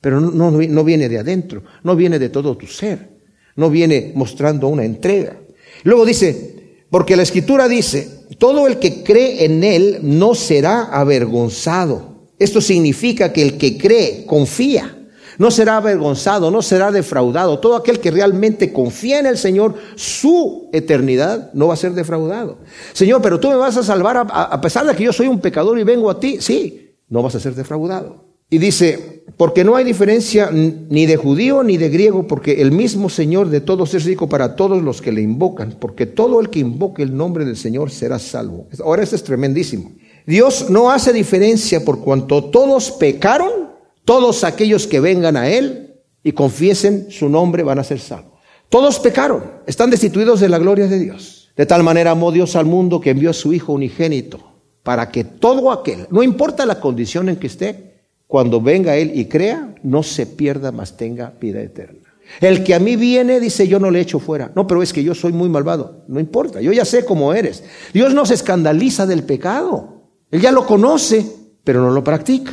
pero 0.03 0.21
no, 0.21 0.51
no 0.51 0.85
viene 0.85 1.09
de 1.09 1.19
adentro, 1.19 1.63
no 1.85 1.97
viene 1.97 2.19
de 2.19 2.29
todo 2.29 2.57
tu 2.57 2.67
ser, 2.67 3.09
no 3.55 3.71
viene 3.71 4.13
mostrando 4.15 4.67
una 4.67 4.85
entrega. 4.85 5.39
Luego 5.85 6.05
dice, 6.05 6.77
porque 6.91 7.17
la 7.17 7.23
escritura 7.23 7.69
dice, 7.69 8.27
todo 8.37 8.67
el 8.67 8.81
que 8.81 9.05
cree 9.05 9.45
en 9.45 9.63
él 9.63 10.01
no 10.03 10.35
será 10.35 10.87
avergonzado. 10.87 12.27
Esto 12.37 12.61
significa 12.61 13.33
que 13.33 13.43
el 13.43 13.57
que 13.57 13.79
cree, 13.79 14.27
confía, 14.27 14.99
no 15.39 15.53
será 15.53 15.77
avergonzado, 15.77 16.51
no 16.51 16.63
será 16.63 16.91
defraudado. 16.91 17.61
Todo 17.61 17.77
aquel 17.77 18.01
que 18.01 18.11
realmente 18.11 18.73
confía 18.73 19.21
en 19.21 19.27
el 19.27 19.39
Señor, 19.39 19.77
su 19.95 20.69
eternidad 20.73 21.53
no 21.55 21.69
va 21.69 21.75
a 21.75 21.77
ser 21.77 21.93
defraudado. 21.93 22.59
Señor, 22.93 23.23
pero 23.23 23.39
tú 23.39 23.51
me 23.51 23.57
vas 23.57 23.77
a 23.77 23.85
salvar 23.85 24.17
a, 24.17 24.23
a 24.23 24.61
pesar 24.61 24.85
de 24.85 24.97
que 24.97 25.05
yo 25.05 25.13
soy 25.13 25.29
un 25.29 25.41
pecador 25.41 25.79
y 25.79 25.85
vengo 25.85 26.11
a 26.11 26.19
ti. 26.19 26.39
Sí, 26.41 26.97
no 27.09 27.23
vas 27.23 27.37
a 27.37 27.41
ser 27.41 27.55
defraudado. 27.55 28.32
Y 28.53 28.59
dice, 28.59 29.25
porque 29.39 29.65
no 29.65 29.77
hay 29.77 29.85
diferencia 29.85 30.51
ni 30.53 31.07
de 31.07 31.17
judío 31.17 31.63
ni 31.63 31.79
de 31.79 31.89
griego, 31.89 32.27
porque 32.27 32.61
el 32.61 32.71
mismo 32.71 33.09
Señor 33.09 33.49
de 33.49 33.63
todos 33.63 33.95
es 33.95 34.05
rico 34.05 34.29
para 34.29 34.57
todos 34.57 34.83
los 34.83 35.01
que 35.01 35.11
le 35.11 35.23
invocan, 35.23 35.75
porque 35.81 36.05
todo 36.05 36.39
el 36.39 36.51
que 36.51 36.59
invoque 36.59 37.03
el 37.03 37.17
nombre 37.17 37.47
del 37.47 37.57
Señor 37.57 37.91
será 37.91 38.19
salvo. 38.19 38.69
Ahora 38.85 39.05
esto 39.05 39.17
es 39.17 39.25
tremendísimo. 39.25 39.93
Dios 40.27 40.69
no 40.69 40.91
hace 40.91 41.15
diferencia 41.15 41.83
por 41.83 42.01
cuanto 42.01 42.45
todos 42.51 42.91
pecaron, 42.91 43.71
todos 44.05 44.45
aquellos 44.45 44.87
que 44.87 45.01
vengan 45.01 45.39
a 45.39 45.49
Él 45.49 45.95
y 46.23 46.33
confiesen 46.33 47.11
su 47.11 47.31
nombre 47.31 47.63
van 47.63 47.79
a 47.79 47.85
ser 47.85 48.01
salvos. 48.01 48.35
Todos 48.69 48.99
pecaron, 48.99 49.45
están 49.67 49.89
destituidos 49.89 50.41
de 50.41 50.51
la 50.51 50.59
gloria 50.59 50.89
de 50.89 50.99
Dios. 50.99 51.51
De 51.57 51.65
tal 51.65 51.83
manera 51.83 52.11
amó 52.11 52.31
Dios 52.31 52.55
al 52.55 52.67
mundo 52.67 53.01
que 53.01 53.09
envió 53.09 53.31
a 53.31 53.33
su 53.33 53.55
Hijo 53.55 53.73
unigénito, 53.73 54.41
para 54.83 55.11
que 55.11 55.25
todo 55.25 55.73
aquel, 55.73 56.07
no 56.11 56.23
importa 56.23 56.67
la 56.67 56.81
condición 56.81 57.31
en 57.31 57.37
que 57.37 57.47
esté, 57.47 57.92
cuando 58.33 58.63
venga 58.63 58.97
Él 58.97 59.13
y 59.15 59.27
crea, 59.27 59.75
no 59.83 60.03
se 60.03 60.25
pierda, 60.25 60.73
mas 60.73 60.97
tenga 60.97 61.35
vida 61.39 61.61
eterna. 61.61 62.15
El 62.41 62.65
que 62.65 62.75
a 62.75 62.79
mí 62.79 62.97
viene 62.97 63.39
dice, 63.41 63.69
yo 63.69 63.79
no 63.79 63.91
le 63.91 64.01
echo 64.01 64.19
fuera. 64.21 64.51
No, 64.57 64.67
pero 64.67 64.83
es 64.83 64.91
que 64.95 65.05
yo 65.05 65.15
soy 65.15 65.35
muy 65.35 65.51
malvado. 65.51 66.07
No 66.09 66.19
importa, 66.19 66.63
yo 66.63 66.73
ya 66.73 66.87
sé 66.87 67.05
cómo 67.05 67.35
eres. 67.35 67.63
Dios 67.93 68.15
no 68.15 68.25
se 68.25 68.33
escandaliza 68.33 69.05
del 69.05 69.25
pecado. 69.25 70.09
Él 70.31 70.41
ya 70.41 70.51
lo 70.51 70.65
conoce, 70.65 71.31
pero 71.63 71.83
no 71.83 71.91
lo 71.91 72.03
practica. 72.03 72.53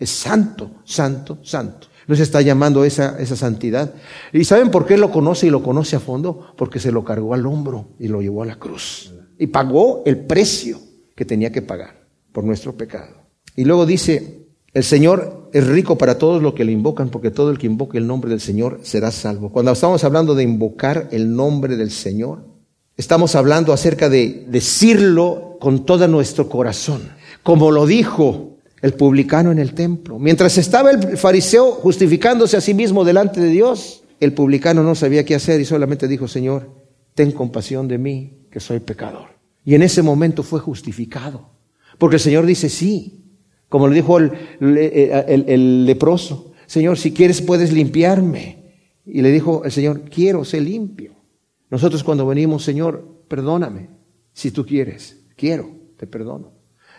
Es 0.00 0.10
santo, 0.10 0.82
santo, 0.84 1.38
santo. 1.44 1.86
Nos 2.08 2.18
está 2.18 2.40
llamando 2.40 2.84
esa, 2.84 3.16
esa 3.20 3.36
santidad. 3.36 3.94
¿Y 4.32 4.42
saben 4.42 4.72
por 4.72 4.84
qué 4.84 4.98
lo 4.98 5.12
conoce 5.12 5.46
y 5.46 5.50
lo 5.50 5.62
conoce 5.62 5.94
a 5.94 6.00
fondo? 6.00 6.54
Porque 6.56 6.80
se 6.80 6.90
lo 6.90 7.04
cargó 7.04 7.34
al 7.34 7.46
hombro 7.46 7.90
y 8.00 8.08
lo 8.08 8.20
llevó 8.20 8.42
a 8.42 8.46
la 8.46 8.56
cruz. 8.56 9.14
Y 9.38 9.46
pagó 9.46 10.02
el 10.06 10.26
precio 10.26 10.80
que 11.14 11.24
tenía 11.24 11.52
que 11.52 11.62
pagar 11.62 12.08
por 12.32 12.42
nuestro 12.42 12.76
pecado. 12.76 13.14
Y 13.54 13.64
luego 13.64 13.86
dice, 13.86 14.39
el 14.72 14.84
Señor 14.84 15.50
es 15.52 15.66
rico 15.66 15.98
para 15.98 16.16
todos 16.18 16.42
los 16.42 16.54
que 16.54 16.64
le 16.64 16.72
invocan, 16.72 17.08
porque 17.08 17.30
todo 17.30 17.50
el 17.50 17.58
que 17.58 17.66
invoque 17.66 17.98
el 17.98 18.06
nombre 18.06 18.30
del 18.30 18.40
Señor 18.40 18.80
será 18.82 19.10
salvo. 19.10 19.50
Cuando 19.50 19.72
estamos 19.72 20.04
hablando 20.04 20.34
de 20.34 20.44
invocar 20.44 21.08
el 21.10 21.34
nombre 21.34 21.76
del 21.76 21.90
Señor, 21.90 22.44
estamos 22.96 23.34
hablando 23.34 23.72
acerca 23.72 24.08
de 24.08 24.46
decirlo 24.48 25.56
con 25.60 25.84
todo 25.84 26.06
nuestro 26.06 26.48
corazón, 26.48 27.02
como 27.42 27.72
lo 27.72 27.84
dijo 27.84 28.58
el 28.80 28.94
publicano 28.94 29.50
en 29.50 29.58
el 29.58 29.74
templo. 29.74 30.18
Mientras 30.18 30.56
estaba 30.56 30.92
el 30.92 31.18
fariseo 31.18 31.72
justificándose 31.72 32.56
a 32.56 32.60
sí 32.60 32.72
mismo 32.72 33.04
delante 33.04 33.40
de 33.40 33.48
Dios, 33.48 34.04
el 34.20 34.32
publicano 34.34 34.82
no 34.82 34.94
sabía 34.94 35.24
qué 35.24 35.34
hacer 35.34 35.60
y 35.60 35.64
solamente 35.64 36.06
dijo, 36.06 36.28
Señor, 36.28 36.70
ten 37.14 37.32
compasión 37.32 37.88
de 37.88 37.98
mí, 37.98 38.46
que 38.50 38.60
soy 38.60 38.80
pecador. 38.80 39.28
Y 39.64 39.74
en 39.74 39.82
ese 39.82 40.02
momento 40.02 40.42
fue 40.42 40.60
justificado, 40.60 41.50
porque 41.98 42.16
el 42.16 42.20
Señor 42.20 42.46
dice, 42.46 42.68
sí, 42.68 43.19
como 43.70 43.86
le 43.86 43.94
dijo 43.94 44.18
el, 44.18 45.86
leproso, 45.86 46.52
Señor, 46.66 46.98
si 46.98 47.12
quieres 47.12 47.40
puedes 47.40 47.72
limpiarme. 47.72 48.58
Y 49.06 49.22
le 49.22 49.30
dijo 49.30 49.64
el 49.64 49.72
Señor, 49.72 50.02
quiero 50.10 50.44
ser 50.44 50.62
limpio. 50.62 51.14
Nosotros 51.70 52.04
cuando 52.04 52.26
venimos, 52.26 52.64
Señor, 52.64 53.22
perdóname, 53.28 53.88
si 54.32 54.50
tú 54.50 54.66
quieres, 54.66 55.20
quiero, 55.36 55.70
te 55.96 56.06
perdono. 56.06 56.52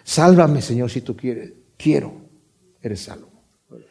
Sálvame, 0.03 0.61
Señor, 0.61 0.89
si 0.89 1.01
tú 1.01 1.15
quieres, 1.15 1.53
quiero, 1.77 2.13
eres 2.81 3.01
salvo. 3.01 3.29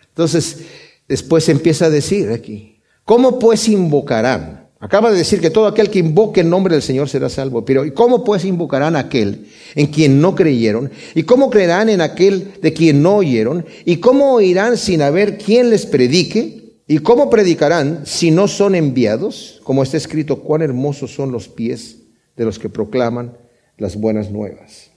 Entonces, 0.08 0.66
después 1.06 1.48
empieza 1.50 1.86
a 1.86 1.90
decir 1.90 2.30
aquí, 2.30 2.80
¿cómo 3.04 3.38
pues 3.38 3.68
invocarán? 3.68 4.59
Acaba 4.82 5.10
de 5.10 5.18
decir 5.18 5.42
que 5.42 5.50
todo 5.50 5.66
aquel 5.66 5.90
que 5.90 5.98
invoque 5.98 6.40
el 6.40 6.48
nombre 6.48 6.74
del 6.74 6.82
Señor 6.82 7.10
será 7.10 7.28
salvo. 7.28 7.66
Pero 7.66 7.84
¿y 7.84 7.90
cómo 7.90 8.24
pues 8.24 8.46
invocarán 8.46 8.96
a 8.96 9.00
aquel 9.00 9.46
en 9.74 9.88
quien 9.88 10.22
no 10.22 10.34
creyeron? 10.34 10.90
¿Y 11.14 11.24
cómo 11.24 11.50
creerán 11.50 11.90
en 11.90 12.00
aquel 12.00 12.54
de 12.62 12.72
quien 12.72 13.02
no 13.02 13.16
oyeron? 13.16 13.66
¿Y 13.84 13.98
cómo 13.98 14.32
oirán 14.32 14.78
sin 14.78 15.02
haber 15.02 15.36
quien 15.36 15.68
les 15.68 15.84
predique? 15.84 16.80
¿Y 16.86 16.98
cómo 17.00 17.28
predicarán 17.28 18.06
si 18.06 18.30
no 18.30 18.48
son 18.48 18.74
enviados? 18.74 19.60
Como 19.64 19.82
está 19.82 19.98
escrito, 19.98 20.40
cuán 20.40 20.62
hermosos 20.62 21.14
son 21.14 21.30
los 21.30 21.46
pies 21.46 21.98
de 22.34 22.46
los 22.46 22.58
que 22.58 22.70
proclaman 22.70 23.36
las 23.76 23.96
buenas 23.96 24.30
nuevas. 24.30 24.90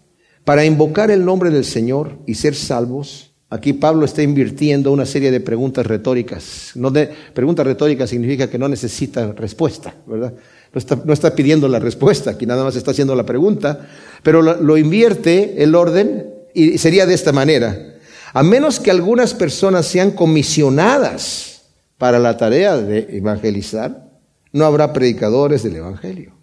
Para 0.45 0.63
invocar 0.63 1.11
el 1.11 1.25
nombre 1.25 1.49
del 1.49 1.65
Señor 1.65 2.19
y 2.25 2.35
ser 2.35 2.55
salvos, 2.55 3.32
Aquí 3.53 3.73
Pablo 3.73 4.03
está 4.05 4.23
invirtiendo 4.23 4.91
una 4.91 5.05
serie 5.05 5.29
de 5.29 5.39
preguntas 5.39 5.85
retóricas. 5.85 6.71
No 6.73 6.89
de, 6.89 7.07
preguntas 7.35 7.63
retóricas 7.63 8.09
significa 8.09 8.49
que 8.49 8.57
no 8.57 8.67
necesita 8.67 9.31
respuesta, 9.33 9.93
¿verdad? 10.07 10.33
No 10.73 10.79
está, 10.79 10.99
no 11.05 11.13
está, 11.13 11.35
pidiendo 11.35 11.67
la 11.67 11.77
respuesta, 11.77 12.31
aquí 12.31 12.47
nada 12.47 12.63
más 12.63 12.75
está 12.75 12.89
haciendo 12.89 13.13
la 13.13 13.27
pregunta, 13.27 13.87
pero 14.23 14.41
lo, 14.41 14.59
lo 14.59 14.75
invierte 14.75 15.61
el 15.61 15.75
orden 15.75 16.33
y 16.55 16.79
sería 16.79 17.05
de 17.05 17.13
esta 17.13 17.31
manera. 17.31 17.93
A 18.33 18.41
menos 18.41 18.79
que 18.79 18.89
algunas 18.89 19.35
personas 19.35 19.85
sean 19.85 20.09
comisionadas 20.09 21.61
para 21.99 22.17
la 22.17 22.37
tarea 22.37 22.75
de 22.77 23.17
evangelizar, 23.17 24.09
no 24.51 24.65
habrá 24.65 24.93
predicadores 24.93 25.61
del 25.61 25.75
Evangelio. 25.75 26.33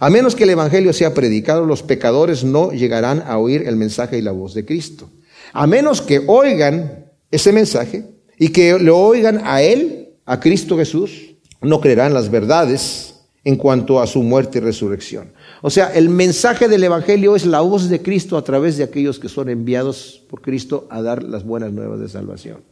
A 0.00 0.10
menos 0.10 0.34
que 0.34 0.42
el 0.42 0.50
Evangelio 0.50 0.92
sea 0.92 1.14
predicado, 1.14 1.64
los 1.64 1.84
pecadores 1.84 2.42
no 2.42 2.72
llegarán 2.72 3.22
a 3.24 3.38
oír 3.38 3.62
el 3.68 3.76
mensaje 3.76 4.18
y 4.18 4.22
la 4.22 4.32
voz 4.32 4.54
de 4.54 4.64
Cristo. 4.64 5.08
A 5.52 5.66
menos 5.66 6.02
que 6.02 6.22
oigan 6.26 7.06
ese 7.30 7.52
mensaje 7.52 8.04
y 8.38 8.48
que 8.50 8.78
lo 8.78 8.98
oigan 8.98 9.40
a 9.44 9.62
Él, 9.62 10.14
a 10.24 10.40
Cristo 10.40 10.76
Jesús, 10.76 11.34
no 11.60 11.80
creerán 11.80 12.14
las 12.14 12.30
verdades 12.30 13.14
en 13.44 13.56
cuanto 13.56 14.00
a 14.00 14.06
su 14.06 14.22
muerte 14.22 14.58
y 14.58 14.60
resurrección. 14.60 15.32
O 15.62 15.70
sea, 15.70 15.92
el 15.94 16.08
mensaje 16.08 16.68
del 16.68 16.84
Evangelio 16.84 17.34
es 17.34 17.46
la 17.46 17.60
voz 17.60 17.88
de 17.88 18.02
Cristo 18.02 18.36
a 18.36 18.44
través 18.44 18.76
de 18.76 18.84
aquellos 18.84 19.18
que 19.18 19.28
son 19.28 19.48
enviados 19.48 20.22
por 20.28 20.42
Cristo 20.42 20.86
a 20.90 21.02
dar 21.02 21.22
las 21.22 21.44
buenas 21.44 21.72
nuevas 21.72 22.00
de 22.00 22.08
salvación. 22.08 22.62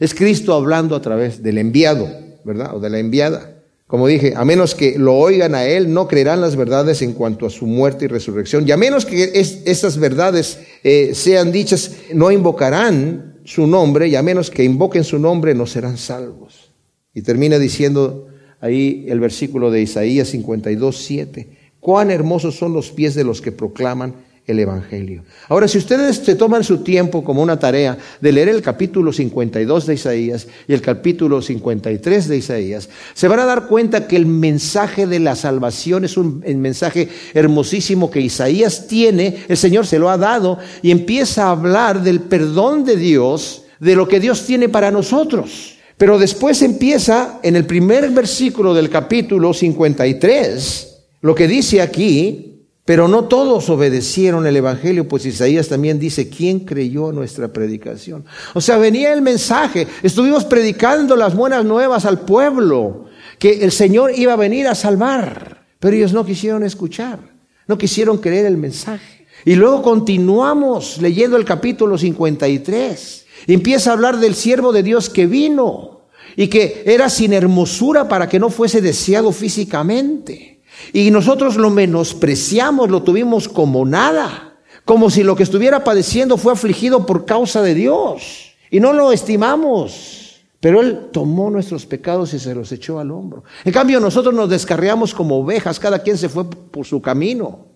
Es 0.00 0.14
Cristo 0.14 0.54
hablando 0.54 0.96
a 0.96 1.02
través 1.02 1.42
del 1.42 1.58
enviado, 1.58 2.08
¿verdad? 2.44 2.74
O 2.74 2.80
de 2.80 2.90
la 2.90 2.98
enviada. 2.98 3.53
Como 3.86 4.06
dije, 4.06 4.32
a 4.34 4.44
menos 4.44 4.74
que 4.74 4.98
lo 4.98 5.14
oigan 5.14 5.54
a 5.54 5.66
Él, 5.66 5.92
no 5.92 6.08
creerán 6.08 6.40
las 6.40 6.56
verdades 6.56 7.02
en 7.02 7.12
cuanto 7.12 7.46
a 7.46 7.50
su 7.50 7.66
muerte 7.66 8.06
y 8.06 8.08
resurrección. 8.08 8.66
Y 8.66 8.72
a 8.72 8.78
menos 8.78 9.04
que 9.04 9.30
esas 9.34 9.98
verdades 9.98 10.58
eh, 10.82 11.10
sean 11.14 11.52
dichas, 11.52 11.92
no 12.12 12.30
invocarán 12.30 13.40
su 13.44 13.66
nombre, 13.66 14.08
y 14.08 14.16
a 14.16 14.22
menos 14.22 14.50
que 14.50 14.64
invoquen 14.64 15.04
su 15.04 15.18
nombre, 15.18 15.54
no 15.54 15.66
serán 15.66 15.98
salvos. 15.98 16.72
Y 17.12 17.20
termina 17.22 17.58
diciendo 17.58 18.28
ahí 18.60 19.04
el 19.08 19.20
versículo 19.20 19.70
de 19.70 19.82
Isaías 19.82 20.28
52, 20.28 20.96
7. 20.96 21.48
Cuán 21.78 22.10
hermosos 22.10 22.56
son 22.56 22.72
los 22.72 22.90
pies 22.90 23.14
de 23.14 23.24
los 23.24 23.42
que 23.42 23.52
proclaman 23.52 24.14
el 24.46 24.58
Evangelio. 24.58 25.24
Ahora, 25.48 25.66
si 25.68 25.78
ustedes 25.78 26.16
se 26.16 26.34
toman 26.34 26.64
su 26.64 26.78
tiempo 26.78 27.24
como 27.24 27.42
una 27.42 27.58
tarea 27.58 27.96
de 28.20 28.32
leer 28.32 28.50
el 28.50 28.60
capítulo 28.60 29.12
52 29.12 29.86
de 29.86 29.94
Isaías 29.94 30.46
y 30.68 30.74
el 30.74 30.82
capítulo 30.82 31.40
53 31.40 32.28
de 32.28 32.36
Isaías, 32.36 32.88
se 33.14 33.28
van 33.28 33.40
a 33.40 33.46
dar 33.46 33.66
cuenta 33.66 34.06
que 34.06 34.16
el 34.16 34.26
mensaje 34.26 35.06
de 35.06 35.18
la 35.18 35.34
salvación 35.34 36.04
es 36.04 36.18
un 36.18 36.42
mensaje 36.56 37.08
hermosísimo 37.32 38.10
que 38.10 38.20
Isaías 38.20 38.86
tiene, 38.86 39.44
el 39.48 39.56
Señor 39.56 39.86
se 39.86 39.98
lo 39.98 40.10
ha 40.10 40.18
dado 40.18 40.58
y 40.82 40.90
empieza 40.90 41.44
a 41.44 41.52
hablar 41.52 42.02
del 42.02 42.20
perdón 42.20 42.84
de 42.84 42.96
Dios, 42.96 43.62
de 43.80 43.96
lo 43.96 44.08
que 44.08 44.20
Dios 44.20 44.44
tiene 44.44 44.68
para 44.68 44.90
nosotros. 44.90 45.76
Pero 45.96 46.18
después 46.18 46.60
empieza 46.62 47.38
en 47.42 47.56
el 47.56 47.64
primer 47.64 48.10
versículo 48.10 48.74
del 48.74 48.90
capítulo 48.90 49.54
53, 49.54 50.96
lo 51.22 51.34
que 51.34 51.48
dice 51.48 51.80
aquí, 51.80 52.53
pero 52.84 53.08
no 53.08 53.24
todos 53.24 53.70
obedecieron 53.70 54.46
el 54.46 54.56
Evangelio, 54.56 55.08
pues 55.08 55.24
Isaías 55.24 55.68
también 55.68 55.98
dice, 55.98 56.28
¿quién 56.28 56.60
creyó 56.60 57.12
nuestra 57.12 57.48
predicación? 57.48 58.26
O 58.52 58.60
sea, 58.60 58.76
venía 58.76 59.14
el 59.14 59.22
mensaje, 59.22 59.86
estuvimos 60.02 60.44
predicando 60.44 61.16
las 61.16 61.34
buenas 61.34 61.64
nuevas 61.64 62.04
al 62.04 62.20
pueblo, 62.20 63.06
que 63.38 63.64
el 63.64 63.72
Señor 63.72 64.12
iba 64.14 64.34
a 64.34 64.36
venir 64.36 64.66
a 64.68 64.74
salvar, 64.74 65.64
pero 65.80 65.96
ellos 65.96 66.12
no 66.12 66.26
quisieron 66.26 66.62
escuchar, 66.62 67.20
no 67.66 67.78
quisieron 67.78 68.18
creer 68.18 68.44
el 68.44 68.58
mensaje. 68.58 69.26
Y 69.46 69.54
luego 69.54 69.82
continuamos 69.82 70.98
leyendo 71.00 71.38
el 71.38 71.44
capítulo 71.44 71.96
53, 71.96 73.26
y 73.46 73.54
empieza 73.54 73.90
a 73.90 73.92
hablar 73.94 74.18
del 74.18 74.34
siervo 74.34 74.72
de 74.72 74.82
Dios 74.82 75.08
que 75.08 75.26
vino 75.26 76.06
y 76.36 76.48
que 76.48 76.82
era 76.86 77.08
sin 77.08 77.32
hermosura 77.32 78.08
para 78.08 78.28
que 78.28 78.38
no 78.38 78.50
fuese 78.50 78.80
deseado 78.80 79.32
físicamente. 79.32 80.53
Y 80.92 81.10
nosotros 81.10 81.56
lo 81.56 81.70
menospreciamos, 81.70 82.90
lo 82.90 83.02
tuvimos 83.02 83.48
como 83.48 83.84
nada, 83.84 84.56
como 84.84 85.10
si 85.10 85.22
lo 85.22 85.36
que 85.36 85.42
estuviera 85.42 85.84
padeciendo 85.84 86.36
fue 86.36 86.52
afligido 86.52 87.06
por 87.06 87.24
causa 87.24 87.62
de 87.62 87.74
Dios. 87.74 88.54
Y 88.70 88.80
no 88.80 88.92
lo 88.92 89.12
estimamos. 89.12 90.42
Pero 90.60 90.80
Él 90.80 91.08
tomó 91.12 91.50
nuestros 91.50 91.84
pecados 91.84 92.32
y 92.32 92.38
se 92.38 92.54
los 92.54 92.72
echó 92.72 92.98
al 92.98 93.10
hombro. 93.10 93.44
En 93.64 93.72
cambio, 93.72 94.00
nosotros 94.00 94.34
nos 94.34 94.48
descarriamos 94.48 95.12
como 95.12 95.38
ovejas, 95.38 95.78
cada 95.78 95.98
quien 95.98 96.16
se 96.16 96.28
fue 96.28 96.48
por 96.48 96.86
su 96.86 97.02
camino. 97.02 97.66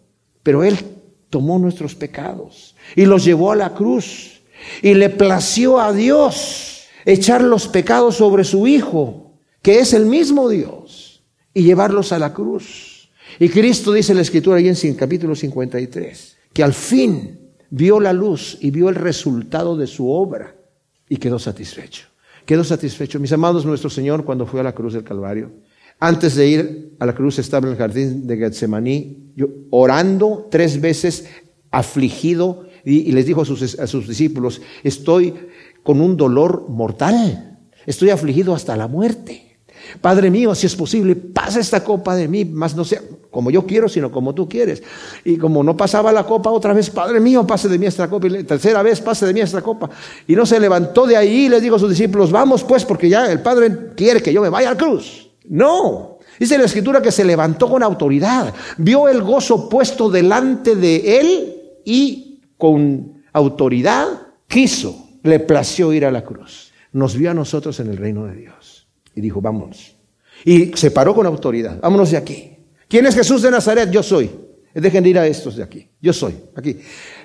Pero 0.42 0.64
Él 0.64 0.78
tomó 1.28 1.58
nuestros 1.58 1.94
pecados 1.94 2.74
y 2.96 3.04
los 3.04 3.24
llevó 3.24 3.52
a 3.52 3.56
la 3.56 3.74
cruz. 3.74 4.40
Y 4.82 4.94
le 4.94 5.10
plació 5.10 5.78
a 5.78 5.92
Dios 5.92 6.84
echar 7.04 7.42
los 7.42 7.68
pecados 7.68 8.16
sobre 8.16 8.44
su 8.44 8.66
Hijo, 8.66 9.32
que 9.62 9.80
es 9.80 9.92
el 9.92 10.06
mismo 10.06 10.48
Dios, 10.48 11.07
y 11.58 11.62
llevarlos 11.64 12.12
a 12.12 12.20
la 12.20 12.32
cruz. 12.32 13.10
Y 13.40 13.48
Cristo 13.48 13.92
dice 13.92 14.12
en 14.12 14.18
la 14.18 14.22
escritura 14.22 14.58
ahí 14.58 14.68
en 14.68 14.94
capítulo 14.94 15.34
53, 15.34 16.36
que 16.52 16.62
al 16.62 16.72
fin 16.72 17.36
vio 17.68 17.98
la 17.98 18.12
luz 18.12 18.56
y 18.60 18.70
vio 18.70 18.88
el 18.88 18.94
resultado 18.94 19.76
de 19.76 19.88
su 19.88 20.08
obra 20.08 20.54
y 21.08 21.16
quedó 21.16 21.40
satisfecho. 21.40 22.06
Quedó 22.46 22.62
satisfecho. 22.62 23.18
Mis 23.18 23.32
amados, 23.32 23.66
nuestro 23.66 23.90
Señor 23.90 24.24
cuando 24.24 24.46
fue 24.46 24.60
a 24.60 24.62
la 24.62 24.72
cruz 24.72 24.92
del 24.92 25.02
Calvario, 25.02 25.50
antes 25.98 26.36
de 26.36 26.46
ir 26.46 26.96
a 27.00 27.06
la 27.06 27.14
cruz 27.16 27.40
estaba 27.40 27.66
en 27.66 27.72
el 27.72 27.78
jardín 27.78 28.28
de 28.28 28.36
Getsemaní, 28.36 29.32
orando 29.70 30.46
tres 30.52 30.80
veces, 30.80 31.26
afligido, 31.72 32.68
y, 32.84 33.10
les 33.10 33.26
dijo 33.26 33.42
a 33.42 33.44
sus, 33.44 33.80
a 33.80 33.86
sus 33.88 34.06
discípulos, 34.06 34.62
estoy 34.84 35.34
con 35.82 36.00
un 36.00 36.16
dolor 36.16 36.66
mortal, 36.68 37.58
estoy 37.84 38.10
afligido 38.10 38.54
hasta 38.54 38.76
la 38.76 38.86
muerte. 38.86 39.47
Padre 40.00 40.30
mío, 40.30 40.54
si 40.54 40.66
es 40.66 40.76
posible, 40.76 41.16
pasa 41.16 41.60
esta 41.60 41.82
copa 41.82 42.14
de 42.14 42.28
mí, 42.28 42.44
más 42.44 42.76
no 42.76 42.84
sea 42.84 43.00
como 43.30 43.50
yo 43.50 43.66
quiero, 43.66 43.88
sino 43.88 44.10
como 44.10 44.34
tú 44.34 44.48
quieres. 44.48 44.82
Y 45.24 45.36
como 45.36 45.62
no 45.62 45.76
pasaba 45.76 46.12
la 46.12 46.24
copa 46.24 46.50
otra 46.50 46.72
vez, 46.72 46.90
Padre 46.90 47.20
mío, 47.20 47.46
pase 47.46 47.68
de 47.68 47.78
mí 47.78 47.86
esta 47.86 48.08
copa, 48.08 48.26
y 48.26 48.30
la 48.30 48.44
tercera 48.44 48.82
vez 48.82 49.00
pase 49.00 49.26
de 49.26 49.34
mí 49.34 49.40
esta 49.40 49.62
copa. 49.62 49.90
Y 50.26 50.34
no 50.34 50.46
se 50.46 50.58
levantó 50.60 51.06
de 51.06 51.16
ahí 51.16 51.46
y 51.46 51.48
le 51.48 51.60
dijo 51.60 51.76
a 51.76 51.78
sus 51.78 51.90
discípulos, 51.90 52.30
vamos 52.30 52.64
pues, 52.64 52.84
porque 52.84 53.08
ya 53.08 53.30
el 53.30 53.40
Padre 53.40 53.94
quiere 53.96 54.22
que 54.22 54.32
yo 54.32 54.42
me 54.42 54.48
vaya 54.48 54.70
a 54.70 54.72
la 54.72 54.78
cruz. 54.78 55.30
No. 55.44 56.18
Dice 56.38 56.58
la 56.58 56.64
escritura 56.64 57.02
que 57.02 57.10
se 57.10 57.24
levantó 57.24 57.68
con 57.68 57.82
autoridad, 57.82 58.54
vio 58.76 59.08
el 59.08 59.22
gozo 59.22 59.68
puesto 59.68 60.08
delante 60.08 60.76
de 60.76 61.20
él 61.20 61.54
y 61.84 62.40
con 62.56 63.22
autoridad 63.32 64.06
quiso, 64.46 65.08
le 65.22 65.40
plació 65.40 65.92
ir 65.92 66.04
a 66.04 66.12
la 66.12 66.24
cruz. 66.24 66.72
Nos 66.92 67.16
vio 67.16 67.30
a 67.32 67.34
nosotros 67.34 67.80
en 67.80 67.88
el 67.88 67.96
reino 67.96 68.24
de 68.26 68.36
Dios 68.36 68.77
y 69.14 69.20
dijo, 69.20 69.40
vámonos. 69.40 69.96
Y 70.44 70.72
se 70.74 70.90
paró 70.90 71.14
con 71.14 71.26
autoridad, 71.26 71.80
vámonos 71.80 72.10
de 72.10 72.16
aquí. 72.16 72.56
¿Quién 72.88 73.06
es 73.06 73.14
Jesús 73.14 73.42
de 73.42 73.50
Nazaret? 73.50 73.90
Yo 73.90 74.02
soy. 74.02 74.30
Dejen 74.74 75.02
de 75.02 75.10
ir 75.10 75.18
a 75.18 75.26
estos 75.26 75.56
de 75.56 75.62
aquí. 75.62 75.88
Yo 76.00 76.12
soy, 76.12 76.34
aquí. 76.54 76.76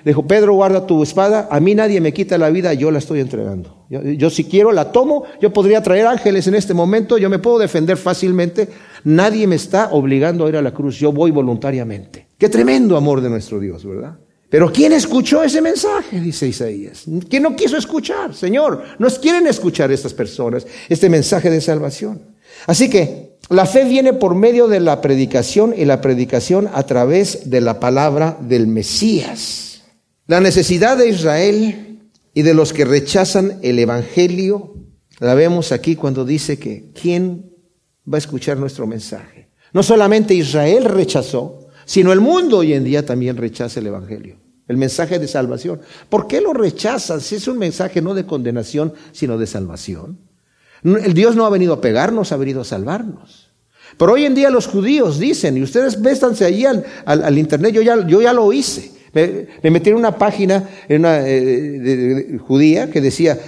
Dijo, 0.04 0.26
Pedro, 0.26 0.54
guarda 0.54 0.86
tu 0.86 1.02
espada. 1.02 1.46
A 1.50 1.60
mí 1.60 1.74
nadie 1.74 2.00
me 2.00 2.12
quita 2.12 2.36
la 2.36 2.50
vida, 2.50 2.74
yo 2.74 2.90
la 2.90 2.98
estoy 2.98 3.20
entregando. 3.20 3.86
Yo, 3.88 4.30
si 4.30 4.44
quiero 4.44 4.72
la 4.72 4.90
tomo, 4.90 5.24
yo 5.40 5.52
podría 5.52 5.82
traer 5.82 6.06
ángeles 6.06 6.46
en 6.46 6.54
este 6.54 6.74
momento, 6.74 7.16
yo 7.16 7.30
me 7.30 7.38
puedo 7.38 7.58
defender 7.58 7.96
fácilmente. 7.96 8.68
Nadie 9.04 9.46
me 9.46 9.56
está 9.56 9.90
obligando 9.92 10.46
a 10.46 10.48
ir 10.48 10.56
a 10.56 10.62
la 10.62 10.72
cruz, 10.72 10.98
yo 10.98 11.12
voy 11.12 11.30
voluntariamente. 11.30 12.26
Qué 12.38 12.48
tremendo 12.48 12.96
amor 12.96 13.20
de 13.20 13.30
nuestro 13.30 13.60
Dios, 13.60 13.86
¿verdad? 13.86 14.18
Pero 14.54 14.70
¿quién 14.70 14.92
escuchó 14.92 15.42
ese 15.42 15.60
mensaje? 15.60 16.20
Dice 16.20 16.46
Isaías. 16.46 17.06
¿Quién 17.28 17.42
no 17.42 17.56
quiso 17.56 17.76
escuchar? 17.76 18.36
Señor, 18.36 18.84
no 19.00 19.08
quieren 19.08 19.48
escuchar 19.48 19.90
estas 19.90 20.14
personas 20.14 20.64
este 20.88 21.10
mensaje 21.10 21.50
de 21.50 21.60
salvación. 21.60 22.22
Así 22.68 22.88
que 22.88 23.36
la 23.50 23.66
fe 23.66 23.84
viene 23.84 24.12
por 24.12 24.36
medio 24.36 24.68
de 24.68 24.78
la 24.78 25.00
predicación 25.00 25.74
y 25.76 25.84
la 25.84 26.00
predicación 26.00 26.70
a 26.72 26.84
través 26.84 27.50
de 27.50 27.60
la 27.60 27.80
palabra 27.80 28.38
del 28.40 28.68
Mesías. 28.68 29.82
La 30.28 30.38
necesidad 30.38 30.98
de 30.98 31.08
Israel 31.08 31.98
y 32.32 32.42
de 32.42 32.54
los 32.54 32.72
que 32.72 32.84
rechazan 32.84 33.58
el 33.62 33.80
Evangelio 33.80 34.76
La 35.18 35.34
vemos 35.34 35.72
aquí 35.72 35.96
cuando 35.96 36.24
dice 36.24 36.60
que 36.60 36.92
¿quién 36.94 37.50
va 38.06 38.18
a 38.18 38.22
escuchar 38.22 38.56
nuestro 38.58 38.86
mensaje? 38.86 39.48
No 39.72 39.82
solamente 39.82 40.32
Israel 40.32 40.84
rechazó, 40.84 41.70
sino 41.86 42.12
el 42.12 42.20
mundo 42.20 42.58
hoy 42.58 42.72
en 42.72 42.84
día 42.84 43.04
también 43.04 43.36
rechaza 43.36 43.80
el 43.80 43.88
Evangelio, 43.88 44.43
el 44.68 44.76
mensaje 44.76 45.18
de 45.18 45.28
salvación. 45.28 45.80
¿Por 46.08 46.26
qué 46.26 46.40
lo 46.40 46.52
rechazan 46.52 47.20
si 47.20 47.36
es 47.36 47.48
un 47.48 47.58
mensaje 47.58 48.00
no 48.00 48.14
de 48.14 48.26
condenación, 48.26 48.94
sino 49.12 49.38
de 49.38 49.46
salvación? 49.46 50.18
El 50.82 51.14
Dios 51.14 51.34
no 51.36 51.46
ha 51.46 51.50
venido 51.50 51.74
a 51.74 51.80
pegarnos, 51.80 52.32
ha 52.32 52.36
venido 52.36 52.60
a 52.60 52.64
salvarnos. 52.64 53.50
Pero 53.96 54.12
hoy 54.12 54.24
en 54.24 54.34
día 54.34 54.50
los 54.50 54.66
judíos 54.66 55.18
dicen, 55.18 55.56
y 55.56 55.62
ustedes 55.62 56.00
véstanse 56.00 56.44
allí 56.44 56.64
al, 56.66 57.38
internet, 57.38 57.72
yo 57.72 57.82
ya, 57.82 58.06
yo 58.06 58.20
ya 58.20 58.32
lo 58.32 58.52
hice. 58.52 58.92
Me, 59.12 59.70
metí 59.70 59.90
en 59.90 59.96
una 59.96 60.18
página 60.18 60.68
en 60.88 61.00
una, 61.00 61.20
eh, 61.24 62.38
judía 62.46 62.90
que 62.90 63.00
decía, 63.00 63.38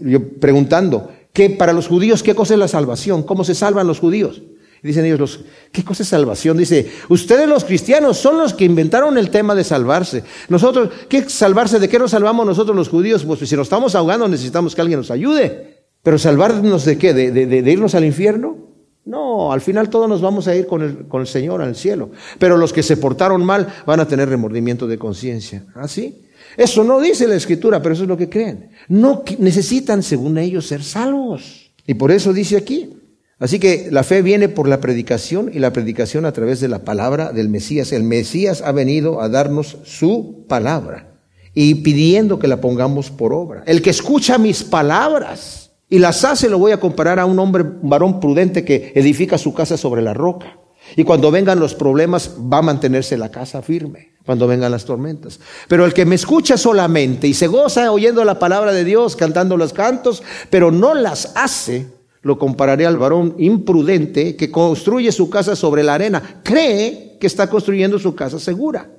yo 0.00 0.26
preguntando, 0.40 1.10
¿qué, 1.32 1.50
para 1.50 1.72
los 1.72 1.88
judíos 1.88 2.22
qué 2.22 2.34
cosa 2.34 2.54
es 2.54 2.60
la 2.60 2.68
salvación? 2.68 3.22
¿Cómo 3.22 3.44
se 3.44 3.54
salvan 3.54 3.86
los 3.86 4.00
judíos? 4.00 4.42
Dicen 4.82 5.04
ellos, 5.04 5.20
los, 5.20 5.40
¿qué 5.72 5.84
cosa 5.84 6.02
es 6.02 6.08
salvación? 6.08 6.56
Dice, 6.56 6.90
ustedes 7.08 7.48
los 7.48 7.64
cristianos 7.64 8.16
son 8.16 8.38
los 8.38 8.54
que 8.54 8.64
inventaron 8.64 9.18
el 9.18 9.30
tema 9.30 9.54
de 9.54 9.64
salvarse. 9.64 10.24
Nosotros, 10.48 10.90
¿qué 11.08 11.28
salvarse? 11.28 11.78
¿De 11.78 11.88
qué 11.88 11.98
nos 11.98 12.12
salvamos 12.12 12.46
nosotros 12.46 12.76
los 12.76 12.88
judíos? 12.88 13.24
Pues 13.24 13.40
si 13.40 13.56
nos 13.56 13.66
estamos 13.66 13.94
ahogando 13.94 14.26
necesitamos 14.28 14.74
que 14.74 14.80
alguien 14.80 15.00
nos 15.00 15.10
ayude. 15.10 15.84
Pero 16.02 16.18
salvarnos 16.18 16.84
de 16.86 16.96
qué? 16.96 17.12
de 17.12 17.70
irnos 17.70 17.94
al 17.94 18.04
infierno? 18.04 18.70
No, 19.04 19.52
al 19.52 19.60
final 19.60 19.90
todos 19.90 20.08
nos 20.08 20.20
vamos 20.20 20.46
a 20.46 20.54
ir 20.54 20.66
con 20.66 20.82
el, 20.82 21.08
con 21.08 21.22
el 21.22 21.26
Señor 21.26 21.62
al 21.62 21.74
cielo. 21.74 22.10
Pero 22.38 22.56
los 22.56 22.72
que 22.72 22.82
se 22.82 22.96
portaron 22.96 23.44
mal 23.44 23.66
van 23.86 24.00
a 24.00 24.06
tener 24.06 24.28
remordimiento 24.28 24.86
de 24.86 24.98
conciencia. 24.98 25.64
¿Así? 25.74 26.22
¿Ah, 26.22 26.26
eso 26.56 26.84
no 26.84 27.00
dice 27.00 27.26
la 27.26 27.36
Escritura, 27.36 27.80
pero 27.80 27.94
eso 27.94 28.02
es 28.02 28.08
lo 28.08 28.16
que 28.16 28.28
creen. 28.28 28.70
No 28.88 29.22
necesitan, 29.38 30.02
según 30.02 30.38
ellos, 30.38 30.66
ser 30.66 30.82
salvos. 30.82 31.72
Y 31.86 31.94
por 31.94 32.10
eso 32.10 32.32
dice 32.32 32.56
aquí. 32.56 32.96
Así 33.40 33.58
que 33.58 33.88
la 33.90 34.04
fe 34.04 34.20
viene 34.20 34.50
por 34.50 34.68
la 34.68 34.80
predicación 34.80 35.50
y 35.52 35.58
la 35.58 35.72
predicación 35.72 36.26
a 36.26 36.32
través 36.32 36.60
de 36.60 36.68
la 36.68 36.80
palabra 36.80 37.32
del 37.32 37.48
Mesías. 37.48 37.90
El 37.90 38.04
Mesías 38.04 38.62
ha 38.62 38.70
venido 38.70 39.22
a 39.22 39.30
darnos 39.30 39.78
su 39.84 40.44
palabra 40.46 41.14
y 41.54 41.76
pidiendo 41.76 42.38
que 42.38 42.48
la 42.48 42.60
pongamos 42.60 43.10
por 43.10 43.32
obra. 43.32 43.62
El 43.66 43.80
que 43.80 43.90
escucha 43.90 44.36
mis 44.36 44.62
palabras 44.62 45.72
y 45.88 45.98
las 45.98 46.22
hace, 46.24 46.50
lo 46.50 46.58
voy 46.58 46.72
a 46.72 46.80
comparar 46.80 47.18
a 47.18 47.24
un 47.24 47.38
hombre, 47.38 47.64
un 47.64 47.88
varón 47.88 48.20
prudente 48.20 48.62
que 48.62 48.92
edifica 48.94 49.38
su 49.38 49.54
casa 49.54 49.78
sobre 49.78 50.02
la 50.02 50.12
roca. 50.12 50.58
Y 50.94 51.04
cuando 51.04 51.30
vengan 51.30 51.58
los 51.58 51.74
problemas, 51.74 52.32
va 52.52 52.58
a 52.58 52.62
mantenerse 52.62 53.16
la 53.16 53.30
casa 53.30 53.62
firme, 53.62 54.12
cuando 54.26 54.46
vengan 54.46 54.70
las 54.70 54.84
tormentas. 54.84 55.40
Pero 55.66 55.86
el 55.86 55.94
que 55.94 56.04
me 56.04 56.14
escucha 56.14 56.58
solamente 56.58 57.26
y 57.26 57.34
se 57.34 57.46
goza 57.46 57.90
oyendo 57.90 58.24
la 58.24 58.38
palabra 58.38 58.72
de 58.72 58.84
Dios, 58.84 59.16
cantando 59.16 59.56
los 59.56 59.72
cantos, 59.72 60.22
pero 60.50 60.70
no 60.70 60.94
las 60.94 61.32
hace, 61.36 61.86
lo 62.22 62.38
compararé 62.38 62.86
al 62.86 62.98
varón 62.98 63.34
imprudente 63.38 64.36
que 64.36 64.50
construye 64.50 65.10
su 65.12 65.30
casa 65.30 65.56
sobre 65.56 65.82
la 65.82 65.94
arena. 65.94 66.40
Cree 66.42 67.16
que 67.18 67.26
está 67.26 67.48
construyendo 67.48 67.98
su 67.98 68.14
casa 68.14 68.38
segura, 68.38 68.90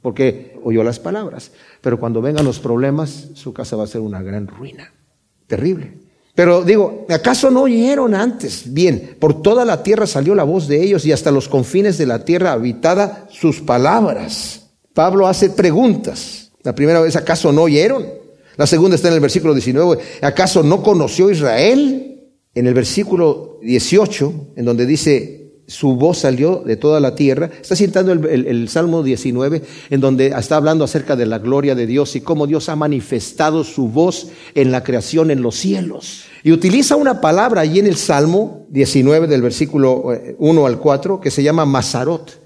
porque 0.00 0.58
oyó 0.64 0.82
las 0.82 0.98
palabras. 0.98 1.52
Pero 1.80 1.98
cuando 1.98 2.22
vengan 2.22 2.44
los 2.44 2.58
problemas, 2.58 3.28
su 3.34 3.52
casa 3.52 3.76
va 3.76 3.84
a 3.84 3.88
ser 3.88 4.00
una 4.00 4.22
gran 4.22 4.46
ruina. 4.46 4.92
Terrible. 5.46 5.98
Pero 6.34 6.62
digo, 6.62 7.06
¿acaso 7.10 7.50
no 7.50 7.62
oyeron 7.62 8.14
antes? 8.14 8.72
Bien, 8.72 9.16
por 9.20 9.42
toda 9.42 9.66
la 9.66 9.82
tierra 9.82 10.06
salió 10.06 10.34
la 10.34 10.44
voz 10.44 10.66
de 10.66 10.82
ellos 10.82 11.04
y 11.04 11.12
hasta 11.12 11.30
los 11.30 11.46
confines 11.46 11.98
de 11.98 12.06
la 12.06 12.24
tierra 12.24 12.52
habitada 12.52 13.26
sus 13.30 13.60
palabras. 13.60 14.70
Pablo 14.94 15.26
hace 15.26 15.50
preguntas. 15.50 16.52
La 16.62 16.74
primera 16.74 17.00
vez, 17.00 17.16
¿acaso 17.16 17.52
no 17.52 17.62
oyeron? 17.62 18.06
La 18.56 18.66
segunda 18.66 18.96
está 18.96 19.08
en 19.08 19.14
el 19.14 19.20
versículo 19.20 19.52
19. 19.52 19.98
¿Acaso 20.22 20.62
no 20.62 20.82
conoció 20.82 21.30
Israel? 21.30 22.11
En 22.54 22.66
el 22.66 22.74
versículo 22.74 23.58
18, 23.62 24.52
en 24.56 24.64
donde 24.64 24.84
dice, 24.84 25.42
su 25.66 25.96
voz 25.96 26.18
salió 26.18 26.62
de 26.66 26.76
toda 26.76 27.00
la 27.00 27.14
tierra. 27.14 27.50
Está 27.60 27.74
citando 27.76 28.12
el, 28.12 28.68
Salmo 28.68 29.02
19, 29.02 29.62
en 29.88 30.00
donde 30.00 30.28
está 30.28 30.56
hablando 30.56 30.84
acerca 30.84 31.16
de 31.16 31.24
la 31.24 31.38
gloria 31.38 31.74
de 31.74 31.86
Dios 31.86 32.14
y 32.14 32.20
cómo 32.20 32.46
Dios 32.46 32.68
ha 32.68 32.76
manifestado 32.76 33.64
su 33.64 33.88
voz 33.88 34.28
en 34.54 34.70
la 34.70 34.84
creación 34.84 35.30
en 35.30 35.40
los 35.40 35.56
cielos. 35.56 36.24
Y 36.42 36.52
utiliza 36.52 36.96
una 36.96 37.20
palabra 37.20 37.62
allí 37.62 37.78
en 37.78 37.86
el 37.86 37.96
Salmo 37.96 38.66
19, 38.68 39.28
del 39.28 39.40
versículo 39.40 40.04
1 40.38 40.62
eh, 40.62 40.66
al 40.66 40.78
4, 40.78 41.20
que 41.20 41.30
se 41.30 41.42
llama 41.42 41.64
Mazarot, 41.64 42.38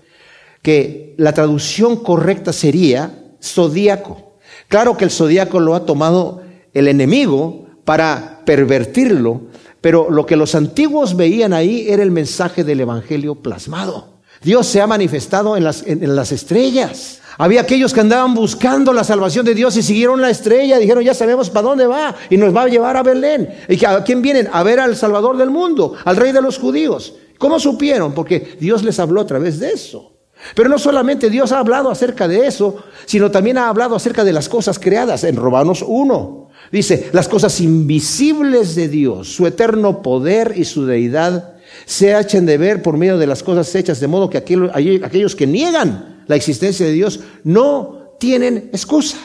que 0.62 1.14
la 1.16 1.32
traducción 1.32 1.96
correcta 1.96 2.52
sería 2.52 3.24
zodíaco. 3.42 4.38
Claro 4.68 4.96
que 4.96 5.04
el 5.04 5.10
zodíaco 5.10 5.58
lo 5.58 5.74
ha 5.74 5.84
tomado 5.84 6.42
el 6.74 6.88
enemigo 6.88 7.66
para 7.84 8.42
pervertirlo, 8.44 9.42
pero 9.86 10.10
lo 10.10 10.26
que 10.26 10.34
los 10.34 10.56
antiguos 10.56 11.14
veían 11.14 11.52
ahí 11.52 11.86
era 11.88 12.02
el 12.02 12.10
mensaje 12.10 12.64
del 12.64 12.80
Evangelio 12.80 13.36
plasmado. 13.36 14.14
Dios 14.42 14.66
se 14.66 14.80
ha 14.80 14.86
manifestado 14.88 15.56
en 15.56 15.62
las, 15.62 16.32
estrellas. 16.32 17.20
Había 17.38 17.60
aquellos 17.60 17.94
que 17.94 18.00
andaban 18.00 18.34
buscando 18.34 18.92
la 18.92 19.04
salvación 19.04 19.46
de 19.46 19.54
Dios 19.54 19.76
y 19.76 19.84
siguieron 19.84 20.20
la 20.20 20.30
estrella, 20.30 20.78
dijeron, 20.78 21.04
ya 21.04 21.14
sabemos 21.14 21.50
para 21.50 21.68
dónde 21.68 21.86
va 21.86 22.16
y 22.28 22.36
nos 22.36 22.52
va 22.52 22.62
a 22.62 22.66
llevar 22.66 22.96
a 22.96 23.04
Belén. 23.04 23.48
¿Y 23.68 23.84
a 23.84 24.02
quién 24.02 24.22
vienen? 24.22 24.48
A 24.52 24.64
ver 24.64 24.80
al 24.80 24.96
Salvador 24.96 25.36
del 25.36 25.50
mundo, 25.50 25.94
al 26.04 26.16
Rey 26.16 26.32
de 26.32 26.42
los 26.42 26.58
judíos. 26.58 27.14
¿Cómo 27.38 27.60
supieron? 27.60 28.12
Porque 28.12 28.56
Dios 28.58 28.82
les 28.82 28.98
habló 28.98 29.20
a 29.20 29.26
través 29.28 29.60
de 29.60 29.70
eso. 29.70 30.14
Pero 30.56 30.68
no 30.68 30.80
solamente 30.80 31.30
Dios 31.30 31.52
ha 31.52 31.60
hablado 31.60 31.92
acerca 31.92 32.26
de 32.26 32.44
eso, 32.44 32.82
sino 33.04 33.30
también 33.30 33.56
ha 33.56 33.68
hablado 33.68 33.94
acerca 33.94 34.24
de 34.24 34.32
las 34.32 34.48
cosas 34.48 34.80
creadas 34.80 35.22
en 35.22 35.36
Romanos 35.36 35.84
1. 35.86 36.45
Dice, 36.72 37.10
las 37.12 37.28
cosas 37.28 37.60
invisibles 37.60 38.74
de 38.74 38.88
Dios, 38.88 39.28
su 39.28 39.46
eterno 39.46 40.02
poder 40.02 40.54
y 40.56 40.64
su 40.64 40.86
deidad, 40.86 41.56
se 41.84 42.18
echen 42.18 42.46
de 42.46 42.58
ver 42.58 42.82
por 42.82 42.96
medio 42.96 43.18
de 43.18 43.26
las 43.26 43.42
cosas 43.42 43.74
hechas, 43.74 44.00
de 44.00 44.08
modo 44.08 44.30
que 44.30 44.38
aquellos 44.38 45.36
que 45.36 45.46
niegan 45.46 46.24
la 46.26 46.36
existencia 46.36 46.86
de 46.86 46.92
Dios 46.92 47.20
no 47.44 48.16
tienen 48.18 48.70
excusa 48.72 49.18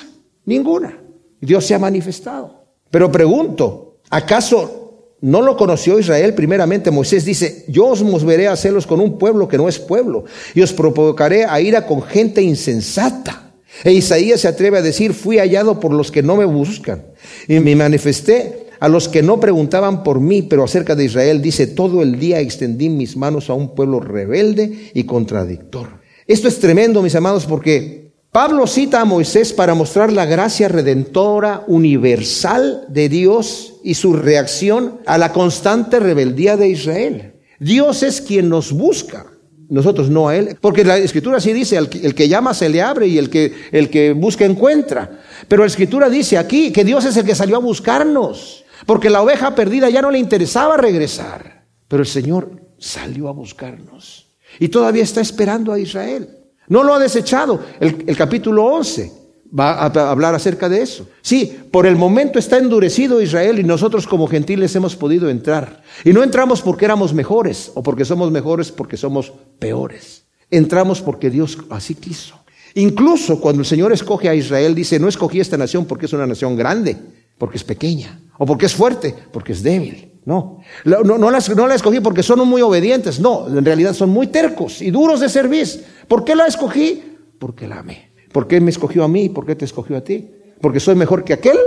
ninguna. 0.45 0.97
Dios 1.39 1.65
se 1.65 1.73
ha 1.73 1.79
manifestado. 1.79 2.65
Pero 2.89 3.11
pregunto, 3.11 3.97
¿acaso 4.09 5.15
no 5.21 5.41
lo 5.41 5.55
conoció 5.57 5.97
Israel 5.97 6.33
primeramente? 6.33 6.91
Moisés 6.91 7.25
dice, 7.25 7.65
yo 7.67 7.87
os 7.87 8.03
moveré 8.03 8.47
a 8.47 8.55
celos 8.55 8.85
con 8.85 8.99
un 8.99 9.17
pueblo 9.17 9.47
que 9.47 9.57
no 9.57 9.67
es 9.69 9.79
pueblo, 9.79 10.25
y 10.53 10.61
os 10.61 10.73
provocaré 10.73 11.45
a 11.45 11.59
ira 11.61 11.85
con 11.85 12.01
gente 12.01 12.41
insensata. 12.41 13.53
E 13.83 13.91
Isaías 13.93 14.41
se 14.41 14.47
atreve 14.47 14.77
a 14.77 14.81
decir, 14.81 15.13
fui 15.13 15.37
hallado 15.37 15.79
por 15.79 15.93
los 15.93 16.11
que 16.11 16.21
no 16.21 16.35
me 16.35 16.45
buscan. 16.45 17.05
Y 17.47 17.59
me 17.59 17.75
manifesté 17.75 18.67
a 18.79 18.89
los 18.89 19.07
que 19.07 19.21
no 19.21 19.39
preguntaban 19.39 20.03
por 20.03 20.19
mí, 20.19 20.41
pero 20.41 20.63
acerca 20.63 20.95
de 20.95 21.05
Israel 21.05 21.41
dice, 21.41 21.67
todo 21.67 22.01
el 22.01 22.19
día 22.19 22.39
extendí 22.39 22.89
mis 22.89 23.15
manos 23.15 23.49
a 23.49 23.53
un 23.53 23.75
pueblo 23.75 23.99
rebelde 23.99 24.89
y 24.93 25.03
contradictor. 25.03 26.01
Esto 26.25 26.47
es 26.47 26.59
tremendo, 26.59 27.01
mis 27.03 27.15
amados, 27.15 27.45
porque 27.45 28.11
Pablo 28.31 28.65
cita 28.65 29.01
a 29.01 29.05
Moisés 29.05 29.53
para 29.53 29.73
mostrar 29.73 30.11
la 30.11 30.25
gracia 30.25 30.67
redentora 30.67 31.63
universal 31.67 32.85
de 32.87 33.09
Dios 33.09 33.75
y 33.83 33.95
su 33.95 34.13
reacción 34.13 35.01
a 35.05 35.17
la 35.17 35.33
constante 35.33 35.99
rebeldía 35.99 36.55
de 36.55 36.69
Israel. 36.69 37.33
Dios 37.59 38.03
es 38.03 38.21
quien 38.21 38.49
nos 38.49 38.71
busca 38.71 39.27
nosotros 39.71 40.09
no 40.09 40.27
a 40.27 40.35
Él. 40.35 40.57
Porque 40.59 40.83
la 40.83 40.97
Escritura 40.97 41.39
sí 41.39 41.53
dice, 41.53 41.77
el, 41.77 41.87
que 41.87 42.27
llama 42.27 42.53
se 42.53 42.69
le 42.69 42.81
abre 42.81 43.07
y 43.07 43.17
el 43.17 43.29
que, 43.29 43.53
el 43.71 43.89
que 43.89 44.11
busca 44.11 44.43
encuentra. 44.43 45.21
Pero 45.47 45.63
la 45.63 45.67
Escritura 45.67 46.09
dice 46.09 46.37
aquí 46.37 46.71
que 46.71 46.83
Dios 46.83 47.05
es 47.05 47.15
el 47.15 47.25
que 47.25 47.35
salió 47.35 47.55
a 47.55 47.59
buscarnos. 47.59 48.65
Porque 48.85 49.09
la 49.09 49.21
oveja 49.21 49.55
perdida 49.55 49.89
ya 49.89 50.01
no 50.01 50.11
le 50.11 50.19
interesaba 50.19 50.75
regresar. 50.75 51.63
Pero 51.87 52.03
el 52.03 52.07
Señor 52.07 52.51
salió 52.77 53.29
a 53.29 53.31
buscarnos. 53.31 54.27
Y 54.59 54.67
todavía 54.67 55.03
está 55.03 55.21
esperando 55.21 55.71
a 55.71 55.79
Israel. 55.79 56.27
No 56.67 56.83
lo 56.83 56.93
ha 56.93 56.99
desechado. 56.99 57.63
El, 57.79 58.17
capítulo 58.17 58.65
11 58.65 59.20
va 59.57 59.73
a 59.73 60.11
hablar 60.11 60.35
acerca 60.35 60.69
de 60.69 60.81
eso. 60.81 61.07
Sí, 61.21 61.59
por 61.71 61.85
el 61.85 61.95
momento 61.95 62.39
está 62.39 62.57
endurecido 62.57 63.21
Israel 63.21 63.59
y 63.59 63.63
nosotros 63.63 64.07
como 64.07 64.27
gentiles 64.27 64.75
hemos 64.75 64.95
podido 64.95 65.29
entrar. 65.29 65.83
Y 66.03 66.13
no 66.13 66.23
entramos 66.23 66.61
porque 66.61 66.85
éramos 66.85 67.13
mejores 67.13 67.71
o 67.75 67.83
porque 67.83 68.05
somos 68.05 68.31
mejores 68.31 68.71
porque 68.71 68.97
somos 68.97 69.33
peores. 69.59 70.23
Entramos 70.49 71.01
porque 71.01 71.29
Dios 71.29 71.57
así 71.69 71.95
quiso. 71.95 72.35
Incluso 72.75 73.39
cuando 73.39 73.61
el 73.61 73.65
Señor 73.65 73.91
escoge 73.91 74.29
a 74.29 74.35
Israel, 74.35 74.73
dice, 74.75 74.99
no 74.99 75.07
escogí 75.07 75.39
esta 75.39 75.57
nación 75.57 75.85
porque 75.85 76.05
es 76.05 76.13
una 76.13 76.25
nación 76.25 76.55
grande, 76.55 76.97
porque 77.37 77.57
es 77.57 77.63
pequeña, 77.63 78.19
o 78.37 78.45
porque 78.45 78.65
es 78.65 78.73
fuerte, 78.73 79.13
porque 79.31 79.51
es 79.51 79.61
débil. 79.61 80.11
No, 80.23 80.59
no, 80.85 81.03
no, 81.03 81.31
la, 81.31 81.39
escogí 81.75 81.99
porque 81.99 82.21
son 82.21 82.47
muy 82.47 82.61
obedientes, 82.61 83.19
no, 83.19 83.47
en 83.47 83.65
realidad 83.65 83.93
son 83.93 84.11
muy 84.11 84.27
tercos 84.27 84.81
y 84.81 84.91
duros 84.91 85.19
de 85.19 85.29
servir. 85.29 85.67
¿Por 86.07 86.23
qué 86.23 86.35
la 86.35 86.45
escogí? 86.45 87.03
Porque 87.39 87.67
la 87.67 87.79
amé. 87.79 88.10
¿Por 88.31 88.47
qué 88.47 88.61
me 88.61 88.69
escogió 88.69 89.03
a 89.03 89.07
mí? 89.07 89.29
¿Por 89.29 89.45
qué 89.45 89.55
te 89.55 89.65
escogió 89.65 89.97
a 89.97 90.01
ti? 90.01 90.29
¿Porque 90.59 90.79
soy 90.79 90.95
mejor 90.95 91.23
que 91.23 91.33
aquel? 91.33 91.57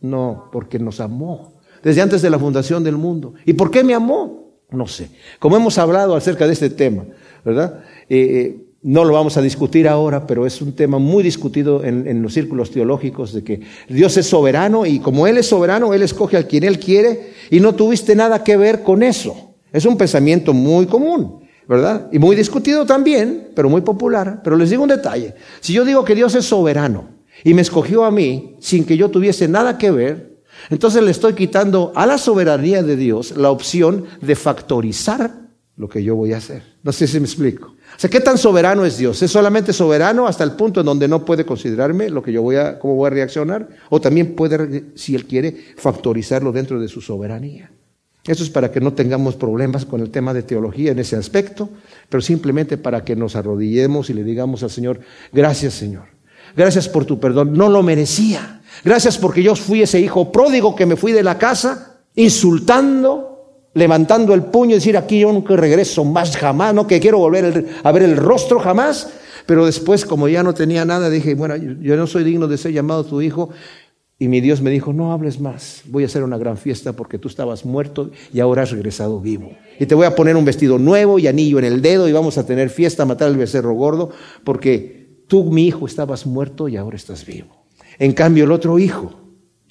No, 0.00 0.48
porque 0.52 0.78
nos 0.78 1.00
amó 1.00 1.60
desde 1.82 2.02
antes 2.02 2.22
de 2.22 2.30
la 2.30 2.38
fundación 2.38 2.84
del 2.84 2.96
mundo. 2.96 3.34
¿Y 3.44 3.52
por 3.54 3.70
qué 3.70 3.82
me 3.82 3.94
amó? 3.94 4.50
No 4.70 4.86
sé. 4.86 5.10
Como 5.38 5.56
hemos 5.56 5.78
hablado 5.78 6.14
acerca 6.14 6.46
de 6.46 6.52
este 6.52 6.70
tema, 6.70 7.04
¿verdad? 7.44 7.82
Eh, 8.08 8.18
eh, 8.18 8.66
no 8.82 9.04
lo 9.04 9.12
vamos 9.12 9.36
a 9.36 9.42
discutir 9.42 9.88
ahora, 9.88 10.26
pero 10.26 10.46
es 10.46 10.62
un 10.62 10.72
tema 10.74 10.98
muy 10.98 11.22
discutido 11.22 11.84
en, 11.84 12.22
los 12.22 12.32
círculos 12.32 12.70
teológicos 12.70 13.34
de 13.34 13.44
que 13.44 13.60
Dios 13.88 14.16
es 14.16 14.26
soberano 14.26 14.86
y 14.86 15.00
como 15.00 15.26
Él 15.26 15.36
es 15.36 15.46
soberano, 15.46 15.92
Él 15.92 16.02
escoge 16.02 16.38
a 16.38 16.46
quien 16.46 16.64
Él 16.64 16.78
quiere 16.78 17.32
y 17.50 17.60
no 17.60 17.74
tuviste 17.74 18.16
nada 18.16 18.42
que 18.42 18.56
ver 18.56 18.82
con 18.82 19.02
eso. 19.02 19.54
Es 19.70 19.84
un 19.84 19.98
pensamiento 19.98 20.54
muy 20.54 20.86
común, 20.86 21.39
¿verdad? 21.70 22.08
Y 22.10 22.18
muy 22.18 22.34
discutido 22.34 22.84
también, 22.84 23.52
pero 23.54 23.70
muy 23.70 23.82
popular. 23.82 24.40
Pero 24.42 24.56
les 24.56 24.70
digo 24.70 24.82
un 24.82 24.88
detalle. 24.88 25.36
Si 25.60 25.72
yo 25.72 25.84
digo 25.84 26.04
que 26.04 26.16
Dios 26.16 26.34
es 26.34 26.44
soberano 26.44 27.10
y 27.44 27.54
me 27.54 27.62
escogió 27.62 28.04
a 28.04 28.10
mí 28.10 28.56
sin 28.58 28.84
que 28.84 28.96
yo 28.96 29.08
tuviese 29.08 29.46
nada 29.46 29.78
que 29.78 29.92
ver, 29.92 30.40
entonces 30.68 31.00
le 31.00 31.12
estoy 31.12 31.34
quitando 31.34 31.92
a 31.94 32.06
la 32.06 32.18
soberanía 32.18 32.82
de 32.82 32.96
Dios 32.96 33.36
la 33.36 33.52
opción 33.52 34.06
de 34.20 34.34
factorizar 34.34 35.30
lo 35.76 35.88
que 35.88 36.02
yo 36.02 36.16
voy 36.16 36.32
a 36.32 36.38
hacer. 36.38 36.64
No 36.82 36.90
sé 36.90 37.06
si 37.06 37.20
me 37.20 37.26
explico. 37.26 37.68
O 37.68 37.98
sea, 38.00 38.10
¿qué 38.10 38.18
tan 38.18 38.36
soberano 38.36 38.84
es 38.84 38.98
Dios? 38.98 39.22
¿Es 39.22 39.30
solamente 39.30 39.72
soberano 39.72 40.26
hasta 40.26 40.42
el 40.42 40.52
punto 40.52 40.80
en 40.80 40.86
donde 40.86 41.06
no 41.06 41.24
puede 41.24 41.46
considerarme 41.46 42.10
lo 42.10 42.20
que 42.20 42.32
yo 42.32 42.42
voy 42.42 42.56
a, 42.56 42.80
cómo 42.80 42.96
voy 42.96 43.06
a 43.06 43.10
reaccionar? 43.10 43.68
O 43.90 44.00
también 44.00 44.34
puede, 44.34 44.86
si 44.96 45.14
Él 45.14 45.24
quiere, 45.24 45.56
factorizarlo 45.76 46.50
dentro 46.50 46.80
de 46.80 46.88
su 46.88 47.00
soberanía. 47.00 47.70
Eso 48.26 48.42
es 48.42 48.50
para 48.50 48.70
que 48.70 48.80
no 48.80 48.92
tengamos 48.92 49.34
problemas 49.34 49.86
con 49.86 50.00
el 50.00 50.10
tema 50.10 50.34
de 50.34 50.42
teología 50.42 50.92
en 50.92 50.98
ese 50.98 51.16
aspecto, 51.16 51.70
pero 52.08 52.20
simplemente 52.20 52.76
para 52.76 53.02
que 53.04 53.16
nos 53.16 53.34
arrodillemos 53.34 54.10
y 54.10 54.14
le 54.14 54.24
digamos 54.24 54.62
al 54.62 54.70
Señor, 54.70 55.00
gracias 55.32 55.74
Señor, 55.74 56.04
gracias 56.54 56.88
por 56.88 57.06
tu 57.06 57.18
perdón, 57.18 57.54
no 57.54 57.70
lo 57.70 57.82
merecía, 57.82 58.60
gracias 58.84 59.16
porque 59.16 59.42
yo 59.42 59.56
fui 59.56 59.82
ese 59.82 60.00
hijo 60.00 60.30
pródigo 60.30 60.76
que 60.76 60.84
me 60.84 60.96
fui 60.96 61.12
de 61.12 61.22
la 61.22 61.38
casa 61.38 62.00
insultando, 62.14 63.70
levantando 63.72 64.34
el 64.34 64.42
puño 64.42 64.72
y 64.72 64.74
decir, 64.74 64.98
aquí 64.98 65.20
yo 65.20 65.32
nunca 65.32 65.56
regreso 65.56 66.04
más 66.04 66.36
jamás, 66.36 66.74
no 66.74 66.86
que 66.86 67.00
quiero 67.00 67.18
volver 67.18 67.66
a 67.82 67.92
ver 67.92 68.02
el 68.02 68.16
rostro 68.16 68.60
jamás. 68.60 69.08
Pero 69.46 69.66
después, 69.66 70.04
como 70.04 70.28
ya 70.28 70.44
no 70.44 70.54
tenía 70.54 70.84
nada, 70.84 71.10
dije, 71.10 71.34
bueno, 71.34 71.56
yo 71.56 71.96
no 71.96 72.06
soy 72.06 72.22
digno 72.22 72.46
de 72.46 72.56
ser 72.56 72.72
llamado 72.72 73.04
tu 73.04 73.20
hijo. 73.20 73.50
Y 74.22 74.28
mi 74.28 74.42
Dios 74.42 74.60
me 74.60 74.70
dijo, 74.70 74.92
no 74.92 75.14
hables 75.14 75.40
más, 75.40 75.80
voy 75.86 76.02
a 76.02 76.06
hacer 76.06 76.22
una 76.22 76.36
gran 76.36 76.58
fiesta 76.58 76.92
porque 76.92 77.18
tú 77.18 77.28
estabas 77.28 77.64
muerto 77.64 78.10
y 78.34 78.40
ahora 78.40 78.64
has 78.64 78.70
regresado 78.70 79.18
vivo. 79.18 79.52
Y 79.78 79.86
te 79.86 79.94
voy 79.94 80.04
a 80.04 80.14
poner 80.14 80.36
un 80.36 80.44
vestido 80.44 80.78
nuevo 80.78 81.18
y 81.18 81.26
anillo 81.26 81.58
en 81.58 81.64
el 81.64 81.80
dedo 81.80 82.06
y 82.06 82.12
vamos 82.12 82.36
a 82.36 82.44
tener 82.44 82.68
fiesta, 82.68 83.06
matar 83.06 83.28
al 83.28 83.38
becerro 83.38 83.72
gordo, 83.72 84.10
porque 84.44 85.22
tú, 85.26 85.44
mi 85.44 85.66
hijo, 85.66 85.86
estabas 85.86 86.26
muerto 86.26 86.68
y 86.68 86.76
ahora 86.76 86.96
estás 86.96 87.24
vivo. 87.24 87.64
En 87.98 88.12
cambio, 88.12 88.44
el 88.44 88.52
otro 88.52 88.78
hijo, 88.78 89.14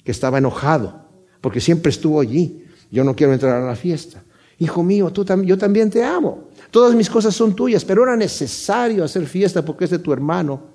que 0.02 0.10
estaba 0.10 0.38
enojado, 0.38 1.06
porque 1.40 1.60
siempre 1.60 1.90
estuvo 1.90 2.20
allí, 2.20 2.64
yo 2.90 3.04
no 3.04 3.14
quiero 3.14 3.32
entrar 3.32 3.62
a 3.62 3.64
la 3.64 3.76
fiesta. 3.76 4.24
Hijo 4.58 4.82
mío, 4.82 5.12
tú 5.12 5.24
yo 5.44 5.58
también 5.58 5.90
te 5.90 6.02
amo. 6.02 6.48
Todas 6.72 6.96
mis 6.96 7.08
cosas 7.08 7.36
son 7.36 7.54
tuyas, 7.54 7.84
pero 7.84 8.02
era 8.02 8.16
necesario 8.16 9.04
hacer 9.04 9.26
fiesta 9.26 9.64
porque 9.64 9.84
este 9.84 10.00
tu 10.00 10.12
hermano 10.12 10.70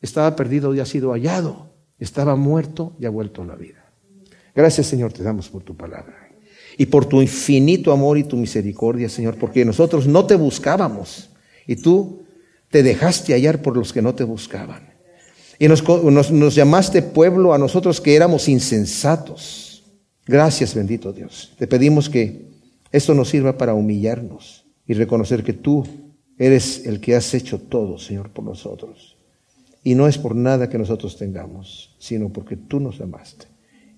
estaba 0.00 0.36
perdido 0.36 0.72
y 0.72 0.78
ha 0.78 0.86
sido 0.86 1.10
hallado. 1.10 1.67
Estaba 1.98 2.36
muerto 2.36 2.94
y 2.98 3.06
ha 3.06 3.10
vuelto 3.10 3.42
a 3.42 3.46
la 3.46 3.56
vida. 3.56 3.84
Gracias, 4.54 4.86
Señor, 4.86 5.12
te 5.12 5.22
damos 5.22 5.48
por 5.48 5.62
tu 5.62 5.76
palabra. 5.76 6.30
Y 6.76 6.86
por 6.86 7.06
tu 7.06 7.20
infinito 7.20 7.92
amor 7.92 8.18
y 8.18 8.24
tu 8.24 8.36
misericordia, 8.36 9.08
Señor, 9.08 9.36
porque 9.36 9.64
nosotros 9.64 10.06
no 10.06 10.26
te 10.26 10.36
buscábamos 10.36 11.30
y 11.66 11.76
tú 11.76 12.22
te 12.70 12.82
dejaste 12.82 13.32
hallar 13.32 13.62
por 13.62 13.76
los 13.76 13.92
que 13.92 14.02
no 14.02 14.14
te 14.14 14.24
buscaban. 14.24 14.94
Y 15.58 15.66
nos, 15.66 15.82
nos 16.30 16.54
llamaste 16.54 17.02
pueblo 17.02 17.52
a 17.52 17.58
nosotros 17.58 18.00
que 18.00 18.14
éramos 18.14 18.48
insensatos 18.48 19.68
Gracias, 20.28 20.74
bendito 20.74 21.10
Dios. 21.10 21.54
Te 21.56 21.66
pedimos 21.66 22.10
que 22.10 22.50
esto 22.92 23.14
nos 23.14 23.30
sirva 23.30 23.56
para 23.56 23.72
humillarnos 23.72 24.66
y 24.86 24.92
reconocer 24.92 25.42
que 25.42 25.54
tú 25.54 25.86
eres 26.36 26.86
el 26.86 27.00
que 27.00 27.16
has 27.16 27.32
hecho 27.32 27.58
todo, 27.58 27.98
Señor, 27.98 28.30
por 28.30 28.44
nosotros. 28.44 29.16
Y 29.84 29.94
no 29.94 30.08
es 30.08 30.18
por 30.18 30.34
nada 30.34 30.68
que 30.68 30.78
nosotros 30.78 31.16
tengamos, 31.16 31.94
sino 31.98 32.30
porque 32.30 32.56
tú 32.56 32.80
nos 32.80 33.00
amaste. 33.00 33.46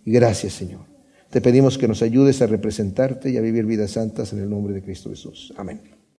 Y 0.05 0.13
gracias, 0.13 0.55
Señor. 0.55 0.91
Te 1.31 1.41
pedimos 1.41 1.79
que 1.79 1.89
nos 1.89 2.03
ayudes 2.03 2.43
a 2.43 2.47
representarte 2.47 3.31
y 3.31 3.37
a 3.37 3.41
vivir 3.41 3.65
vidas 3.65 3.93
santas 3.93 4.33
en 4.33 4.41
el 4.41 4.51
nombre 4.51 4.75
de 4.75 4.83
Cristo 4.83 5.11
Jesús. 5.11 5.53
Amén. 5.57 6.00